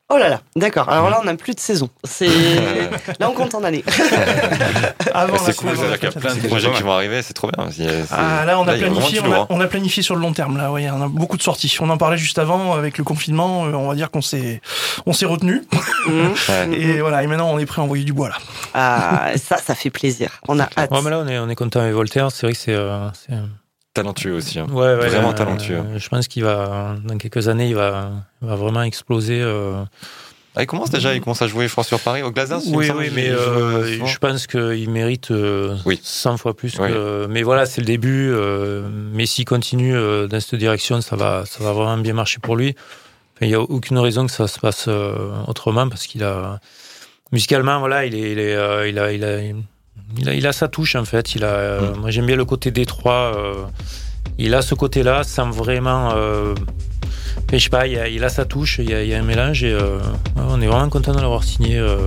Oh 0.08 0.18
là 0.18 0.30
là, 0.30 0.42
d'accord. 0.56 0.88
Alors 0.88 1.10
là, 1.10 1.18
on 1.20 1.26
n'a 1.26 1.34
plus 1.36 1.56
de 1.56 1.60
saison. 1.60 1.90
C'est 2.04 2.28
là, 3.20 3.28
on 3.28 3.34
compte 3.34 3.56
en 3.56 3.64
année. 3.64 3.84
Avant 5.16 5.34
la- 5.34 5.40
C'est 5.40 5.56
cool, 5.56 5.76
c'est-à-dire 5.76 6.00
qu'il 6.00 6.10
y 6.10 6.18
a 6.18 6.20
plein 6.20 6.36
de 6.36 6.48
projets 6.48 6.72
qui 6.72 6.84
vont 6.84 6.92
arriver, 6.92 7.24
c'est 7.24 7.34
trop 7.34 7.50
bien. 7.50 7.68
Ah, 8.12 8.46
là, 8.46 8.60
on 8.60 8.68
a 8.68 8.76
planifié, 8.76 9.20
on 9.22 9.32
a, 9.32 9.38
hein. 9.40 9.48
on 9.50 9.60
a 9.62 9.66
planifié 9.68 10.04
sur 10.04 10.14
le 10.16 10.22
long 10.22 10.32
terme. 10.32 10.58
Là, 10.58 10.72
ouais, 10.72 10.88
on 10.92 11.02
a 11.02 11.08
beaucoup 11.08 11.38
de 11.38 11.42
sorties. 11.42 11.76
On 11.82 11.90
en 11.90 11.98
parlait 11.98 12.18
juste 12.18 12.38
avant 12.38 12.74
avec 12.74 13.00
le 13.00 13.04
confinement. 13.04 13.66
euh, 13.66 13.72
on 13.74 13.88
va 13.88 13.96
dire 13.96 14.12
qu'on 14.12 14.22
s'est, 14.22 14.62
on 15.08 15.14
s'est 15.14 15.26
retenu. 15.26 15.64
Mhm. 16.08 16.34
Ouais. 16.50 16.70
Et 16.80 17.02
voilà. 17.02 17.24
Et 17.24 17.28
maintenant, 17.28 17.50
on 17.52 17.58
est 17.58 17.66
prêt 17.66 17.82
à 17.82 17.86
envoyer 17.86 18.04
du 18.04 18.14
bois 18.14 18.30
là. 18.30 18.36
Ah, 18.76 19.32
ça, 19.38 19.58
ça 19.58 19.74
fait 19.74 19.90
plaisir. 19.90 20.30
On 20.48 20.60
a 20.60 20.70
hâte. 20.78 20.92
Ouais, 20.92 21.00
mais 21.04 21.10
là, 21.10 21.20
on 21.20 21.28
est, 21.28 21.40
on 21.40 21.50
est 21.50 21.56
content 21.56 21.80
avec 21.80 21.94
Voltaire. 21.94 22.32
C'est 22.32 22.46
vrai 22.46 22.54
que 22.54 22.60
c'est, 22.60 22.74
euh, 22.76 23.08
c'est- 23.14 23.34
Talentueux 23.96 24.34
aussi. 24.36 24.60
hein. 24.60 24.68
Ouais, 24.70 24.94
ouais, 24.96 25.08
Vraiment 25.10 25.34
talentueux. 25.34 25.78
euh, 25.78 25.98
je 25.98 26.08
pense 26.10 26.28
qu'il 26.28 26.44
va, 26.44 26.96
dans 27.04 27.18
quelques 27.18 27.48
années, 27.48 27.70
il 27.70 27.76
va, 27.76 28.12
il 28.44 28.48
va 28.48 28.56
vraiment 28.56 28.84
exploser. 28.84 29.42
euh. 29.42 29.84
Ah, 30.58 30.64
il 30.64 30.68
commence 30.68 30.90
déjà, 30.90 31.14
il 31.14 31.20
commence 31.22 31.42
à 31.42 31.48
jouer, 31.48 31.68
je 31.68 31.72
crois, 31.74 31.84
sur 31.84 32.00
Paris, 32.00 32.22
au 32.24 32.32
Glazin. 32.32 32.60
Oui, 32.68 32.90
oui, 32.96 33.10
mais 33.14 33.30
euh, 33.30 33.94
souvent. 33.96 34.06
je 34.06 34.18
pense 34.20 34.48
qu'il 34.48 34.90
mérite 34.90 35.32
euh, 35.32 35.76
Oui. 35.86 36.00
100 36.02 36.38
fois 36.38 36.56
plus. 36.56 36.78
Oui. 36.80 36.88
Que, 36.90 37.26
mais 37.30 37.44
voilà, 37.44 37.66
c'est 37.66 37.82
le 37.82 37.86
début. 37.88 38.30
euh, 38.32 38.88
mais 39.12 39.26
s'il 39.26 39.44
continue 39.46 39.96
euh, 39.96 40.28
dans 40.28 40.40
cette 40.40 40.56
direction, 40.60 41.02
ça 41.02 41.16
va, 41.18 41.44
ça 41.46 41.62
va 41.64 41.74
vraiment 41.74 41.98
bien 41.98 42.14
marcher 42.14 42.40
pour 42.40 42.56
lui. 42.56 42.70
Enfin, 43.36 43.46
Il 43.46 43.50
n'y 43.50 43.56
a 43.56 43.60
aucune 43.62 43.98
raison 43.98 44.26
que 44.26 44.32
ça 44.32 44.48
se 44.48 44.60
passe 44.60 44.86
euh, 44.88 45.16
autrement 45.48 45.90
parce 45.90 46.08
qu'il 46.08 46.24
a 46.24 46.60
musicalement, 47.34 47.80
voilà, 47.80 48.06
il 48.06 48.16
est, 48.16 48.32
il 48.32 48.40
est, 48.40 48.56
euh, 48.56 48.88
il 48.88 48.98
a, 48.98 49.12
il 49.12 49.24
a, 49.26 49.40
il 50.18 50.30
a, 50.30 50.34
il 50.34 50.48
a 50.48 50.54
sa 50.54 50.68
touche 50.68 50.96
en 50.96 51.06
fait. 51.06 51.36
Il 51.36 51.44
a, 51.44 51.48
euh, 51.48 51.94
Mm. 51.94 52.00
moi 52.00 52.12
j'aime 52.12 52.26
bien 52.26 52.36
le 52.36 52.46
côté 52.46 52.72
Détroit. 52.72 53.34
euh, 53.36 53.54
il 54.38 54.54
a 54.54 54.62
ce 54.62 54.76
côté-là 54.76 55.24
sans 55.24 55.50
vraiment. 55.50 56.12
Euh, 56.16 56.56
je 57.54 57.58
sais 57.60 57.70
pas, 57.70 57.88
il 57.88 57.98
a, 57.98 58.08
il 58.08 58.24
a 58.24 58.30
sa 58.30 58.44
touche, 58.46 58.80
il 58.80 58.90
y 58.90 58.94
a, 58.94 59.02
il 59.04 59.10
y 59.10 59.14
a 59.14 59.20
un 59.20 59.24
mélange 59.24 59.64
et 59.64 59.72
euh, 59.72 60.00
on 60.36 60.62
est 60.62 60.68
vraiment 60.68 60.90
content 60.90 61.14
de 61.14 61.20
l'avoir 61.22 61.44
signé. 61.44 61.78
euh, 61.78 61.98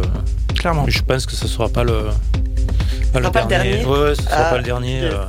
Clairement. 0.57 0.85
je 0.89 1.01
pense 1.03 1.25
que 1.27 1.33
ce 1.33 1.47
sera 1.49 1.69
pas 1.69 1.85
le, 1.85 2.05
pas 3.13 3.21
sera 3.21 3.31
pas 3.31 3.43
le 3.43 3.49
dernier 3.49 3.85
Ouais, 3.85 3.99
ouais, 4.01 4.15
ce 4.15 4.23
sera 4.23 4.35
Ah, 4.47 4.51
pas 4.51 4.57
le 4.59 4.65
dernier. 4.65 5.01
euh, 5.05 5.25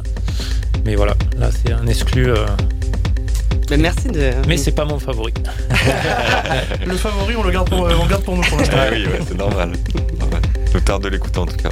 mais 0.85 0.95
voilà, 0.95 1.13
là 1.37 1.49
c'est 1.51 1.71
un 1.71 1.85
exclu. 1.87 2.29
euh, 2.31 2.45
Mais 3.69 3.77
merci 3.77 4.07
de. 4.07 4.31
mais 4.47 4.57
c'est 4.57 4.71
pas 4.71 4.85
mon 4.85 4.97
favori. 4.99 5.33
Le 6.85 6.95
favori, 6.97 7.35
on 7.35 7.43
le 7.43 7.51
garde 7.51 7.69
pour, 7.69 7.81
on 7.81 8.05
garde 8.07 8.23
pour 8.23 8.35
nous 8.35 8.41
pour 8.43 8.57
l'instant. 8.57 8.77
Ah 8.79 8.87
oui, 8.91 9.05
ouais, 9.05 9.19
c'est 9.27 9.37
normal. 9.37 9.73
normal. 10.19 10.41
Nous 10.73 10.79
tarde 10.81 11.03
de 11.03 11.09
l'écouter 11.09 11.37
en 11.39 11.45
tout 11.45 11.57
cas. 11.57 11.69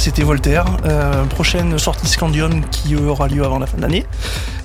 C'était 0.00 0.22
Voltaire. 0.22 0.64
Euh, 0.86 1.24
prochaine 1.24 1.78
sortie 1.78 2.06
Scandium 2.06 2.64
qui 2.70 2.96
aura 2.96 3.28
lieu 3.28 3.44
avant 3.44 3.58
la 3.58 3.66
fin 3.66 3.76
de 3.76 3.82
l'année. 3.82 4.06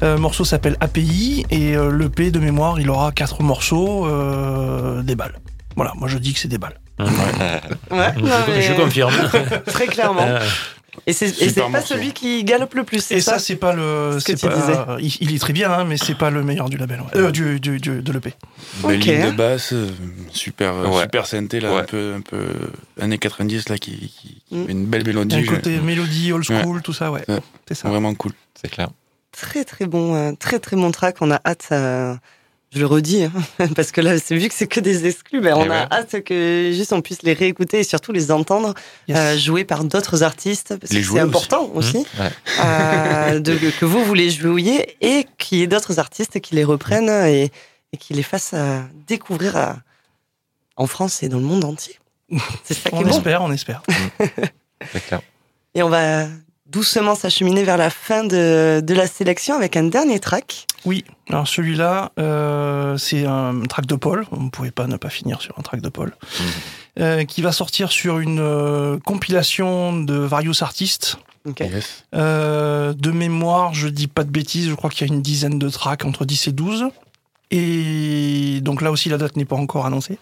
Euh, 0.02 0.18
morceau 0.18 0.46
s'appelle 0.46 0.78
API 0.80 1.46
et 1.52 1.76
euh, 1.76 1.92
l'EP 1.92 2.32
de 2.32 2.40
mémoire, 2.40 2.80
il 2.80 2.90
aura 2.90 3.12
quatre 3.12 3.44
morceaux, 3.44 4.08
euh, 4.08 5.02
des 5.04 5.16
balles. 5.16 5.36
Voilà, 5.76 5.92
moi 5.98 6.08
je 6.08 6.18
dis 6.18 6.34
que 6.34 6.40
c'est 6.40 6.48
des 6.48 6.58
balles. 6.58 6.80
Ouais, 7.00 7.08
Je, 7.92 8.22
non, 8.22 8.30
mais- 8.48 8.62
je 8.62 8.74
confirme. 8.74 9.14
Très 9.66 9.88
clairement. 9.88 10.26
Et 11.08 11.14
c'est 11.14 11.54
pas 11.56 11.70
morceau. 11.70 11.96
celui 11.96 12.14
qui 12.14 12.44
galope 12.44 12.74
le 12.74 12.84
plus, 12.84 13.12
Et 13.12 13.22
ça, 13.22 13.34
ça, 13.34 13.40
c'est 13.40 13.56
pas 13.56 13.74
le. 13.74 14.18
Ce 14.20 14.26
que 14.26 14.34
tu 14.34 14.48
pas- 14.48 14.98
Il, 15.00 15.16
il 15.22 15.36
est 15.36 15.40
très 15.40 15.54
bien, 15.54 15.72
hein, 15.72 15.84
mais 15.86 15.98
c'est 15.98 16.16
pas 16.18 16.30
le 16.30 16.44
meilleur 16.44 16.70
du 16.70 16.78
label, 16.78 17.02
ouais. 17.02 17.08
Euh, 17.22 17.32
du, 17.32 17.60
du, 17.60 17.80
du- 17.80 18.02
de 18.02 18.12
l'EP. 18.12 18.34
Belle 18.84 19.00
ligne 19.00 19.26
de 19.32 19.32
basse, 19.32 19.74
euh, 19.74 19.90
super, 20.32 20.74
euh, 20.74 20.88
Ouais. 20.88 21.04
super 21.04 21.26
synthé, 21.26 21.60
là, 21.60 21.74
Ouais. 21.74 21.82
un 21.82 21.84
peu, 21.84 22.14
un 22.18 22.22
peu 22.22 22.46
années 23.00 23.18
90, 23.18 23.70
là, 23.70 23.78
qui, 23.78 24.42
Mm. 24.52 24.66
une 24.70 24.86
belle 24.86 25.06
mélodie. 25.06 25.36
un 25.38 25.44
côté 25.46 25.80
mélodie, 25.80 26.32
old 26.32 26.44
school, 26.44 26.82
tout 26.82 26.94
ça, 26.94 27.12
ouais. 27.12 27.24
Ouais. 27.28 27.40
C'est 27.68 27.74
ça. 27.76 27.90
Vraiment 27.90 28.14
cool. 28.16 28.32
C'est 28.62 28.70
clair. 28.70 28.90
Très 29.32 29.66
très 29.66 29.86
bon, 29.86 30.34
très 30.36 30.60
très 30.60 30.76
bon 30.78 30.92
track. 30.92 31.18
On 31.22 31.30
a 31.32 31.42
hâte, 31.46 31.68
euh, 31.72 32.16
je 32.76 32.80
le 32.82 32.86
redis, 32.86 33.24
hein, 33.24 33.32
parce 33.76 33.92
que 33.92 34.02
là, 34.02 34.20
c'est 34.20 34.36
vu 34.36 34.48
que 34.50 34.54
c'est 34.54 34.68
que 34.68 34.80
des 34.80 35.06
exclus, 35.08 35.42
ben, 35.42 35.54
on 35.56 35.64
Eh 35.66 35.70
a 35.70 35.72
ouais. 35.72 35.88
hâte 35.92 36.24
que 36.24 36.72
juste 36.74 36.94
on 36.94 37.02
puisse 37.02 37.24
les 37.24 37.34
réécouter 37.34 37.80
et 37.80 37.84
surtout 37.84 38.12
les 38.12 38.32
entendre 38.32 38.74
Yes. 39.08 39.18
euh, 39.18 39.38
jouer 39.38 39.64
par 39.66 39.84
d'autres 39.86 40.22
artistes, 40.24 40.76
parce 40.80 40.92
Les 40.92 41.02
que 41.02 41.08
c'est 41.08 41.20
important 41.20 41.72
aussi, 41.74 42.06
Ouais. 42.20 42.30
euh, 42.64 43.40
de, 43.40 43.58
que 43.80 43.86
vous 43.86 44.04
vous 44.04 44.14
les 44.14 44.30
jouiez 44.30 44.96
et 45.02 45.26
qu'il 45.38 45.60
y 45.60 45.62
ait 45.64 45.68
d'autres 45.68 46.00
artistes 46.00 46.40
qui 46.42 46.54
les 46.56 46.64
reprennent 46.64 47.10
et, 47.28 47.52
et 47.94 47.98
qui 47.98 48.14
les 48.14 48.24
fassent 48.24 48.52
euh, 48.54 48.82
découvrir 49.08 49.56
à- 49.58 49.78
en 50.78 50.88
France 50.88 51.24
et 51.24 51.30
dans 51.30 51.38
le 51.40 51.46
monde 51.46 51.64
entier. 51.64 51.98
C'est 52.66 52.74
ça 52.74 52.90
qui 52.90 52.96
est 52.96 53.00
on 53.00 53.04
bon. 53.04 53.10
espère, 53.18 53.42
on 53.42 53.52
espère. 53.52 53.82
C'est 54.92 55.06
clair. 55.08 55.22
Et 55.74 55.84
on 55.84 55.90
va 55.90 56.26
doucement 56.68 57.16
s'acheminer 57.16 57.64
vers 57.64 57.78
la 57.78 57.90
fin 57.90 58.24
de, 58.24 58.82
de 58.82 58.94
la 58.94 59.08
sélection 59.08 59.56
avec 59.56 59.78
un 59.78 59.84
dernier 59.84 60.20
track. 60.20 60.66
Oui, 60.86 61.04
alors 61.30 61.48
celui-là, 61.48 62.12
euh, 62.20 62.98
c'est 62.98 63.26
un 63.26 63.62
track 63.64 63.86
de 63.86 63.96
Paul. 63.96 64.26
On 64.32 64.42
ne 64.42 64.50
pouvait 64.50 64.72
pas 64.72 64.88
ne 64.88 64.98
pas 64.98 65.10
finir 65.10 65.42
sur 65.42 65.58
un 65.58 65.62
track 65.62 65.82
de 65.82 65.90
Paul. 65.90 66.16
Euh, 66.98 67.26
qui 67.26 67.42
va 67.42 67.52
sortir 67.52 67.92
sur 67.92 68.20
une 68.20 68.40
euh, 68.40 68.98
compilation 69.00 70.02
de 70.02 70.16
various 70.16 70.62
artistes. 70.62 71.18
Ok. 71.46 71.60
Yes. 71.60 72.06
Euh, 72.16 72.94
de 72.94 73.12
mémoire, 73.12 73.74
je 73.74 73.90
dis 73.90 74.08
pas 74.08 74.24
de 74.24 74.30
bêtises, 74.30 74.70
je 74.70 74.74
crois 74.76 74.90
qu'il 74.90 75.06
y 75.06 75.12
a 75.12 75.14
une 75.14 75.22
dizaine 75.22 75.60
de 75.60 75.70
tracks, 75.70 76.06
entre 76.06 76.24
10 76.24 76.48
et 76.48 76.52
12. 76.54 76.86
Et 77.52 78.60
donc 78.62 78.82
là 78.82 78.92
aussi, 78.92 79.10
la 79.10 79.18
date 79.18 79.38
n'est 79.38 79.46
pas 79.46 79.56
encore 79.56 79.86
annoncée. 79.86 80.18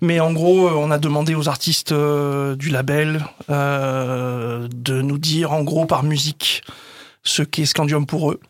Mais 0.00 0.20
en 0.20 0.32
gros, 0.32 0.68
euh, 0.68 0.72
on 0.72 0.90
a 0.90 0.98
demandé 0.98 1.34
aux 1.34 1.48
artistes 1.48 1.92
euh, 1.92 2.56
du 2.56 2.70
label 2.70 3.24
euh, 3.50 4.68
de 4.74 5.00
nous 5.00 5.18
dire, 5.18 5.52
en 5.52 5.62
gros, 5.62 5.86
par 5.86 6.02
musique, 6.02 6.62
ce 7.22 7.42
qu'est 7.42 7.66
Scandium 7.66 8.06
pour 8.06 8.32
eux. 8.32 8.40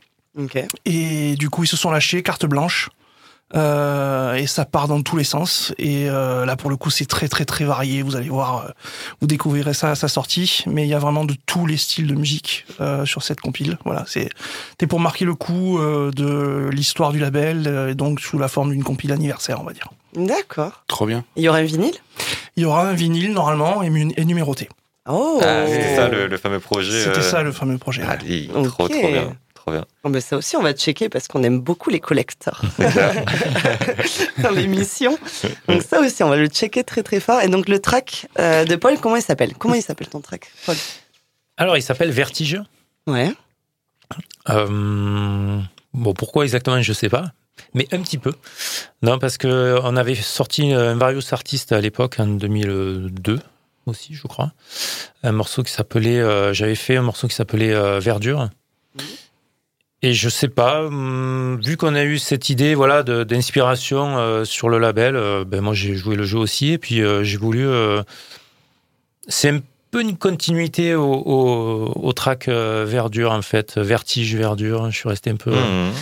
Et 0.84 1.34
du 1.36 1.50
coup, 1.50 1.64
ils 1.64 1.68
se 1.68 1.76
sont 1.76 1.90
lâchés, 1.90 2.22
carte 2.22 2.46
blanche. 2.46 2.90
Euh, 3.55 4.34
et 4.34 4.47
ça 4.47 4.64
part 4.64 4.88
dans 4.88 5.03
tous 5.03 5.16
les 5.16 5.24
sens. 5.24 5.72
Et 5.78 6.11
euh, 6.11 6.44
là, 6.44 6.57
pour 6.57 6.68
le 6.68 6.76
coup, 6.76 6.90
c'est 6.90 7.07
très, 7.07 7.28
très, 7.28 7.44
très 7.44 7.64
varié. 7.64 8.03
Vous 8.03 8.16
allez 8.16 8.28
voir, 8.28 8.66
euh, 8.66 8.70
vous 9.20 9.26
découvrirez 9.28 9.72
ça 9.72 9.90
à 9.90 9.94
sa 9.94 10.09
sortie. 10.09 10.64
Mais 10.66 10.82
il 10.84 10.88
y 10.88 10.94
a 10.94 10.99
vraiment 10.99 11.24
de 11.24 11.34
tous 11.47 11.64
les 11.66 11.76
styles 11.76 12.07
de 12.09 12.14
musique 12.14 12.66
euh, 12.80 13.05
sur 13.07 13.22
cette 13.22 13.40
compile. 13.40 13.78
Voilà, 13.84 14.05
c'est 14.09 14.28
c'était 14.70 14.86
pour 14.88 14.99
marquer 15.01 15.24
le 15.24 15.34
coup 15.34 15.78
euh, 15.78 16.11
de 16.11 16.68
l'histoire 16.72 17.12
du 17.12 17.18
label, 17.20 17.64
euh, 17.66 17.90
et 17.90 17.94
donc 17.94 18.20
sous 18.20 18.38
la 18.38 18.49
forme 18.49 18.72
d'une 18.72 18.82
compile 18.84 19.12
anniversaire, 19.12 19.61
on 19.61 19.64
va 19.64 19.72
dire. 19.72 19.88
D'accord. 20.16 20.82
Trop 20.88 21.07
bien. 21.07 21.24
Il 21.36 21.42
y 21.44 21.49
aura 21.49 21.59
un 21.59 21.62
vinyle? 21.64 21.94
Il 22.57 22.62
y 22.62 22.66
aura 22.66 22.88
un 22.88 22.94
vinyle 22.94 23.32
normalement 23.32 23.82
et, 23.82 23.90
numéroté. 24.24 24.68
Oh 25.09 25.38
Ah, 25.42 25.66
c'était 25.68 25.94
ça 25.94 26.09
le, 26.09 26.26
le 26.26 26.36
fameux 26.36 26.59
projet. 26.59 27.05
C'était 27.05 27.18
euh, 27.18 27.22
ça 27.22 27.42
le 27.42 27.53
fameux 27.53 27.78
projet. 27.78 28.03
ouais. 28.03 28.09
Allez, 28.09 28.51
Ok. 28.55 28.66
trop, 28.66 28.88
trop 28.88 29.09
bien. 29.09 29.36
Trop 29.66 29.72
bien. 29.74 29.84
Oh, 30.04 30.10
ben 30.10 30.20
ça 30.20 30.36
aussi, 30.36 30.54
on 30.56 30.62
va 30.62 30.72
checker 30.74 31.08
parce 31.08 31.26
qu'on 31.26 31.42
aime 31.42 31.58
beaucoup 31.60 31.90
les 31.90 31.98
collecteurs 31.98 32.62
dans 34.42 34.50
l'émission. 34.50 35.18
Donc 35.68 35.82
ça 35.82 36.00
aussi, 36.00 36.22
on 36.22 36.28
va 36.28 36.36
le 36.36 36.46
checker 36.46 36.84
très 36.84 37.02
très 37.02 37.18
fort. 37.18 37.40
Et 37.40 37.48
donc 37.48 37.68
le 37.68 37.80
track 37.80 38.28
euh, 38.38 38.64
de 38.64 38.76
Paul, 38.76 38.96
comment 39.00 39.16
il 39.16 39.22
s'appelle? 39.22 39.54
Comment 39.54 39.74
il 39.74 39.82
s'appelle 39.82 40.08
ton 40.08 40.20
track, 40.20 40.50
Paul? 40.66 40.76
Alors, 41.56 41.76
il 41.76 41.82
s'appelle 41.82 42.10
Vertige. 42.12 42.60
Ouais. 43.08 43.32
Euh, 44.50 45.60
bon, 45.94 46.12
pourquoi 46.14 46.44
exactement, 46.44 46.80
je 46.80 46.92
sais 46.92 47.08
pas. 47.08 47.32
Mais 47.74 47.88
un 47.92 48.00
petit 48.02 48.18
peu. 48.18 48.34
Non, 49.02 49.18
parce 49.18 49.38
que 49.38 49.78
on 49.82 49.96
avait 49.96 50.14
sorti 50.14 50.72
un 50.72 50.94
Various 50.94 51.22
Artist 51.32 51.72
à 51.72 51.80
l'époque, 51.80 52.16
en 52.20 52.26
2002 52.26 53.40
aussi, 53.86 54.14
je 54.14 54.26
crois. 54.28 54.52
Un 55.22 55.32
morceau 55.32 55.62
qui 55.62 55.72
s'appelait. 55.72 56.20
euh, 56.20 56.52
J'avais 56.52 56.74
fait 56.74 56.96
un 56.96 57.02
morceau 57.02 57.26
qui 57.28 57.34
s'appelait 57.34 57.72
euh, 57.74 57.98
Verdure. 57.98 58.48
Et 60.03 60.12
je 60.12 60.28
sais 60.28 60.49
pas, 60.49 60.84
hum, 60.84 61.61
vu 61.62 61.76
qu'on 61.76 61.94
a 61.94 62.05
eu 62.05 62.18
cette 62.18 62.51
idée, 62.51 62.74
voilà, 62.74 63.03
d'inspiration 63.03 64.18
euh, 64.18 64.44
sur 64.44 64.68
le 64.68 64.78
label, 64.78 65.16
euh, 65.16 65.44
ben 65.44 65.62
moi 65.62 65.72
j'ai 65.72 65.94
joué 65.94 66.16
le 66.16 66.24
jeu 66.24 66.38
aussi, 66.38 66.72
et 66.72 66.78
puis 66.78 67.01
euh, 67.01 67.24
j'ai 67.24 67.38
voulu. 67.38 67.66
c'est 69.26 69.49
un 69.51 69.61
peu 69.90 70.03
une 70.03 70.18
continuité 70.18 70.94
au, 70.94 71.14
au, 71.14 71.92
au 71.94 72.12
track 72.12 72.49
Verdure 72.49 73.32
en 73.32 73.42
fait, 73.42 73.78
Vertige 73.78 74.36
Verdure. 74.36 74.90
Je 74.90 74.97
suis 74.97 75.09
resté 75.09 75.30
un 75.30 75.36
peu. 75.36 75.53
Mhm. 75.53 75.92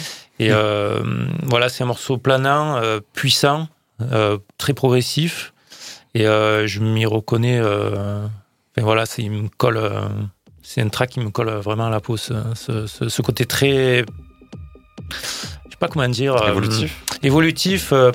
Et 0.40 0.48
euh, 0.50 1.00
voilà, 1.44 1.68
c'est 1.68 1.84
un 1.84 1.86
morceau 1.86 2.18
planant, 2.18 2.80
puissant, 3.12 3.68
très 4.58 4.74
progressif. 4.74 5.52
Et 6.14 6.24
je 6.24 6.80
m'y 6.80 7.06
reconnais. 7.06 7.60
Enfin, 7.60 8.30
voilà, 8.78 9.04
il 9.18 9.30
me 9.30 9.48
colle. 9.48 9.80
C'est 10.66 10.80
un 10.80 10.88
track 10.88 11.10
qui 11.10 11.20
me 11.20 11.30
colle 11.30 11.50
vraiment 11.50 11.86
à 11.86 11.90
la 11.90 12.00
peau. 12.00 12.16
Ce, 12.16 12.32
ce, 12.54 12.86
ce- 12.86 13.08
ce 13.08 13.22
côté 13.22 13.44
très. 13.46 14.04
Je 15.12 15.70
sais 15.70 15.76
pas 15.78 15.88
comment 15.88 16.08
dire. 16.08 16.34
euh, 16.36 16.50
Évolutif. 16.50 17.02
évolutif. 17.22 17.92
euh, 17.92 18.10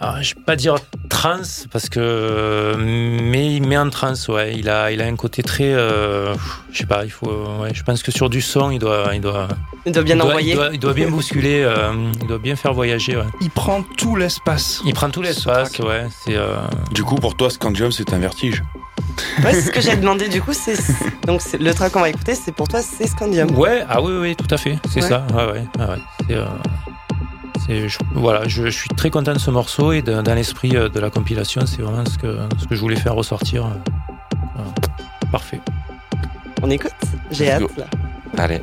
alors, 0.00 0.22
je 0.22 0.34
vais 0.36 0.40
pas 0.42 0.54
dire 0.56 0.76
trans 1.10 1.40
parce 1.72 1.88
que 1.88 2.74
mais 2.78 3.52
il 3.56 3.66
met 3.66 3.76
en 3.76 3.90
trans 3.90 4.12
ouais 4.28 4.54
il 4.56 4.68
a 4.68 4.92
il 4.92 5.02
a 5.02 5.06
un 5.06 5.16
côté 5.16 5.42
très 5.42 5.72
euh, 5.74 6.34
je 6.70 6.78
sais 6.78 6.86
pas 6.86 7.04
il 7.04 7.10
faut 7.10 7.26
ouais, 7.60 7.72
je 7.74 7.82
pense 7.82 8.02
que 8.04 8.12
sur 8.12 8.30
du 8.30 8.40
son 8.40 8.70
il 8.70 8.78
doit 8.78 9.10
il 9.14 9.20
doit 9.20 9.48
Il 9.86 9.92
doit 9.92 10.02
bien 10.04 10.14
il 10.14 10.18
doit, 10.20 10.28
envoyer. 10.28 10.52
il 10.52 10.56
doit, 10.56 10.70
il 10.74 10.78
doit 10.78 10.92
bien 10.92 11.08
bousculer 11.10 11.62
euh, 11.64 11.92
il 12.20 12.26
doit 12.28 12.38
bien 12.38 12.54
faire 12.54 12.72
voyager 12.74 13.16
ouais. 13.16 13.24
Il 13.40 13.50
prend 13.50 13.82
tout 13.96 14.14
l'espace. 14.14 14.80
il 14.84 14.94
prend 14.94 15.10
tout 15.10 15.22
l'espace 15.22 15.76
ouais 15.80 16.06
c'est 16.24 16.36
euh, 16.36 16.54
Du 16.92 17.02
coup, 17.02 17.16
pour 17.16 17.36
toi, 17.36 17.50
Scandium, 17.50 17.90
c'est 17.90 18.12
un 18.12 18.18
vertige. 18.18 18.62
Ouais, 19.44 19.52
c'est 19.52 19.62
ce 19.62 19.70
que 19.70 19.80
j'ai 19.80 19.96
demandé 19.96 20.28
du 20.28 20.40
coup. 20.42 20.52
C'est 20.52 20.76
donc 21.26 21.40
le 21.58 21.72
track 21.74 21.92
qu'on 21.92 22.00
va 22.00 22.08
écouter, 22.10 22.34
c'est 22.36 22.52
pour 22.52 22.68
toi, 22.68 22.80
c'est 22.82 23.06
Scandium. 23.08 23.50
ouais 23.56 23.84
ah 23.88 24.00
oui 24.00 24.12
oui 24.20 24.36
tout 24.36 24.52
à 24.54 24.58
fait 24.58 24.78
c'est 24.90 25.02
Ouais. 25.02 25.08
ça 25.08 25.26
ouais 25.34 25.44
ouais, 25.46 25.64
ouais, 25.78 26.36
ouais. 26.36 26.44
Je- 27.68 27.98
voilà 28.14 28.46
je, 28.48 28.64
je 28.64 28.70
suis 28.70 28.88
très 28.90 29.10
content 29.10 29.32
de 29.32 29.38
ce 29.38 29.50
morceau 29.50 29.92
et 29.92 30.02
de- 30.02 30.20
dans 30.22 30.34
l'esprit 30.34 30.76
euh, 30.76 30.88
de 30.88 31.00
la 31.00 31.10
compilation. 31.10 31.66
C'est 31.66 31.82
vraiment 31.82 32.04
ce 32.06 32.18
que 32.18 32.36
ce 32.58 32.66
que 32.66 32.74
je 32.74 32.80
voulais 32.80 32.96
faire 32.96 33.14
ressortir 33.14 33.66
euh, 33.66 34.62
parfait. 35.30 35.60
On 36.62 36.70
écoute. 36.70 36.92
J'ai 37.30 37.50
hâte 37.50 37.76
là. 37.76 37.84
Allez. 38.36 38.60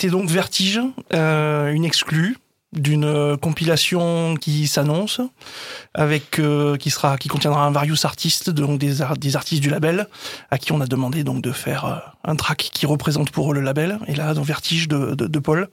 C'était 0.00 0.12
donc 0.12 0.30
Vertige, 0.30 0.78
euh, 1.12 1.72
une 1.72 1.84
exclue 1.84 2.36
d'une 2.72 3.02
euh, 3.04 3.36
compilation 3.36 4.36
qui 4.36 4.68
s'annonce, 4.68 5.20
avec 5.92 6.38
euh, 6.38 6.76
qui 6.76 6.90
sera 6.90 7.18
qui 7.18 7.26
contiendra 7.26 7.64
un 7.66 7.72
various 7.72 7.96
artiste, 8.04 8.48
donc 8.50 8.78
des, 8.78 9.02
ar- 9.02 9.16
des 9.16 9.34
artistes 9.34 9.60
du 9.60 9.70
label, 9.70 10.06
à 10.52 10.58
qui 10.58 10.70
on 10.70 10.80
a 10.80 10.86
demandé 10.86 11.24
donc 11.24 11.42
de 11.42 11.50
faire 11.50 12.14
un 12.22 12.36
track 12.36 12.70
qui 12.72 12.86
représente 12.86 13.32
pour 13.32 13.50
eux 13.50 13.54
le 13.56 13.60
label. 13.60 13.98
Et 14.06 14.14
là, 14.14 14.34
dans 14.34 14.42
Vertige 14.42 14.86
de, 14.86 15.16
de, 15.16 15.26
de 15.26 15.38
Paul, 15.40 15.68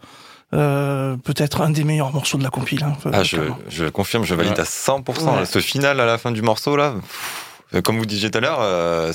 euh, 0.55 1.17
peut-être 1.17 1.61
un 1.61 1.69
des 1.69 1.83
meilleurs 1.83 2.11
morceaux 2.11 2.39
de 2.39 2.43
la 2.43 2.49
compile. 2.49 2.83
hein, 2.83 2.93
Ah, 3.13 3.21
je, 3.21 3.37
je 3.69 3.85
confirme, 3.85 4.23
je 4.23 4.33
valide 4.33 4.53
Ouais. 4.53 4.59
à 4.61 4.63
100%. 4.63 5.37
Ouais. 5.37 5.45
Ce 5.45 5.59
final 5.59 5.99
à 5.99 6.05
la 6.07 6.17
fin 6.17 6.31
du 6.31 6.41
morceau, 6.41 6.75
là, 6.75 6.93
pff, 6.99 7.44
comme 7.81 7.97
vous 7.97 8.05
disiez 8.05 8.29
tout 8.31 8.37
à 8.37 8.41
l'heure, 8.41 8.59
euh, 8.61 9.11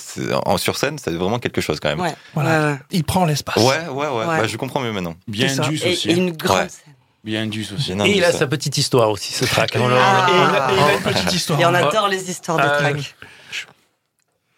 en, 0.46 0.56
sur 0.58 0.76
scène, 0.76 0.98
c'est 0.98 1.12
vraiment 1.12 1.38
quelque 1.38 1.60
chose 1.60 1.78
quand 1.80 1.88
même. 1.88 2.00
Ouais. 2.00 2.14
Voilà. 2.34 2.78
Il 2.90 3.04
prend 3.04 3.24
l'espace. 3.24 3.56
Ouais, 3.56 3.86
ouais, 3.88 4.06
ouais. 4.06 4.08
Ouais. 4.26 4.26
Bah, 4.40 4.46
je 4.46 4.56
comprends 4.56 4.80
mieux 4.80 4.92
maintenant. 4.92 5.14
Bien. 5.28 5.48
Indus 5.60 5.80
Et, 5.84 5.92
aussi. 5.92 6.10
et 6.10 6.14
une 6.14 6.32
grande 6.32 6.58
Ouais. 6.58 6.68
scène. 6.68 6.94
Bien 7.22 7.42
Indus 7.42 7.66
aussi. 7.76 7.92
Une 7.92 8.00
Et 8.02 8.16
il 8.16 8.24
a 8.24 8.32
sa 8.32 8.46
petite 8.46 8.78
histoire 8.78 9.10
aussi, 9.10 9.32
ce 9.34 9.44
track. 9.44 9.72
On 9.78 9.88
le- 9.88 9.94
Ah. 9.98 10.26
Et 10.30 10.32
il 10.34 10.40
a, 10.56 10.70
et 10.72 10.74
il 10.74 10.80
a 10.82 10.94
une 10.94 11.02
petite 11.14 11.32
histoire. 11.34 11.60
Et 11.60 11.66
on 11.66 11.74
adore 11.74 12.08
les 12.08 12.30
histoires 12.30 12.56
de 12.56 12.62
Ah, 12.64 12.78
track. 12.78 13.14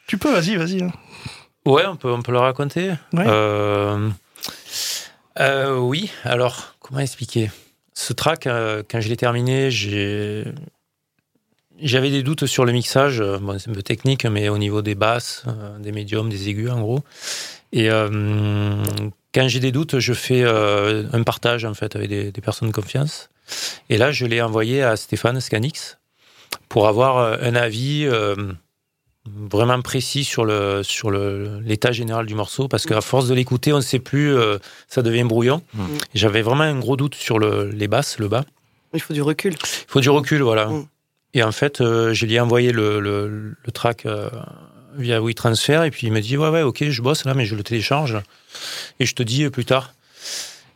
Tu 0.07 0.19
peux, 0.19 0.33
vas-y, 0.33 0.57
vas-y. 0.57 0.83
hein. 0.83 0.93
Ouais, 1.65 1.87
on 1.87 1.97
peut, 1.97 2.11
on 2.13 2.23
peut 2.23 2.33
le 2.33 2.39
raconter. 2.39 2.91
Ouais. 3.13 3.25
Euh, 3.27 4.09
euh, 5.41 5.77
oui, 5.77 6.11
alors, 6.25 6.75
comment 6.81 7.01
expliquer? 7.01 7.51
Ce 7.95 8.13
track, 8.13 8.47
euh, 8.47 8.83
quand 8.89 9.01
je 9.01 9.09
l'ai 9.09 9.17
terminé, 9.17 9.71
j'ai. 9.71 10.45
J'avais 11.83 12.11
des 12.11 12.23
doutes 12.23 12.47
sur 12.47 12.65
le 12.65 12.73
mixage, 12.73 13.21
euh, 13.21 13.39
bon, 13.39 13.59
c'est 13.59 13.71
un 13.71 13.75
peu 13.75 13.83
technique, 13.83 14.25
mais 14.25 14.49
au 14.49 14.59
niveau 14.59 14.83
des 14.83 14.95
basses, 14.95 15.43
euh, 15.49 15.79
des 15.79 15.93
médiums, 15.93 16.29
des 16.29 16.49
aigus 16.49 16.71
en 16.71 16.81
gros. 16.81 17.01
Et 17.73 17.91
euh, 17.91 18.11
quand 19.35 19.49
j'ai 19.49 19.61
des 19.61 19.73
doutes, 19.73 19.99
je 19.99 20.13
fais 20.13 20.43
euh, 20.45 21.05
un 21.13 21.23
partage 21.23 21.65
en 21.65 21.75
fait 21.75 21.97
avec 21.97 22.09
des, 22.09 22.31
des 22.31 22.41
personnes 22.41 22.69
de 22.69 22.75
confiance. 22.75 23.31
Et 23.89 23.99
là, 23.99 24.13
je 24.13 24.27
l'ai 24.27 24.41
envoyé 24.41 24.83
à 24.83 24.97
Stéphane 24.97 25.41
Scanix 25.41 25.99
pour 26.69 26.87
avoir 26.87 27.19
un 27.43 27.55
avis 27.55 28.05
euh, 28.07 28.35
vraiment 29.27 29.81
précis 29.83 30.25
sur 30.25 30.45
le 30.45 30.83
sur 30.83 31.11
le 31.11 31.61
l'état 31.61 31.93
général 31.93 32.27
du 32.27 32.35
morceau 32.35 32.69
parce 32.69 32.87
qu'à 32.87 33.01
force 33.01 33.27
de 33.29 33.35
l'écouter 33.35 33.73
on 33.73 33.77
ne 33.77 33.83
sait 33.83 33.99
plus 33.99 34.35
euh, 34.35 34.59
ça 34.89 35.03
devient 35.03 35.25
brouillon 35.25 35.63
Mm. 35.75 35.83
Et 36.15 36.19
j'avais 36.19 36.43
vraiment 36.43 36.65
un 36.65 36.79
gros 36.79 36.97
doute 36.97 37.15
sur 37.15 37.39
le, 37.39 37.71
les 37.71 37.89
basses 37.89 38.19
le 38.19 38.29
bas 38.29 38.45
Il 38.95 39.01
faut 39.01 39.15
du 39.15 39.23
recul. 39.23 39.53
il 39.55 39.85
faut 39.89 40.01
du 40.01 40.11
recul 40.11 40.43
voilà 40.43 40.67
Mm. 40.67 40.87
Et 41.35 41.43
en 41.43 41.53
fait 41.53 41.81
euh, 41.81 42.13
je 42.13 42.27
lui 42.27 42.39
envoyé 42.39 42.73
le, 42.73 43.01
le, 43.01 43.55
track 43.73 44.07
euh, 44.07 44.29
via 44.97 45.21
WeTransfer 45.21 45.85
et 45.87 45.91
puis 45.91 46.07
il 46.07 46.13
me 46.13 46.21
dit 46.21 46.37
ouais 46.37 46.49
ouais 46.49 46.63
ok 46.63 46.85
je 46.89 47.03
bosse 47.03 47.25
là 47.25 47.35
mais 47.35 47.47
je 47.47 47.55
le 47.55 47.63
télécharge 47.63 48.19
et 49.01 49.07
je 49.07 49.15
te 49.15 49.23
dis 49.23 49.49
plus 49.51 49.65
tard. 49.65 49.95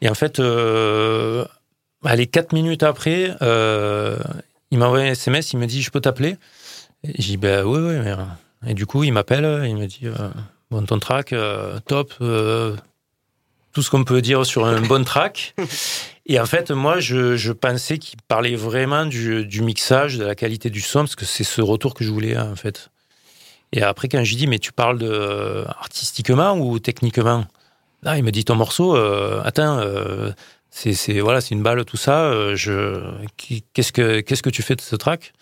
Et 0.01 0.09
en 0.09 0.15
fait 0.15 0.41
euh, 0.41 1.45
allez 2.05 2.27
quatre 2.27 2.53
minutes 2.53 2.83
après 2.83 3.35
euh, 3.43 4.19
il 4.71 4.79
m'a 4.79 4.87
envoyé 4.87 5.09
un 5.09 5.13
SMS 5.13 5.53
il 5.53 5.59
me 5.59 5.67
dit 5.67 5.83
je 5.83 5.91
peux 5.91 6.01
t'appeler? 6.01 6.37
J'ai 7.05 7.13
dit 7.33 7.37
ben 7.37 7.65
oui 7.65 7.81
oui 7.81 7.99
mais... 8.03 8.13
euh, 8.13 8.25
et 8.67 8.75
du 8.75 8.87
coup 8.87 9.05
il 9.05 9.13
m'appelle 9.13 9.65
il 9.67 9.77
me 9.77 9.87
dit 9.87 10.01
euh, 10.05 10.31
bon 10.71 10.85
ton 10.85 10.99
track 10.99 11.35
top 11.87 12.15
tout 13.73 13.83
ce 13.83 13.91
qu'on 13.91 14.05
peut 14.05 14.23
dire 14.23 14.47
sur 14.47 14.65
un 14.65 14.81
bon 14.81 15.05
track 15.05 15.55
et 16.27 16.41
en 16.41 16.47
fait 16.47 16.71
moi 16.71 16.99
je, 17.01 17.53
pensais 17.53 17.99
qu'il 17.99 18.21
parlait 18.29 18.57
vraiment 18.57 19.07
du, 19.07 19.61
mixage 19.63 20.19
de 20.19 20.25
la 20.25 20.35
qualité 20.35 20.71
du 20.71 20.81
son 20.81 21.01
parce 21.01 21.17
que 21.17 21.25
c'est 21.25 21.45
ce 21.45 21.63
retour 21.63 21.95
que 21.95 22.05
je 22.05 22.11
voulais 22.11 22.37
hein, 22.37 22.51
en 22.53 22.57
fait. 22.57 22.91
Et 23.73 23.83
après 23.83 24.09
quand 24.09 24.23
je 24.23 24.31
lui 24.31 24.37
dis 24.37 24.47
mais 24.47 24.59
tu 24.59 24.73
parles 24.73 24.99
euh, 25.03 25.65
artistiquement 25.81 26.59
ou 26.59 26.79
techniquement? 26.79 27.45
Là 28.03 28.19
il 28.19 28.25
me 28.25 28.31
dit 28.31 28.45
ton 28.45 28.57
morceau 28.57 28.97
euh, 28.97 29.41
attends 29.45 29.79
euh, 29.79 30.33
c'est 30.71 31.21
voilà 31.21 31.41
une 31.51 31.63
balle 31.63 31.85
tout 31.87 31.97
ça 31.97 32.31
qu'est-ce 33.37 33.93
que 33.93 34.51
tu 34.51 34.63
fais 34.63 34.75
de 34.75 34.83
ce 34.83 34.97
track? 34.97 35.33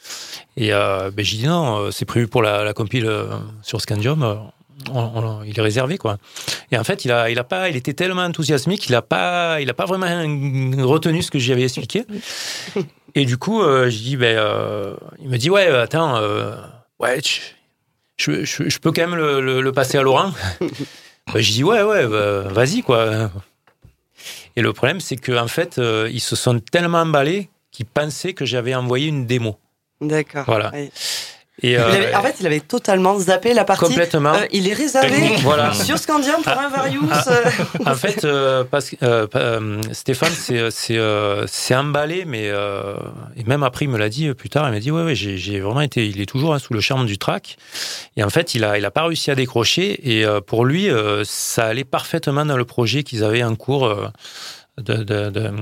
Et 0.56 0.70
ben 0.70 1.12
j'ai 1.18 1.38
dit 1.38 1.46
non 1.46 1.90
c'est 1.90 2.04
prévu 2.04 2.28
pour 2.28 2.42
la, 2.42 2.72
compile 2.72 3.10
sur 3.62 3.80
Scandium 3.80 4.50
on- 4.90 4.98
on- 4.98 5.42
il 5.44 5.58
est 5.58 5.62
réservé 5.62 5.98
quoi 5.98 6.18
et 6.72 6.78
en 6.78 6.84
fait 6.84 7.04
il 7.04 7.12
a 7.12 7.30
il 7.30 7.38
a 7.38 7.44
pas 7.44 7.68
il 7.68 7.76
était 7.76 7.94
tellement 7.94 8.22
enthousiasmé 8.24 8.76
qu'il 8.78 8.94
a 8.94 9.02
pas 9.02 9.60
il 9.60 9.68
a 9.70 9.74
pas 9.74 9.84
vraiment 9.86 10.06
retenu 10.86 11.22
ce 11.22 11.30
que 11.30 11.38
j'y 11.38 11.52
avais 11.52 11.62
expliqué 11.64 12.04
et 13.14 13.24
du 13.24 13.36
coup 13.38 13.62
euh, 13.62 13.90
je 13.90 13.98
dis 13.98 14.16
ben 14.16 14.36
euh, 14.36 14.94
il 15.20 15.28
me 15.28 15.36
dit 15.38 15.50
ouais 15.50 15.66
attends 15.68 16.16
euh, 16.16 16.54
ouais 17.00 17.20
je, 18.16 18.44
je, 18.44 18.68
je 18.68 18.78
peux 18.78 18.92
quand 18.92 19.02
même 19.08 19.16
le, 19.16 19.40
le- 19.40 19.60
le 19.60 19.72
passer 19.72 19.98
à 19.98 20.02
Laurent 20.02 20.32
ben, 20.60 21.40
je 21.40 21.52
dis 21.52 21.64
ouais 21.64 21.82
ouais 21.82 22.06
bah, 22.06 22.42
vas-y 22.52 22.82
quoi 22.82 23.30
et 24.56 24.62
le 24.62 24.72
problème, 24.72 25.00
c'est 25.00 25.16
qu'en 25.16 25.48
fait, 25.48 25.78
euh, 25.78 26.08
ils 26.12 26.20
se 26.20 26.36
sont 26.36 26.60
tellement 26.60 27.00
emballés 27.00 27.50
qu'ils 27.72 27.86
pensaient 27.86 28.34
que 28.34 28.44
j'avais 28.44 28.72
envoyé 28.72 29.08
une 29.08 29.26
démo. 29.26 29.58
D'accord. 30.00 30.44
Voilà. 30.46 30.70
Et, 31.62 31.78
euh, 31.78 31.86
avait- 31.88 32.14
en 32.14 32.20
fait, 32.22 32.34
il 32.40 32.46
avait 32.46 32.58
totalement 32.60 33.16
zappé 33.18 33.54
la 33.54 33.64
partie. 33.64 33.84
complètement. 33.84 34.34
euh, 34.34 34.44
il 34.50 34.68
est 34.68 34.72
réservé 34.72 35.36
voilà. 35.42 35.72
sur 35.72 35.96
Scandium 35.98 36.42
pour 36.42 36.52
un 36.58 36.68
Various. 36.68 37.06
Ah. 37.12 37.24
euh, 37.28 37.42
En 37.86 37.94
fait, 37.94 38.24
euh, 38.24 38.64
parce 38.64 38.94
Stéphane 39.92 40.32
c'est 40.36 41.74
emballé, 41.76 42.24
mais 42.24 42.46
et 43.36 43.44
même 43.46 43.62
après 43.62 43.84
il 43.84 43.88
me 43.88 43.98
l'a 43.98 44.08
dit 44.08 44.32
plus 44.34 44.48
tard. 44.48 44.66
Il 44.68 44.72
m'a 44.72 44.80
dit 44.80 44.90
ouais 44.90 45.04
ouais 45.04 45.14
j'ai 45.14 45.60
vraiment 45.60 45.80
été. 45.82 46.06
Il 46.08 46.20
est 46.20 46.26
toujours 46.26 46.54
hein, 46.54 46.58
sous 46.58 46.74
le 46.74 46.80
charme 46.80 47.06
du 47.06 47.18
track. 47.18 47.56
Et 48.16 48.24
en 48.24 48.30
fait, 48.30 48.54
il 48.54 48.64
a 48.64 48.76
il 48.76 48.84
a 48.84 48.90
pas 48.90 49.04
réussi 49.04 49.30
à 49.30 49.34
décrocher. 49.36 50.18
Et 50.18 50.26
pour 50.46 50.64
lui, 50.64 50.88
ça 51.24 51.66
allait 51.66 51.84
parfaitement 51.84 52.44
dans 52.44 52.56
le 52.56 52.64
projet 52.64 53.04
qu'ils 53.04 53.22
avaient 53.24 53.44
en 53.44 53.54
cours. 53.54 53.94
de, 54.76 54.94
de, 55.04 55.30
de- 55.30 55.52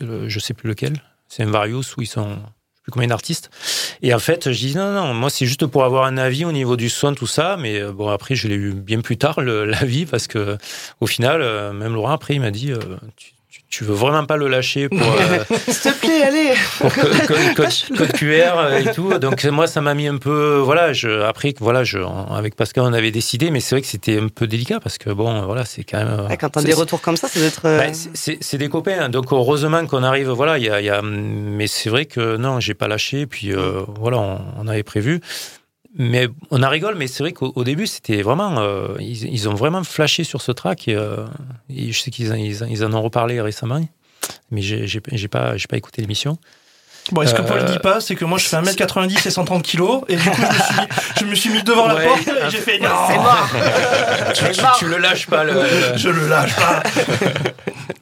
le- 0.00 0.28
je 0.28 0.38
sais 0.38 0.52
plus 0.52 0.68
lequel. 0.68 0.92
C'est 1.28 1.44
un 1.44 1.50
Various 1.50 1.82
où 1.96 2.02
ils 2.02 2.06
sont 2.06 2.36
plus 2.84 2.92
combien 2.92 3.08
d'artistes. 3.08 3.50
Et 4.02 4.14
en 4.14 4.18
fait, 4.18 4.52
je 4.52 4.58
dis 4.58 4.76
non, 4.76 4.92
non, 4.92 5.14
moi 5.14 5.30
c'est 5.30 5.46
juste 5.46 5.66
pour 5.66 5.84
avoir 5.84 6.04
un 6.04 6.18
avis 6.18 6.44
au 6.44 6.52
niveau 6.52 6.76
du 6.76 6.90
son, 6.90 7.14
tout 7.14 7.26
ça. 7.26 7.56
Mais 7.58 7.80
euh, 7.80 7.92
bon, 7.92 8.08
après, 8.08 8.34
je 8.34 8.46
l'ai 8.46 8.54
eu 8.54 8.72
bien 8.72 9.00
plus 9.00 9.16
tard, 9.16 9.40
l'avis, 9.42 10.04
parce 10.06 10.28
que 10.28 10.58
au 11.00 11.06
final, 11.06 11.40
euh, 11.40 11.72
même 11.72 11.94
Laurent, 11.94 12.12
après, 12.12 12.34
il 12.34 12.40
m'a 12.40 12.50
dit 12.50 12.72
euh, 12.72 12.78
tu, 13.16 13.33
tu- 13.68 13.84
veux 13.84 13.94
vraiment 13.94 14.24
pas 14.24 14.36
le 14.36 14.48
lâcher 14.48 14.88
pour, 14.88 14.98
euh, 15.02 15.44
S'il 15.68 15.92
te 15.92 15.98
plaît, 15.98 16.22
allez. 16.22 16.52
pour 16.78 16.92
co- 16.94 17.08
code, 17.96 18.12
QR 18.14 18.72
et 18.78 18.92
tout. 18.92 19.18
Donc 19.18 19.42
moi, 19.44 19.66
ça 19.66 19.80
m'a 19.80 19.94
mis 19.94 20.06
un 20.08 20.16
peu. 20.18 20.56
Voilà, 20.64 20.92
je, 20.92 21.22
après, 21.22 21.54
voilà, 21.60 21.84
je, 21.84 21.98
avec 22.32 22.54
Pascal, 22.56 22.84
on 22.84 22.92
avait 22.92 23.10
décidé, 23.10 23.50
mais 23.50 23.60
c'est 23.60 23.74
vrai 23.74 23.82
que 23.82 23.86
c'était 23.88 24.18
un 24.18 24.28
peu 24.28 24.46
délicat 24.46 24.80
parce 24.80 24.98
que 24.98 25.10
bon, 25.10 25.42
voilà, 25.46 25.64
c'est 25.64 25.84
quand 25.84 25.98
même. 26.04 26.26
Ouais, 26.28 26.36
quand 26.36 26.50
t'as 26.50 26.62
des 26.62 26.72
retours 26.74 27.00
comme 27.00 27.16
ça, 27.16 27.28
ça 27.28 27.38
doit 27.38 27.48
être. 27.48 27.62
euh, 27.66 27.78
bah, 27.78 27.92
c'est- 27.92 28.10
c'est 28.14 28.38
c'est 28.40 28.58
des 28.58 28.68
copains, 28.68 28.98
hein. 29.00 29.08
donc 29.08 29.26
heureusement 29.32 29.86
qu'on 29.86 30.02
arrive. 30.02 30.30
Voilà, 30.30 30.58
il 30.58 30.64
y 30.64 30.70
a, 30.70 30.80
y 30.80 30.88
a- 30.90 31.02
mais 31.02 31.66
c'est 31.66 31.90
vrai 31.90 32.06
que 32.06 32.36
non, 32.36 32.60
j'ai 32.60 32.74
pas 32.74 32.88
lâché. 32.88 33.26
Puis 33.26 33.52
euh, 33.52 33.82
voilà, 34.00 34.18
on, 34.18 34.40
on 34.60 34.68
avait 34.68 34.82
prévu. 34.82 35.20
Mais 35.96 36.28
on 36.50 36.62
en 36.62 36.68
rigole, 36.68 36.96
mais 36.96 37.06
c'est 37.06 37.22
vrai 37.22 37.32
qu'au 37.32 37.52
au 37.54 37.62
début, 37.64 37.86
c'était 37.86 38.22
vraiment. 38.22 38.58
euh, 38.58 38.88
ils, 38.98 39.32
ils 39.32 39.48
ont 39.48 39.54
vraiment 39.54 39.84
flashé 39.84 40.24
sur 40.24 40.42
ce 40.42 40.50
track. 40.52 40.88
Et, 40.88 40.94
euh, 40.96 41.24
et 41.70 41.92
je 41.92 42.00
sais 42.00 42.10
qu'ils 42.10 42.32
en- 42.32 42.36
ils, 42.36 42.64
en- 42.64 42.66
ils 42.66 42.84
en 42.84 42.92
ont 42.94 43.02
reparlé 43.02 43.40
récemment, 43.40 43.80
mais 44.50 44.60
j'ai 44.62 45.00
pas, 45.28 45.56
j'ai 45.56 45.66
pas 45.68 45.76
écouté 45.76 46.00
l'émission. 46.02 46.36
Bon, 47.12 47.20
et 47.20 47.26
ce 47.26 47.34
que 47.34 47.42
Paul 47.42 47.58
Euh, 47.58 47.64
dit 47.70 47.78
pas, 47.80 48.00
c'est 48.00 48.14
que 48.16 48.24
moi 48.24 48.38
je 48.38 48.46
fais 48.46 48.56
1m90 48.56 49.26
et 49.28 49.30
130 49.30 49.62
kilos, 49.62 50.02
et 50.08 50.16
du 50.16 50.22
coup 50.30 50.40
je 50.40 50.46
me 50.46 50.54
suis 50.54 50.80
mis, 50.80 50.86
je 51.20 51.24
me 51.26 51.34
suis 51.34 51.50
mis 51.50 51.62
devant 51.62 51.86
la 51.86 51.96
porte 51.96 52.26
et 52.26 52.50
j'ai 52.50 52.56
fait 52.56 52.78
non, 52.78 52.88
C'est 53.08 53.16
mort. 53.18 53.50
tu, 54.34 54.44
tu- 54.52 54.64
tu 54.78 54.88
le 54.88 54.96
lâches 54.96 55.26
pas. 55.26 55.44
Le, 55.44 55.52
le- 55.52 55.96
je 55.98 56.08
le 56.08 56.26
lâche 56.28 56.56
pas. 56.56 56.82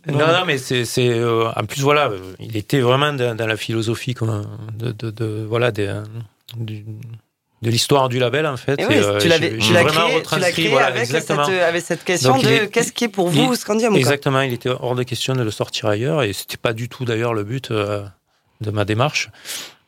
Non, 0.07 0.19
non, 0.29 0.45
mais 0.47 0.57
c'est, 0.59 0.85
c'est 0.85 1.09
euh, 1.09 1.51
en 1.51 1.65
plus 1.65 1.81
voilà, 1.83 2.11
euh, 2.11 2.19
il 2.41 2.57
était 2.57 2.81
vraiment 2.81 3.13
dans, 3.13 3.35
dans 3.37 3.47
la 3.47 3.57
philosophie 3.57 4.15
comme 4.15 4.47
de, 4.75 4.93
de, 4.93 5.11
de- 5.11 5.47
voilà 5.49 5.71
des, 5.73 5.93
du- 6.57 6.85
de 7.63 7.71
l'histoire 7.71 8.09
du 8.09 8.19
label 8.19 8.47
en 8.47 8.57
fait. 8.57 8.81
Et 8.81 8.87
oui, 8.87 8.95
Et, 8.97 8.99
euh, 8.99 9.19
tu 9.21 9.29
l'avais, 9.29 9.57
tu 9.57 9.73
l'as 9.73 9.85
créé, 9.85 10.23
tu 10.55 10.69
voilà, 10.69 10.87
avec, 10.89 11.07
cette, 11.07 11.15
exactement. 11.15 11.45
avec 11.45 11.83
cette 11.83 12.05
question 12.05 12.33
Donc, 12.35 12.43
de 12.45 12.49
est- 12.51 12.69
qu'est-ce 12.69 12.93
qui 12.93 13.05
est 13.05 13.09
pour 13.09 13.29
vous 13.29 13.53
il- 13.53 13.57
Scandium 13.57 13.93
quoi. 13.93 13.99
Exactement, 14.01 14.41
il 14.43 14.53
était 14.53 14.69
hors 14.69 14.95
de 14.97 15.03
question 15.05 15.35
de 15.35 15.43
le 15.43 15.51
sortir 15.51 15.87
ailleurs 15.87 16.23
et 16.25 16.33
c'était 16.33 16.57
pas 16.57 16.73
du 16.73 16.89
tout 16.89 17.05
d'ailleurs 17.05 17.35
le 17.35 17.45
but 17.45 17.71
euh, 17.71 18.03
de 18.61 18.71
ma 18.71 18.85
démarche. 18.85 19.31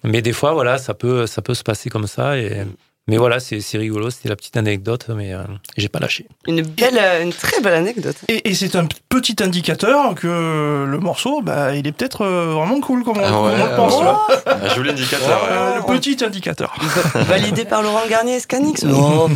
Mais 0.04 0.22
des 0.22 0.32
fois, 0.32 0.52
voilà, 0.52 0.78
ça 0.78 0.94
peut, 0.94 1.26
ça 1.26 1.42
peut 1.42 1.54
se 1.54 1.62
passer 1.62 1.90
comme 1.90 2.06
ça. 2.06 2.36
Et, 2.38 2.64
mais 3.06 3.16
voilà, 3.18 3.38
c'est, 3.40 3.60
c'est 3.60 3.76
rigolo, 3.78 4.08
c'était 4.10 4.28
la 4.30 4.36
petite 4.36 4.56
anecdote, 4.56 5.06
mais 5.14 5.32
euh, 5.34 5.42
j'ai 5.76 5.88
pas 5.88 5.98
lâché. 5.98 6.26
Une 6.46 6.62
belle, 6.62 6.98
une 7.22 7.32
très 7.32 7.60
belle 7.60 7.74
anecdote. 7.74 8.16
Et, 8.28 8.48
et 8.48 8.54
c'est 8.54 8.76
un 8.76 8.86
petit 9.08 9.36
indicateur 9.42 10.14
que 10.14 10.84
le 10.88 10.98
morceau, 11.00 11.42
bah, 11.42 11.74
il 11.74 11.86
est 11.86 11.92
peut-être 11.92 12.22
euh, 12.22 12.54
vraiment 12.54 12.80
cool 12.80 13.04
comme 13.04 13.18
on, 13.18 13.24
Ah 13.24 13.30
comme 13.30 13.44
ouais, 13.44 13.52
on 13.60 13.70
le 13.70 13.76
pense. 13.76 13.94
ouais. 13.98 14.04
là. 14.04 14.18
Un 14.46 14.68
joli 14.74 14.90
indicateur. 14.90 15.42
ouais. 15.42 15.48
Euh, 15.50 15.76
le 15.92 15.98
petit 16.00 16.24
indicateur. 16.24 16.74
Validé 17.14 17.64
par 17.64 17.82
Laurent 17.82 18.06
Garnier 18.08 18.36
et 18.36 18.40
Scanix. 18.40 18.84
Oh. 18.90 19.28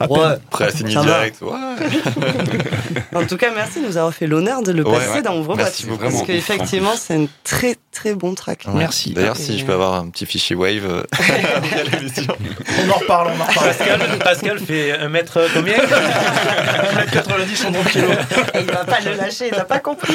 Ouais. 0.00 0.36
Prêt 0.50 0.66
à 0.66 0.70
signer 0.70 0.94
direct. 0.94 1.40
Ouais. 1.40 1.56
En 3.14 3.24
tout 3.24 3.36
cas, 3.38 3.50
merci 3.54 3.80
de 3.80 3.86
nous 3.86 3.96
avoir 3.96 4.12
fait 4.12 4.26
l'honneur 4.26 4.62
de 4.62 4.72
le 4.72 4.86
Ouais, 4.86 4.98
passer 4.98 5.10
ouais. 5.10 5.22
dans 5.22 5.42
Merci 5.54 5.86
beaucoup. 5.86 6.02
Parce 6.02 6.22
qu'effectivement, 6.22 6.94
c'est 6.96 7.14
un 7.14 7.26
très 7.44 7.76
très 7.92 8.14
bon 8.14 8.34
track. 8.34 8.64
Ouais. 8.66 8.74
Merci. 8.74 9.14
D'ailleurs, 9.14 9.36
si 9.36 9.58
je 9.58 9.64
peux 9.64 9.72
avoir 9.72 9.94
un 9.94 10.08
petit 10.10 10.26
fichier 10.26 10.54
Wave 10.54 10.84
euh, 10.84 11.02
après. 11.12 11.42
On 12.84 12.90
en 12.90 12.94
reparle, 12.94 13.32
on 13.36 13.40
en 13.40 13.44
reparle. 13.44 13.68
Pascal, 13.68 14.18
Pascal 14.18 14.58
fait 14.58 14.92
un 14.92 15.08
mètre 15.08 15.40
combien? 15.54 15.74
90, 17.12 17.56
130 17.56 17.88
kilos. 17.88 18.10
Il 18.54 18.66
va 18.66 18.84
pas 18.84 19.00
le 19.00 19.14
lâcher, 19.16 19.48
il 19.50 19.56
n'a 19.56 19.64
pas 19.64 19.78
compris. 19.78 20.14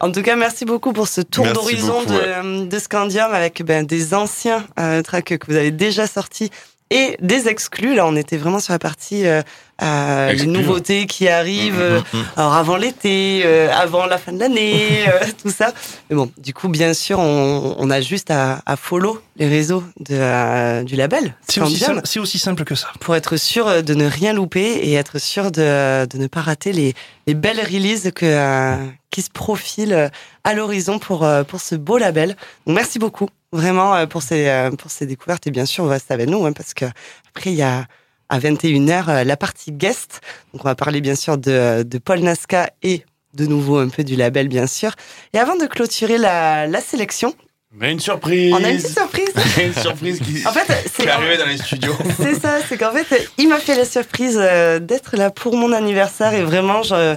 En 0.00 0.10
tout 0.10 0.22
cas, 0.22 0.34
merci 0.34 0.64
beaucoup 0.64 0.92
pour 0.92 1.06
ce 1.06 1.20
tour 1.20 1.46
d'horizon 1.52 2.00
beaucoup, 2.00 2.12
de, 2.12 2.66
de 2.66 2.78
Scandium 2.80 3.32
avec 3.32 3.62
ben, 3.62 3.86
des 3.86 4.14
anciens 4.14 4.66
euh, 4.80 5.00
tracks 5.02 5.38
que 5.38 5.46
vous 5.46 5.56
avez 5.56 5.70
déjà 5.70 6.08
sortis 6.08 6.50
et 6.94 7.16
des 7.20 7.48
exclus. 7.48 7.94
Là, 7.94 8.06
on 8.06 8.16
était 8.16 8.36
vraiment 8.36 8.60
sur 8.60 8.72
la 8.72 8.78
partie 8.78 9.26
euh, 9.26 9.42
euh, 9.82 10.32
les 10.32 10.46
nouveautés 10.46 11.06
qui 11.06 11.28
arrivent. 11.28 11.80
euh, 11.80 12.00
Mhm, 12.12 12.20
mhm. 12.20 12.26
alors 12.36 12.54
avant 12.54 12.76
l'été, 12.76 13.42
euh, 13.44 13.68
avant 13.72 14.06
la 14.06 14.18
fin 14.18 14.32
de 14.32 14.38
l'année, 14.38 15.04
euh, 15.08 15.26
tout 15.42 15.50
ça. 15.50 15.72
Mais 16.10 16.16
bon, 16.16 16.30
du 16.38 16.52
coup, 16.54 16.68
bien 16.68 16.94
sûr, 16.94 17.18
on, 17.18 17.74
on 17.78 17.90
a 17.90 18.00
juste 18.00 18.30
à, 18.30 18.62
à 18.66 18.76
follow 18.76 19.20
les 19.36 19.48
réseaux 19.48 19.82
de, 19.98 20.14
euh, 20.14 20.82
du 20.82 20.94
label 20.96 21.34
C'est 21.48 21.60
aussi, 21.60 21.76
Scandium 21.76 21.96
simple, 21.96 22.06
c'est 22.06 22.20
aussi 22.20 22.38
simple 22.38 22.64
que 22.64 22.74
ça. 22.74 22.88
pour 23.00 23.16
être 23.16 23.36
sûr 23.36 23.82
de 23.82 23.94
ne 23.94 24.06
rien 24.06 24.32
louper 24.34 24.72
et 24.82 24.94
être 24.94 25.18
sûr 25.18 25.50
de, 25.50 26.06
de 26.06 26.18
ne 26.18 26.26
pas 26.26 26.42
rater 26.42 26.72
les, 26.72 26.94
les 27.26 27.34
belles 27.34 27.60
releases 27.60 28.10
que, 28.14 28.26
euh, 28.26 28.76
qui 29.10 29.22
se 29.22 29.30
profilent 29.30 30.10
à 30.44 30.54
l'horizon 30.54 30.98
pour, 30.98 31.24
euh, 31.24 31.42
pour 31.44 31.60
ce 31.60 31.74
beau 31.74 31.98
label. 31.98 32.36
Donc, 32.66 32.76
merci 32.76 32.98
beaucoup 32.98 33.28
vraiment 33.52 33.94
euh, 33.94 34.06
pour 34.06 34.22
ces, 34.22 34.48
euh, 34.48 34.70
pour 34.70 34.90
ces 34.90 35.06
découvertes 35.06 35.46
et 35.46 35.50
bien 35.50 35.66
sûr 35.66 35.84
on 35.84 35.86
va 35.86 35.94
rester 35.94 36.14
avec 36.14 36.28
nous 36.28 36.44
hein, 36.44 36.52
parce 36.52 36.74
que 36.74 36.86
après 37.28 37.50
il 37.52 37.56
y 37.56 37.62
a 37.62 37.86
à 38.28 38.38
21h 38.38 39.08
euh, 39.08 39.24
la 39.24 39.36
partie 39.36 39.72
guest. 39.72 40.20
Donc 40.52 40.64
on 40.64 40.68
va 40.68 40.74
parler 40.74 41.00
bien 41.00 41.14
sûr 41.14 41.36
de, 41.36 41.82
de 41.82 41.98
Paul 41.98 42.20
Nasca 42.20 42.70
et 42.82 43.04
de 43.34 43.46
nouveau 43.46 43.78
un 43.78 43.88
peu 43.88 44.04
du 44.04 44.16
label 44.16 44.48
bien 44.48 44.66
sûr. 44.66 44.92
Et 45.34 45.38
avant 45.38 45.56
de 45.56 45.66
clôturer 45.66 46.18
la, 46.18 46.66
la 46.66 46.80
sélection, 46.80 47.34
Mais 47.72 47.92
une 47.92 48.00
surprise 48.00 48.52
on 48.54 48.64
a 48.64 48.70
une 48.70 48.78
petite 48.78 48.96
surprise. 48.96 49.32
une 49.62 49.74
surprise 49.74 50.20
qui, 50.20 50.46
En 50.46 50.52
fait, 50.52 50.90
c'est 50.94 51.08
arrivée 51.08 51.36
dans 51.36 51.46
les 51.46 51.58
studios. 51.58 51.94
c'est 52.16 52.40
ça, 52.40 52.58
c'est 52.66 52.78
qu'en 52.78 52.92
fait, 52.92 53.30
il 53.38 53.48
m'a 53.48 53.58
fait 53.58 53.76
la 53.76 53.84
surprise 53.84 54.36
d'être 54.36 55.16
là 55.16 55.30
pour 55.30 55.54
mon 55.56 55.72
anniversaire 55.72 56.32
et 56.34 56.42
vraiment, 56.42 56.82
je, 56.82 57.16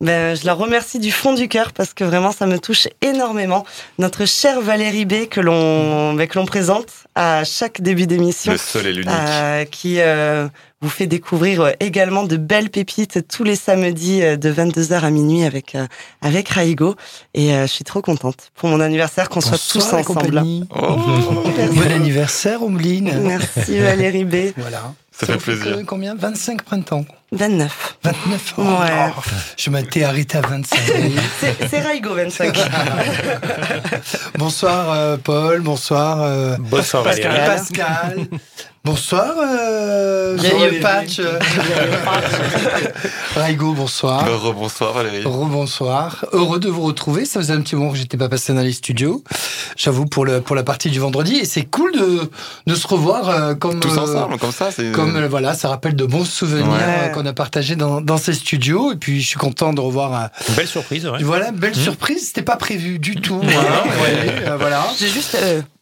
ben, 0.00 0.36
je 0.36 0.44
la 0.44 0.52
remercie 0.52 0.98
du 0.98 1.10
fond 1.10 1.32
du 1.32 1.48
cœur 1.48 1.72
parce 1.72 1.94
que 1.94 2.04
vraiment, 2.04 2.32
ça 2.32 2.46
me 2.46 2.58
touche 2.58 2.86
énormément. 3.02 3.64
Notre 3.98 4.26
chère 4.26 4.60
Valérie 4.60 5.06
B 5.06 5.26
que 5.30 5.40
l'on 5.40 6.12
ben, 6.14 6.26
que 6.28 6.38
l'on 6.38 6.44
présente 6.46 6.88
à 7.14 7.44
chaque 7.44 7.80
début 7.80 8.06
d'émission. 8.06 8.52
Le 8.52 8.58
seul 8.58 8.86
et 8.88 8.92
l'unique. 8.92 9.08
euh, 9.10 9.64
qui 9.64 10.00
euh, 10.00 10.48
vous 10.82 10.90
fait 10.90 11.06
découvrir 11.06 11.62
euh, 11.62 11.70
également 11.80 12.24
de 12.24 12.36
belles 12.36 12.68
pépites 12.68 13.26
tous 13.26 13.42
les 13.42 13.56
samedis 13.56 14.22
euh, 14.22 14.36
de 14.36 14.52
22h 14.52 15.00
à 15.00 15.10
minuit 15.10 15.44
avec 15.44 15.74
euh, 15.74 15.86
avec 16.20 16.50
Raigo 16.50 16.94
et 17.32 17.54
euh, 17.54 17.62
je 17.66 17.72
suis 17.72 17.84
trop 17.84 18.02
contente 18.02 18.50
pour 18.54 18.68
mon 18.68 18.80
anniversaire 18.80 19.30
qu'on 19.30 19.40
soit 19.40 19.56
tous 19.72 19.92
ensemble. 19.94 20.42
Oh, 20.74 20.96
Bon 21.72 21.90
anniversaire, 21.92 22.62
Omeline. 22.62 23.12
Merci 23.22 23.78
Valérie 23.78 24.24
B. 24.26 24.52
Voilà. 24.58 24.92
Ça 25.18 25.26
fait 25.26 25.32
fait 25.34 25.38
plaisir. 25.38 25.76
que- 25.78 25.82
Combien? 25.84 26.14
25 26.14 26.62
printemps 26.62 27.04
29. 27.32 27.96
29 28.04 28.54
oh, 28.58 28.62
Ouais. 28.62 29.12
oh, 29.16 29.20
Je 29.56 29.70
m'étais 29.70 30.04
arrêté 30.04 30.38
à 30.38 30.42
25. 30.42 30.78
C'est 31.68 31.80
Raigo 31.80 32.14
25. 32.14 32.56
bonsoir 34.38 34.92
euh, 34.92 35.16
Paul, 35.16 35.60
bonsoir 35.60 36.22
euh, 36.22 36.56
Bonsoir 36.60 37.02
Pascal. 37.02 37.32
Valérie. 37.32 37.46
Pascal. 37.46 38.26
bonsoir 38.84 39.34
euh, 39.38 40.36
Vieille 40.38 40.80
Patch. 40.80 41.20
Raigo, 43.34 43.72
bonsoir. 43.72 44.26
Euh, 44.26 44.36
Rebonsoir 44.36 44.92
Valérie. 44.92 45.24
Rebonsoir. 45.24 46.26
Heureux 46.32 46.60
de 46.60 46.68
vous 46.68 46.82
retrouver. 46.82 47.24
Ça 47.24 47.40
faisait 47.40 47.52
un 47.54 47.60
petit 47.60 47.74
moment 47.76 47.90
que 47.90 47.98
j'étais 47.98 48.16
pas 48.16 48.28
passé 48.28 48.54
dans 48.54 48.62
les 48.62 48.72
studios. 48.72 49.22
J'avoue 49.76 50.06
pour 50.06 50.24
le 50.24 50.40
pour 50.40 50.56
la 50.56 50.62
partie 50.62 50.90
du 50.90 50.98
vendredi 50.98 51.36
et 51.36 51.44
c'est 51.44 51.64
cool 51.64 51.92
de 51.92 52.30
de 52.66 52.74
se 52.74 52.86
revoir 52.86 53.28
euh, 53.28 53.54
comme 53.54 53.80
Tous 53.80 53.96
euh, 53.96 54.00
ensemble, 54.00 54.38
comme 54.38 54.52
ça, 54.52 54.70
c'est. 54.70 54.90
Comme 54.92 55.16
euh, 55.16 55.28
voilà, 55.28 55.54
ça 55.54 55.68
rappelle 55.68 55.94
de 55.96 56.04
bons 56.04 56.24
souvenirs 56.24 56.66
Ouais. 56.66 56.78
euh, 56.82 57.08
qu'on 57.08 57.26
a 57.26 57.32
partagés 57.32 57.76
dans, 57.76 58.00
dans 58.00 58.16
ces 58.18 58.32
studios. 58.32 58.92
Et 58.92 58.96
puis 58.96 59.20
je 59.20 59.26
suis 59.28 59.38
content 59.38 59.72
de 59.72 59.80
revoir. 59.80 60.14
euh, 60.14 60.26
Une 60.48 60.54
belle 60.54 60.66
surprise, 60.68 61.06
ouais. 61.06 61.22
Voilà, 61.22 61.50
belle 61.52 61.72
Mmh. 61.72 61.74
surprise. 61.74 62.26
C'était 62.28 62.42
pas 62.42 62.56
prévu 62.56 62.98
du 62.98 63.16
tout. 63.16 63.40
hein, 63.42 63.82
ouais, 64.02 64.46
euh, 64.48 64.56
voilà. 64.58 64.86
J'ai 64.98 65.08
juste. 65.08 65.36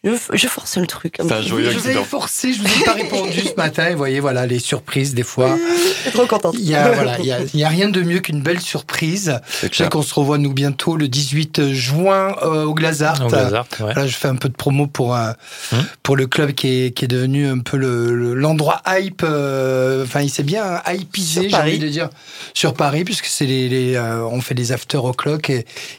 Je, 0.05 0.11
je 0.37 0.47
force 0.49 0.77
le 0.77 0.87
truc. 0.87 1.17
C'est 1.19 1.33
un 1.33 1.41
joyeux 1.43 1.71
Je 1.71 1.77
accident. 1.79 2.05
forcé, 2.05 2.53
je 2.53 2.61
vous 2.61 2.67
ai 2.69 2.85
pas 2.85 2.93
répondu 2.93 3.41
ce 3.41 3.55
matin. 3.57 3.87
Et 3.89 3.93
vous 3.93 3.99
voyez, 3.99 4.21
voilà, 4.21 4.47
les 4.47 4.59
surprises 4.59 5.15
des 5.15 5.23
fois. 5.23 5.57
Je 5.57 6.03
suis 6.03 6.11
trop 6.13 6.27
contente. 6.27 6.55
Il 6.59 6.69
y 6.69 6.75
a 6.75 6.91
voilà, 6.93 7.19
il 7.19 7.27
y 7.27 7.33
a, 7.33 7.39
il 7.41 7.61
y 7.61 7.65
a 7.65 7.69
rien 7.69 7.89
de 7.89 8.01
mieux 8.03 8.21
qu'une 8.21 8.43
belle 8.43 8.61
surprise. 8.61 9.39
C'est 9.49 9.61
Je 9.61 9.63
sais 9.63 9.69
clair. 9.71 9.91
qu'on 9.91 10.03
se 10.03 10.15
revoit 10.15 10.39
nous 10.39 10.53
bientôt 10.53 10.97
le 10.97 11.09
18 11.09 11.73
juin 11.73 12.37
euh, 12.43 12.65
au 12.65 12.75
Glazart. 12.75 13.25
Au 13.25 13.29
Glazart, 13.29 13.67
ouais. 13.81 13.93
Voilà, 13.95 14.07
je 14.07 14.15
fais 14.17 14.29
un 14.29 14.37
peu 14.37 14.49
de 14.49 14.55
promo 14.55 14.87
pour 14.87 15.15
euh, 15.17 15.33
Hum. 15.73 15.85
pour 16.03 16.17
le 16.17 16.27
club 16.27 16.53
qui 16.53 16.69
est 16.85 16.91
qui 16.93 17.05
est 17.07 17.09
devenu 17.09 17.47
un 17.47 17.59
peu 17.61 17.77
le 17.77 18.15
le- 18.15 18.35
l'endroit 18.35 18.83
hype. 18.87 19.23
euh, 19.25 20.05
Enfin, 20.05 20.21
il 20.21 20.29
s'est 20.31 20.43
bien 20.43 20.83
hypisé, 20.93 21.33
Sur 21.33 21.43
j'ai 21.43 21.49
Paris. 21.51 21.71
envie 21.71 21.79
de 21.79 21.89
dire, 21.89 22.11
sur 22.53 22.75
Paris, 22.75 23.05
puisque 23.05 23.27
c'est 23.27 23.47
les, 23.47 23.69
les 23.69 23.95
euh, 23.97 24.23
on 24.25 24.41
fait 24.41 24.55
des 24.55 24.73
after 24.73 24.99
o'clock 24.99 25.51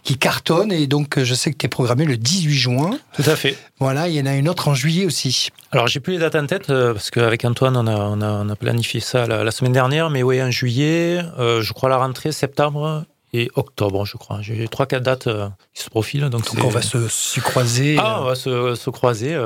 qui 0.03 0.17
cartonnent 0.17 0.71
et 0.71 0.87
donc 0.87 1.21
je 1.23 1.33
sais 1.33 1.51
que 1.51 1.57
tu 1.57 1.65
es 1.65 1.69
programmé 1.69 2.05
le 2.05 2.17
18 2.17 2.53
juin. 2.53 2.91
Tout 3.15 3.29
à 3.29 3.35
fait. 3.35 3.57
Voilà, 3.79 3.94
il 4.07 4.13
y 4.15 4.21
en 4.21 4.25
a 4.25 4.35
une 4.35 4.47
autre 4.49 4.67
en 4.67 4.73
juillet 4.75 5.05
aussi. 5.05 5.49
Alors, 5.71 5.87
j'ai 5.87 5.99
plus 5.99 6.13
les 6.13 6.19
dates 6.19 6.35
en 6.35 6.45
tête 6.45 6.69
euh, 6.69 6.93
parce 6.93 7.09
qu'avec 7.11 7.43
Antoine, 7.45 7.75
on 7.77 7.87
a, 7.87 7.95
on, 7.95 8.21
a, 8.21 8.27
on 8.43 8.49
a 8.49 8.55
planifié 8.55 8.99
ça 8.99 9.25
la, 9.27 9.43
la 9.43 9.51
semaine 9.51 9.73
dernière. 9.73 10.09
Mais 10.09 10.23
oui, 10.23 10.41
en 10.41 10.51
juillet, 10.51 11.21
euh, 11.39 11.61
je 11.61 11.73
crois 11.73 11.89
la 11.89 11.97
rentrée, 11.97 12.31
septembre 12.31 13.03
et 13.33 13.49
octobre, 13.55 14.05
je 14.05 14.17
crois. 14.17 14.39
J'ai 14.41 14.67
trois, 14.67 14.85
quatre 14.85 15.03
dates 15.03 15.27
euh, 15.27 15.47
qui 15.73 15.83
se 15.83 15.89
profilent. 15.89 16.21
Donc, 16.29 16.43
Donc 16.45 16.45
c'est- 16.49 16.61
on 16.61 16.69
va 16.69 16.81
se, 16.81 17.07
se 17.07 17.39
croiser. 17.39 17.97
Ah, 17.99 18.21
on 18.21 18.25
va 18.25 18.35
se, 18.35 18.75
se 18.75 18.89
croiser 18.89 19.37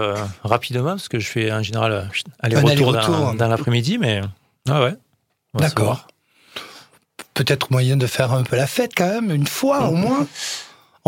rapidement 0.44 0.92
parce 0.92 1.08
que 1.10 1.20
je 1.20 1.28
fais 1.28 1.52
en 1.52 1.64
général 1.64 2.10
aller-retour 2.40 2.90
aller-retour. 2.90 3.14
dans, 3.18 3.34
dans 3.34 3.48
l'après-midi. 3.48 3.98
Mais 3.98 4.22
ah 4.70 4.84
ouais. 4.84 4.94
D'accord. 5.56 6.06
Peut-être 7.34 7.72
moyen 7.72 7.96
de 7.98 8.06
faire 8.06 8.34
un 8.34 8.44
peu 8.44 8.56
la 8.58 8.68
fête 8.68 8.92
quand 8.96 9.08
même, 9.08 9.32
une 9.32 9.48
fois 9.48 9.88
au 9.90 9.94
moins. 9.96 10.28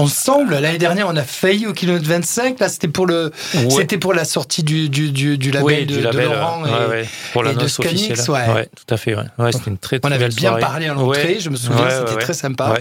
Ensemble, 0.01 0.57
l'année 0.57 0.77
dernière, 0.77 1.07
on 1.07 1.15
a 1.15 1.23
failli 1.23 1.67
au 1.67 1.73
kilomètre 1.73 2.05
25. 2.07 2.59
Là, 2.59 2.69
c'était 2.69 2.87
pour 2.87 3.05
le, 3.05 3.31
Ouais. 3.53 3.69
c'était 3.69 3.97
pour 3.97 4.13
la 4.13 4.25
sortie 4.25 4.63
du, 4.63 4.89
du, 4.89 5.11
du, 5.11 5.37
du 5.37 5.51
label, 5.51 5.65
Oui, 5.65 5.85
de, 5.85 5.95
du 5.95 5.99
de 5.99 6.03
label, 6.05 6.25
Laurent. 6.25 6.63
euh, 6.63 6.67
et- 6.67 6.71
ouais, 6.71 6.87
ouais, 7.01 7.09
pour 7.33 7.45
et 7.47 7.53
de 7.53 7.67
Scanix, 7.67 8.27
ouais. 8.29 8.69
tout 8.75 8.93
à 8.93 8.97
fait. 8.97 9.15
C'était 9.51 9.69
une 9.69 9.77
très, 9.77 9.99
très 9.99 10.09
On 10.09 10.11
avait 10.13 10.25
belle 10.25 10.33
bien 10.35 10.49
soirée. 10.49 10.61
parlé 10.61 10.87
à 10.87 10.93
l'entrée, 10.93 11.37
je 11.39 11.49
me 11.49 11.55
souviens, 11.55 11.89
c'était 11.89 12.19
très 12.21 12.33
sympa. 12.33 12.79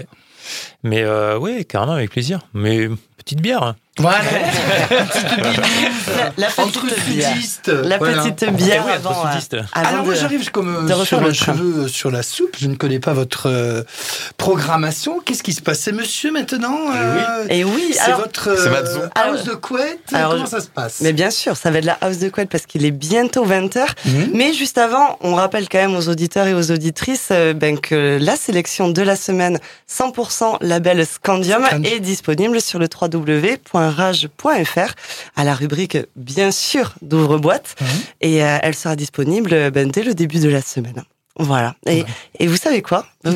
Mais 0.83 1.01
euh, 1.03 1.37
oui, 1.37 1.63
carrément, 1.65 1.93
avec 1.93 2.09
plaisir. 2.09 2.39
Mais 2.53 2.89
petite 3.17 3.41
bière. 3.41 3.61
hein. 3.63 3.75
Voilà, 4.01 4.21
La, 6.37 6.47
la 6.47 6.63
entre 6.63 6.85
petite 6.87 7.05
bière. 7.09 7.33
La 7.83 7.97
Voilà. 7.97 8.23
petite 8.23 8.49
bière 8.53 8.83
Eh 8.85 8.87
oui, 8.89 8.93
avant, 8.95 9.25
euh, 9.25 9.61
avant 9.73 9.89
Alors 9.89 10.05
moi 10.05 10.15
j'arrive 10.15 10.49
comme 10.51 10.89
euh, 10.89 11.05
sur 11.05 11.21
le 11.21 11.33
cheveu 11.33 11.83
euh, 11.83 11.87
sur 11.87 12.11
la 12.11 12.23
soupe, 12.23 12.55
je 12.59 12.67
ne 12.67 12.75
connais 12.75 12.99
pas 12.99 13.13
votre 13.13 13.47
euh, 13.49 13.83
programmation. 14.37 15.19
Qu'est-ce 15.23 15.43
qui 15.43 15.53
se 15.53 15.61
passe? 15.61 15.79
C'est 15.81 15.91
monsieur 15.91 16.31
maintenant 16.31 16.77
euh, 16.93 17.45
Et 17.49 17.63
oui, 17.63 17.89
C'est 17.93 17.99
alors, 18.01 18.21
votre 18.21 18.55
C'est 18.57 18.67
euh, 18.67 18.71
Matzo. 18.71 18.99
house 19.15 19.43
de 19.43 19.53
couette? 19.53 19.99
Alors, 20.13 20.33
Comment 20.33 20.45
ça 20.45 20.61
se 20.61 20.67
passe? 20.67 20.99
mais 21.01 21.13
bien 21.13 21.29
sûr, 21.31 21.55
ça 21.57 21.69
va 21.71 21.77
être 21.79 21.85
la 21.85 21.97
house 22.01 22.17
de 22.17 22.29
couette 22.29 22.49
parce 22.49 22.65
qu'il 22.65 22.85
est 22.85 22.91
bientôt 22.91 23.45
20h. 23.45 23.85
Mhm. 24.05 24.31
Mais 24.33 24.53
juste 24.53 24.77
avant, 24.77 25.17
on 25.21 25.35
rappelle 25.35 25.67
quand 25.69 25.77
même 25.79 25.95
aux 25.95 26.09
auditeurs 26.09 26.47
et 26.47 26.53
aux 26.53 26.71
auditrices 26.71 27.29
euh, 27.31 27.53
ben, 27.53 27.79
que 27.79 28.17
la 28.19 28.35
sélection 28.35 28.89
de 28.89 29.01
la 29.01 29.15
semaine 29.15 29.59
100% 29.89 30.57
label 30.61 31.05
Scandium 31.05 31.65
Scandium. 31.65 31.85
est 31.93 31.99
disponible 31.99 32.61
sur 32.61 32.79
le 32.79 32.87
www.rage.fr 33.91 34.93
à 35.35 35.43
la 35.43 35.53
rubrique 35.55 35.97
bien 36.15 36.51
sûr 36.51 36.93
d'ouvre-boîte 37.01 37.75
Mhm. 37.81 37.87
et 38.21 38.43
euh, 38.43 38.57
elle 38.61 38.75
sera 38.75 38.95
disponible 38.95 39.53
euh, 39.53 39.69
ben, 39.71 39.89
dès 39.89 40.03
le 40.03 40.13
début 40.13 40.39
de 40.39 40.49
la 40.49 40.61
semaine. 40.61 41.03
Voilà. 41.37 41.75
Et, 41.85 42.03
et 42.39 42.47
vous 42.47 42.57
savez 42.57 42.81
quoi? 42.81 43.05
Vous, 43.23 43.35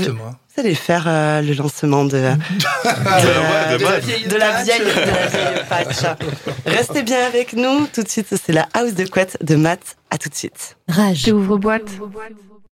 allez 0.58 0.76
faire 0.76 1.06
euh, 1.08 1.42
le 1.42 1.54
lancement 1.54 2.06
de, 2.06 2.12
de, 2.18 2.18
de 3.74 3.78
de- 3.78 3.84
Matt. 3.84 4.28
de 4.30 4.36
la 4.38 4.62
vieille, 4.62 4.80
de 4.80 4.86
la 5.12 5.28
vieille 5.28 5.64
patch. 5.70 5.98
Restez 6.66 7.04
bien 7.04 7.26
avec 7.26 7.54
nous. 7.54 7.88
Tout 7.88 8.04
de 8.04 8.10
suite, 8.10 8.28
c'est 8.42 8.54
la 8.54 8.68
house 8.74 8.94
de 8.94 9.06
couette 9.06 9.38
de 9.42 9.56
Matt. 9.56 9.98
À 10.12 10.18
tout 10.18 10.30
de 10.30 10.36
suite. 10.36 10.78
Rage. 10.88 11.28
Ouvre 11.32 11.58
boîte. 11.58 11.90